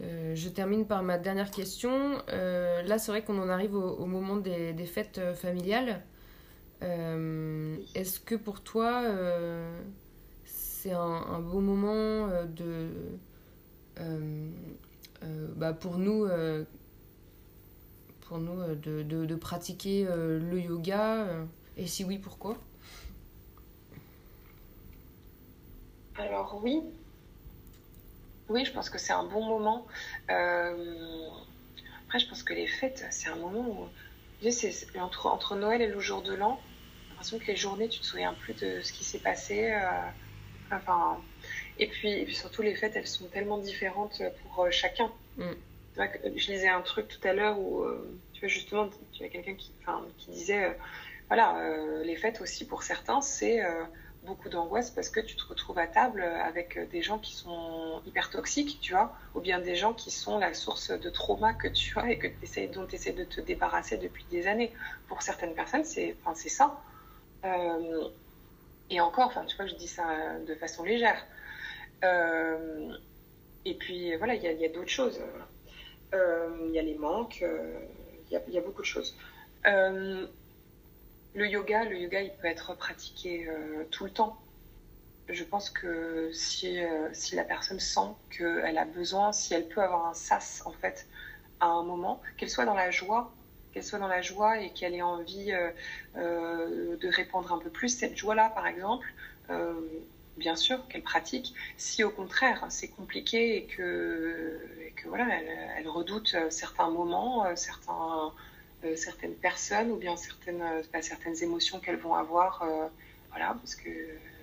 euh, 0.00 0.34
je 0.34 0.48
termine 0.48 0.86
par 0.86 1.02
ma 1.02 1.18
dernière 1.18 1.50
question. 1.50 2.22
Euh, 2.30 2.82
là, 2.82 2.98
c'est 2.98 3.10
vrai 3.10 3.22
qu'on 3.22 3.40
en 3.40 3.48
arrive 3.48 3.74
au, 3.74 4.06
moment 4.06 4.36
des, 4.36 4.74
fêtes 4.86 5.18
euh, 5.18 5.34
familiales. 5.34 6.02
Est-ce 6.80 8.20
que 8.20 8.36
pour 8.36 8.62
toi, 8.62 9.02
c'est 10.44 10.92
un, 10.92 11.40
beau 11.40 11.60
moment 11.60 12.28
de, 12.46 12.90
bah 15.56 15.72
pour 15.72 15.98
nous, 15.98 16.26
pour 18.28 18.38
nous 18.38 18.74
de, 18.74 19.02
de 19.02 19.34
pratiquer 19.34 20.04
le 20.04 20.60
yoga 20.60 21.26
Et 21.76 21.86
si 21.86 22.04
oui, 22.04 22.18
pourquoi? 22.18 22.56
Alors 26.16 26.60
oui, 26.62 26.82
oui, 28.48 28.64
je 28.64 28.72
pense 28.72 28.88
que 28.88 28.98
c'est 28.98 29.12
un 29.12 29.24
bon 29.24 29.44
moment. 29.44 29.86
Euh, 30.30 31.28
après, 32.06 32.18
je 32.18 32.28
pense 32.28 32.42
que 32.42 32.54
les 32.54 32.66
fêtes, 32.66 33.04
c'est 33.10 33.28
un 33.28 33.36
moment 33.36 33.88
où. 34.42 34.50
c'est 34.50 34.98
entre, 34.98 35.26
entre 35.26 35.54
Noël 35.56 35.82
et 35.82 35.86
le 35.86 36.00
jour 36.00 36.22
de 36.22 36.32
l'an, 36.32 36.58
j'ai 37.04 37.10
l'impression 37.10 37.38
que 37.38 37.46
les 37.46 37.56
journées, 37.56 37.88
tu 37.88 38.00
te 38.00 38.06
souviens 38.06 38.32
plus 38.32 38.54
de 38.54 38.80
ce 38.80 38.92
qui 38.92 39.04
s'est 39.04 39.18
passé. 39.18 39.72
Euh, 39.72 39.80
enfin, 40.72 41.18
et 41.78 41.88
puis, 41.88 42.34
surtout, 42.34 42.62
les 42.62 42.74
fêtes, 42.74 42.96
elles 42.96 43.06
sont 43.06 43.26
tellement 43.26 43.58
différentes 43.58 44.22
pour 44.42 44.64
euh, 44.64 44.70
chacun. 44.70 45.10
Mm. 45.36 45.52
Je 45.98 46.52
lisais 46.52 46.68
un 46.68 46.82
truc 46.82 47.08
tout 47.08 47.26
à 47.26 47.32
l'heure 47.32 47.58
où, 47.58 47.84
tu 48.32 48.40
vois, 48.40 48.48
justement, 48.48 48.88
tu 49.12 49.24
as 49.24 49.28
quelqu'un 49.28 49.54
qui, 49.54 49.72
disait 50.30 50.76
voilà, 51.28 51.56
les 52.04 52.16
fêtes 52.16 52.40
aussi 52.40 52.66
pour 52.66 52.82
certains, 52.82 53.20
c'est 53.20 53.60
beaucoup 54.24 54.48
d'angoisse 54.48 54.90
parce 54.90 55.08
que 55.08 55.20
tu 55.20 55.36
te 55.36 55.44
retrouves 55.44 55.78
à 55.78 55.86
table 55.86 56.22
avec 56.22 56.78
des 56.90 57.02
gens 57.02 57.18
qui 57.18 57.34
sont 57.34 58.02
hyper 58.06 58.30
toxiques, 58.30 58.78
tu 58.80 58.92
vois, 58.92 59.16
ou 59.34 59.40
bien 59.40 59.58
des 59.60 59.74
gens 59.74 59.94
qui 59.94 60.10
sont 60.10 60.38
la 60.38 60.54
source 60.54 60.90
de 60.90 61.10
trauma 61.10 61.54
que 61.54 61.68
tu 61.68 61.98
as 61.98 62.10
et 62.10 62.18
que 62.18 62.28
dont 62.72 62.86
tu 62.86 62.94
essaies 62.94 63.12
de 63.12 63.24
te 63.24 63.40
débarrasser 63.40 63.96
depuis 63.96 64.24
des 64.30 64.46
années. 64.46 64.72
Pour 65.08 65.22
certaines 65.22 65.54
personnes, 65.54 65.84
c'est 65.84 66.16
enfin, 66.24 66.34
ça. 66.34 66.80
Euh, 67.44 68.08
et 68.90 69.00
encore, 69.00 69.26
enfin, 69.26 69.44
tu 69.44 69.56
vois, 69.56 69.66
je 69.66 69.74
dis 69.74 69.88
ça 69.88 70.38
de 70.46 70.54
façon 70.54 70.84
légère. 70.84 71.24
Euh, 72.04 72.96
et 73.64 73.74
puis, 73.74 74.16
voilà, 74.16 74.34
il 74.34 74.42
y 74.42 74.64
a, 74.64 74.68
d'autres 74.68 74.88
choses. 74.88 75.20
Euh, 76.14 76.48
il 76.66 76.72
y 76.72 76.78
a 76.78 76.82
les 76.82 76.96
manques, 76.96 77.44
il 78.30 78.32
y, 78.32 78.58
a 78.58 78.60
beaucoup 78.60 78.82
de 78.82 78.86
choses. 78.86 79.16
Le 81.34 81.46
yoga, 81.46 81.84
le 81.84 81.96
yoga, 81.96 82.20
il 82.20 82.32
peut 82.32 82.46
être 82.46 82.74
pratiqué 82.74 83.46
euh, 83.48 83.84
tout 83.90 84.04
le 84.04 84.10
temps. 84.10 84.38
Je 85.28 85.44
pense 85.44 85.68
que 85.68 86.30
si, 86.32 86.82
euh, 86.82 87.08
si 87.12 87.36
la 87.36 87.44
personne 87.44 87.78
sent 87.78 88.08
qu'elle 88.30 88.76
a 88.78 88.84
besoin, 88.84 89.32
si 89.32 89.52
elle 89.52 89.68
peut 89.68 89.82
avoir 89.82 90.06
un 90.06 90.14
sas 90.14 90.62
en 90.64 90.72
fait 90.72 91.06
à 91.60 91.66
un 91.66 91.82
moment, 91.82 92.20
qu'elle 92.38 92.48
soit 92.48 92.64
dans 92.64 92.74
la 92.74 92.90
joie, 92.90 93.30
qu'elle 93.72 93.84
soit 93.84 93.98
dans 93.98 94.08
la 94.08 94.22
joie 94.22 94.58
et 94.60 94.70
qu'elle 94.70 94.94
ait 94.94 95.02
envie 95.02 95.52
euh, 96.16 96.96
de 96.96 97.08
répondre 97.08 97.52
un 97.52 97.58
peu 97.58 97.70
plus 97.70 97.90
cette 97.90 98.16
joie-là, 98.16 98.50
par 98.50 98.66
exemple, 98.66 99.06
bien 100.38 100.56
sûr 100.56 100.86
qu'elle 100.88 101.02
pratique. 101.02 101.54
Si 101.76 102.04
au 102.04 102.10
contraire 102.10 102.66
c'est 102.70 102.88
compliqué 102.88 103.56
et 103.56 103.64
que, 103.64 104.58
et 104.80 104.94
voilà, 105.06 105.26
elle, 105.76 105.88
redoute 105.88 106.36
certains 106.50 106.90
moments, 106.90 107.54
certains 107.56 108.32
euh, 108.84 108.94
certaines 108.94 109.34
personnes 109.34 109.90
ou 109.90 109.96
bien 109.96 110.16
certaines, 110.16 110.62
euh, 110.62 110.82
pas 110.92 111.02
certaines 111.02 111.42
émotions 111.42 111.80
qu'elles 111.80 111.96
vont 111.96 112.14
avoir, 112.14 112.62
euh, 112.62 112.86
voilà, 113.30 113.54
parce 113.54 113.74
que 113.74 113.90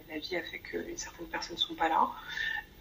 la 0.10 0.18
vie 0.18 0.36
a 0.36 0.42
fait 0.44 0.60
que 0.60 0.78
certaines 0.98 1.28
personnes 1.28 1.56
ne 1.56 1.62
sont 1.62 1.76
pas 1.76 1.88
là, 1.88 2.10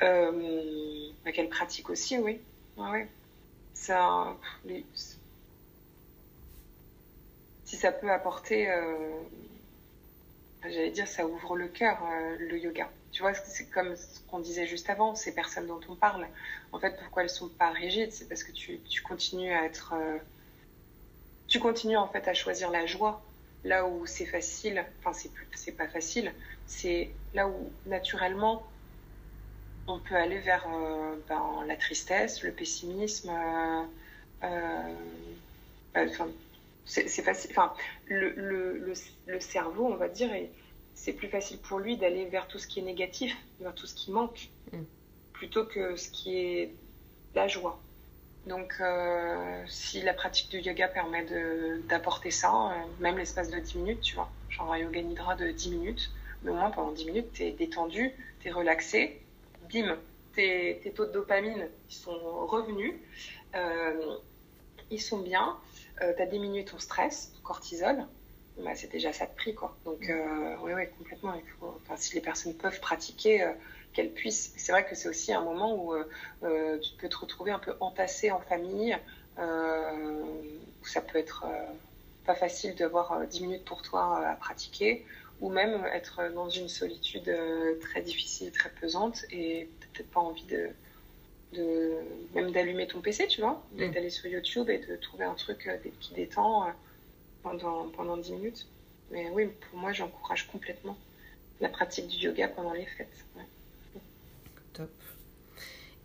bah, 0.01 1.33
qu'elles 1.33 1.49
pratiquent 1.49 1.91
aussi, 1.91 2.19
oui. 2.19 2.41
Ça, 3.75 4.37
si 7.65 7.77
ça 7.77 7.93
peut 7.93 8.11
apporter, 8.11 8.67
j'allais 10.63 10.91
dire, 10.91 11.07
ça 11.07 11.27
ouvre 11.27 11.57
le 11.57 11.69
cœur, 11.69 11.99
le 12.39 12.59
yoga. 12.59 12.91
Tu 13.15 13.23
vois, 13.23 13.33
c'est 13.33 13.71
comme 13.71 13.97
ce 13.97 14.21
qu'on 14.29 14.41
disait 14.41 14.67
juste 14.67 14.91
avant, 14.91 15.15
ces 15.15 15.35
personnes 15.35 15.67
dont 15.67 15.81
on 15.89 15.97
parle. 15.97 16.27
En 16.73 16.79
fait, 16.79 16.99
pourquoi 16.99 17.23
elles 17.23 17.31
sont 17.31 17.49
pas 17.49 17.71
rigides 17.71 18.13
C'est 18.13 18.29
parce 18.29 18.45
que 18.45 18.53
tu, 18.53 18.79
continues 19.03 19.53
à 19.53 19.65
être 19.65 19.95
tu 21.49 21.61
continues 21.61 21.97
en 21.97 22.09
fait 22.09 22.27
à 22.29 22.35
choisir 22.35 22.71
la 22.71 22.87
joie 22.87 23.23
là 23.65 23.87
où 23.87 24.05
c'est 24.07 24.27
facile, 24.27 24.85
enfin 24.99 25.19
c'est 25.55 25.73
pas 25.73 25.89
facile, 25.89 26.33
c'est 26.67 27.11
là 27.33 27.49
où 27.49 27.71
naturellement 27.87 28.67
on 29.87 29.99
peut 29.99 30.17
aller 30.17 30.39
vers 30.39 30.67
euh, 30.73 31.15
ben, 31.29 31.65
la 31.67 31.77
tristesse, 31.77 32.43
le 32.43 32.53
pessimisme. 32.53 33.31
Euh, 33.31 33.83
euh, 34.45 36.07
enfin, 36.09 36.29
c'est 36.87 37.09
facile. 37.23 37.51
Enfin, 37.53 37.75
le, 38.07 38.31
le, 38.31 38.95
le, 39.27 39.41
cerveau, 39.41 39.87
on 39.87 39.97
va 39.97 40.09
dire, 40.09 40.31
c'est 40.95 41.13
plus 41.13 41.29
facile 41.29 41.59
pour 41.59 41.79
lui 41.79 41.97
d'aller 41.97 42.27
vers 42.27 42.47
tout 42.49 42.59
ce 42.59 42.67
qui 42.67 42.81
est 42.81 42.83
négatif, 42.83 43.37
vers 43.61 43.75
tout 43.75 43.87
ce 43.87 43.95
qui 43.95 44.11
manque, 44.11 44.49
mm. 44.73 44.83
plutôt 45.33 45.65
que 45.65 45.97
ce 45.97 46.11
qui 46.11 46.37
est 46.37 46.75
la 47.35 47.49
joie. 47.49 47.81
Donc, 48.47 48.75
si 49.67 50.03
la 50.03 50.13
pratique 50.13 50.51
du 50.51 50.59
yoga 50.59 50.87
permet 50.87 51.25
d'apporter 51.89 52.31
ça, 52.31 52.75
même 53.01 53.17
l'espace 53.17 53.51
de 53.51 53.59
10 53.59 53.79
minutes, 53.79 54.01
tu 54.03 54.17
vois, 54.17 54.31
genre 54.51 54.71
un 54.71 54.79
yoga 54.79 55.01
nidra 55.01 55.35
de 55.35 55.51
10 55.51 55.71
minutes, 55.71 56.11
mais 56.43 56.51
au 56.51 56.55
moins 56.55 56.71
pendant 56.71 56.93
10 56.93 57.07
minutes, 57.07 57.33
tu 57.33 57.45
es 57.45 57.53
détendu, 57.53 58.13
tu 58.41 58.49
es 58.49 58.51
relaxé, 58.51 59.21
bim, 59.73 59.97
tes, 60.35 60.93
taux 60.95 61.07
de 61.07 61.13
dopamine 61.13 61.69
ils 61.89 61.95
sont 61.95 62.47
revenus, 62.47 62.95
euh, 63.55 64.17
ils 64.91 65.01
sont 65.01 65.19
bien, 65.19 65.57
euh, 66.03 66.13
tu 66.15 66.23
as 66.23 66.27
diminué 66.27 66.65
ton 66.65 66.79
stress, 66.79 67.33
ton 67.37 67.43
cortisol, 67.43 68.07
bah, 68.59 68.75
c'est 68.75 68.91
déjà 68.91 69.13
ça 69.13 69.27
de 69.27 69.35
prix. 69.35 69.55
Quoi. 69.55 69.77
Donc, 69.85 70.01
oui, 70.01 70.11
euh, 70.11 70.57
oui, 70.63 70.83
complètement. 70.99 71.35
si 71.97 72.15
les 72.15 72.21
personnes 72.21 72.55
peuvent 72.55 72.81
pratiquer, 72.81 73.53
qu'elles 73.93 74.13
puissent. 74.13 74.53
C'est 74.57 74.73
vrai 74.73 74.85
que 74.85 74.95
c'est 74.95 75.09
aussi 75.09 75.33
un 75.33 75.43
moment 75.43 75.75
où 75.77 75.95
tu 76.83 76.91
peux 76.99 77.09
te 77.09 77.17
retrouver 77.17 77.51
un 77.51 77.59
peu 77.59 77.75
entassé 77.81 78.31
en 78.31 78.41
famille, 78.41 78.97
où 79.39 80.87
ça 80.87 81.01
peut 81.01 81.19
être 81.19 81.45
pas 82.27 82.35
facile 82.35 82.75
d'avoir 82.75 83.27
10 83.27 83.43
minutes 83.43 83.65
pour 83.65 83.83
toi 83.83 84.27
à 84.27 84.35
pratiquer 84.35 85.05
ou 85.41 85.51
même 85.51 85.85
être 85.93 86.33
dans 86.35 86.49
une 86.49 86.69
solitude 86.69 87.29
euh, 87.29 87.79
très 87.81 88.01
difficile, 88.01 88.51
très 88.53 88.71
pesante, 88.71 89.25
et 89.31 89.69
peut-être 89.93 90.11
pas 90.11 90.21
envie 90.21 90.45
de, 90.45 90.69
de 91.53 91.93
même 92.35 92.53
d'allumer 92.53 92.87
ton 92.87 93.01
PC, 93.01 93.27
tu 93.27 93.41
vois, 93.41 93.63
mm. 93.75 93.91
d'aller 93.91 94.11
sur 94.11 94.27
YouTube 94.27 94.71
et 94.71 94.79
de 94.79 94.97
trouver 94.97 95.25
un 95.25 95.35
truc 95.35 95.67
euh, 95.67 95.77
qui 96.01 96.15
détend 96.15 96.67
euh, 96.67 96.71
pendant, 97.45 97.89
pendant 97.91 98.17
10 98.17 98.33
minutes. 98.33 98.67
Mais 99.13 99.31
oui, 99.31 99.47
pour 99.47 99.79
moi, 99.79 99.93
j'encourage 99.93 100.49
complètement 100.49 100.97
la 101.61 101.69
pratique 101.69 102.09
du 102.09 102.17
yoga 102.17 102.49
pendant 102.49 102.73
les 102.73 102.87
fêtes. 102.87 103.25
Top. 104.73 104.91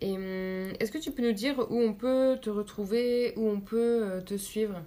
Et 0.00 0.12
hum, 0.12 0.72
est-ce 0.78 0.92
que 0.92 0.98
tu 0.98 1.10
peux 1.10 1.22
nous 1.22 1.32
dire 1.32 1.58
où 1.70 1.80
on 1.80 1.92
peut 1.92 2.38
te 2.40 2.50
retrouver, 2.50 3.32
où 3.36 3.48
on 3.48 3.60
peut 3.60 4.22
te 4.24 4.36
suivre? 4.36 4.80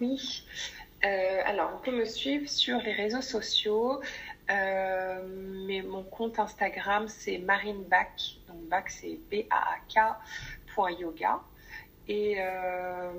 Oui. 0.00 0.44
Euh, 1.04 1.40
alors, 1.44 1.70
on 1.76 1.84
peut 1.84 1.96
me 1.96 2.04
suivre 2.04 2.48
sur 2.48 2.78
les 2.78 2.92
réseaux 2.92 3.22
sociaux. 3.22 4.00
Euh, 4.50 5.22
mais 5.66 5.82
mon 5.82 6.02
compte 6.02 6.38
Instagram, 6.38 7.06
c'est 7.08 7.38
Marine 7.38 7.84
Bach. 7.84 8.38
Donc, 8.48 8.62
Bach, 8.68 8.84
c'est 8.88 9.18
B-A-A-K. 9.30 10.16
yoga. 10.98 11.40
Et 12.08 12.36
euh, 12.40 13.12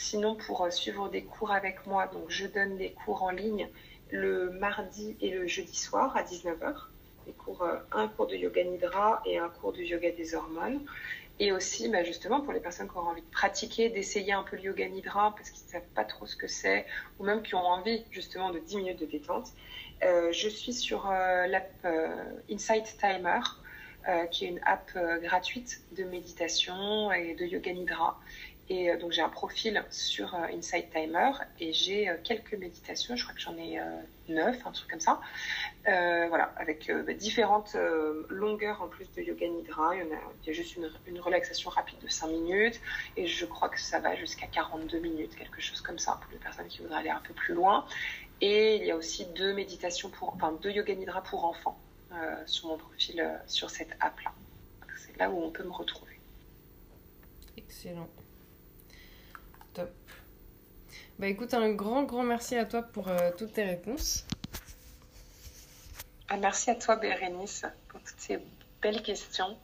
sinon, 0.00 0.34
pour 0.34 0.66
suivre 0.72 1.08
des 1.08 1.22
cours 1.22 1.52
avec 1.52 1.86
moi, 1.86 2.06
donc 2.06 2.24
je 2.28 2.46
donne 2.46 2.76
des 2.76 2.90
cours 2.90 3.22
en 3.22 3.30
ligne 3.30 3.68
le 4.10 4.50
mardi 4.50 5.16
et 5.20 5.30
le 5.30 5.46
jeudi 5.46 5.76
soir 5.76 6.16
à 6.16 6.22
19h. 6.22 6.74
Des 7.26 7.32
cours, 7.32 7.66
un 7.92 8.08
cours 8.08 8.26
de 8.26 8.34
yoga 8.34 8.64
nidra 8.64 9.22
et 9.26 9.38
un 9.38 9.48
cours 9.48 9.72
de 9.72 9.82
yoga 9.82 10.10
des 10.10 10.34
hormones. 10.34 10.80
Et 11.38 11.52
aussi, 11.52 11.88
bah, 11.88 12.04
justement, 12.04 12.42
pour 12.42 12.52
les 12.52 12.60
personnes 12.60 12.88
qui 12.88 12.96
ont 12.98 13.08
envie 13.08 13.22
de 13.22 13.30
pratiquer, 13.30 13.88
d'essayer 13.88 14.32
un 14.32 14.42
peu 14.42 14.56
le 14.56 14.62
yoga 14.62 14.86
nidra 14.86 15.34
parce 15.34 15.48
qu'ils 15.48 15.66
ne 15.66 15.70
savent 15.70 15.94
pas 15.94 16.04
trop 16.04 16.26
ce 16.26 16.36
que 16.36 16.46
c'est, 16.46 16.84
ou 17.18 17.24
même 17.24 17.42
qui 17.42 17.54
ont 17.54 17.64
envie 17.64 18.04
justement 18.10 18.50
de 18.50 18.58
10 18.58 18.76
minutes 18.76 19.00
de 19.00 19.06
détente, 19.06 19.48
euh, 20.02 20.32
je 20.32 20.48
suis 20.48 20.74
sur 20.74 21.10
euh, 21.10 21.46
l'app 21.46 21.72
euh, 21.84 22.08
Insight 22.50 22.96
Timer, 22.98 23.40
qui 24.30 24.46
est 24.46 24.48
une 24.48 24.60
app 24.64 24.90
gratuite 25.22 25.82
de 25.92 26.04
méditation 26.04 27.12
et 27.12 27.34
de 27.34 27.44
yoga 27.44 27.72
nidra. 27.72 28.18
Et 28.70 28.96
donc 28.98 29.10
j'ai 29.10 29.20
un 29.20 29.28
profil 29.28 29.84
sur 29.90 30.32
Insight 30.34 30.90
Timer 30.90 31.32
et 31.58 31.72
j'ai 31.72 32.08
quelques 32.22 32.54
méditations, 32.54 33.16
je 33.16 33.24
crois 33.24 33.34
que 33.34 33.40
j'en 33.40 33.56
ai 33.58 33.80
neuf, 34.30 34.66
un 34.66 34.72
truc 34.72 34.90
comme 34.90 35.00
ça. 35.00 35.20
Euh, 35.88 36.26
voilà, 36.28 36.52
avec 36.56 36.88
euh, 36.90 37.02
bah, 37.02 37.12
différentes 37.14 37.74
euh, 37.74 38.26
longueurs 38.28 38.82
en 38.82 38.88
plus 38.88 39.10
de 39.12 39.22
yoga 39.22 39.48
nidra. 39.48 39.94
Il 39.96 40.06
y, 40.46 40.50
a, 40.50 40.52
juste 40.52 40.76
une, 41.06 41.20
relaxation 41.20 41.70
rapide 41.70 41.98
de 42.00 42.08
5 42.08 42.28
minutes 42.28 42.80
et 43.16 43.26
je 43.26 43.44
crois 43.44 43.68
que 43.68 43.80
ça 43.80 43.98
va 44.00 44.14
jusqu'à 44.14 44.46
42 44.46 44.98
minutes, 44.98 45.36
quelque 45.36 45.60
chose 45.60 45.80
comme 45.80 45.98
ça 45.98 46.18
pour 46.22 46.32
les 46.32 46.38
personnes 46.38 46.68
qui 46.68 46.78
voudraient 46.80 47.00
aller 47.00 47.10
un 47.10 47.20
peu 47.20 47.34
plus 47.34 47.54
loin. 47.54 47.86
Et 48.40 48.76
il 48.76 48.86
y 48.86 48.90
a 48.90 48.96
aussi 48.96 49.26
deux 49.36 49.52
méditations 49.52 50.08
pour, 50.08 50.32
enfin 50.34 50.52
deux 50.62 50.70
yoga 50.70 50.94
nidra 50.94 51.22
pour 51.22 51.44
enfants 51.44 51.78
sur 52.46 52.68
mon 52.68 52.76
profil 52.76 53.40
sur 53.46 53.70
cette 53.70 53.92
app 54.00 54.18
là. 54.20 54.32
C'est 54.96 55.16
là 55.18 55.30
où 55.30 55.42
on 55.42 55.50
peut 55.50 55.62
me 55.62 55.70
retrouver. 55.70 56.18
Excellent. 57.56 58.08
Bah 61.20 61.26
écoute, 61.28 61.52
un 61.52 61.70
grand 61.72 62.04
grand 62.04 62.22
merci 62.22 62.56
à 62.56 62.64
toi 62.64 62.80
pour 62.80 63.10
toutes 63.36 63.52
tes 63.52 63.64
réponses. 63.64 64.24
Ah, 66.30 66.38
merci 66.38 66.70
à 66.70 66.76
toi, 66.76 66.96
Bérénice, 66.96 67.66
pour 67.88 68.00
toutes 68.00 68.18
ces 68.18 68.38
belles 68.80 69.02
questions. 69.02 69.54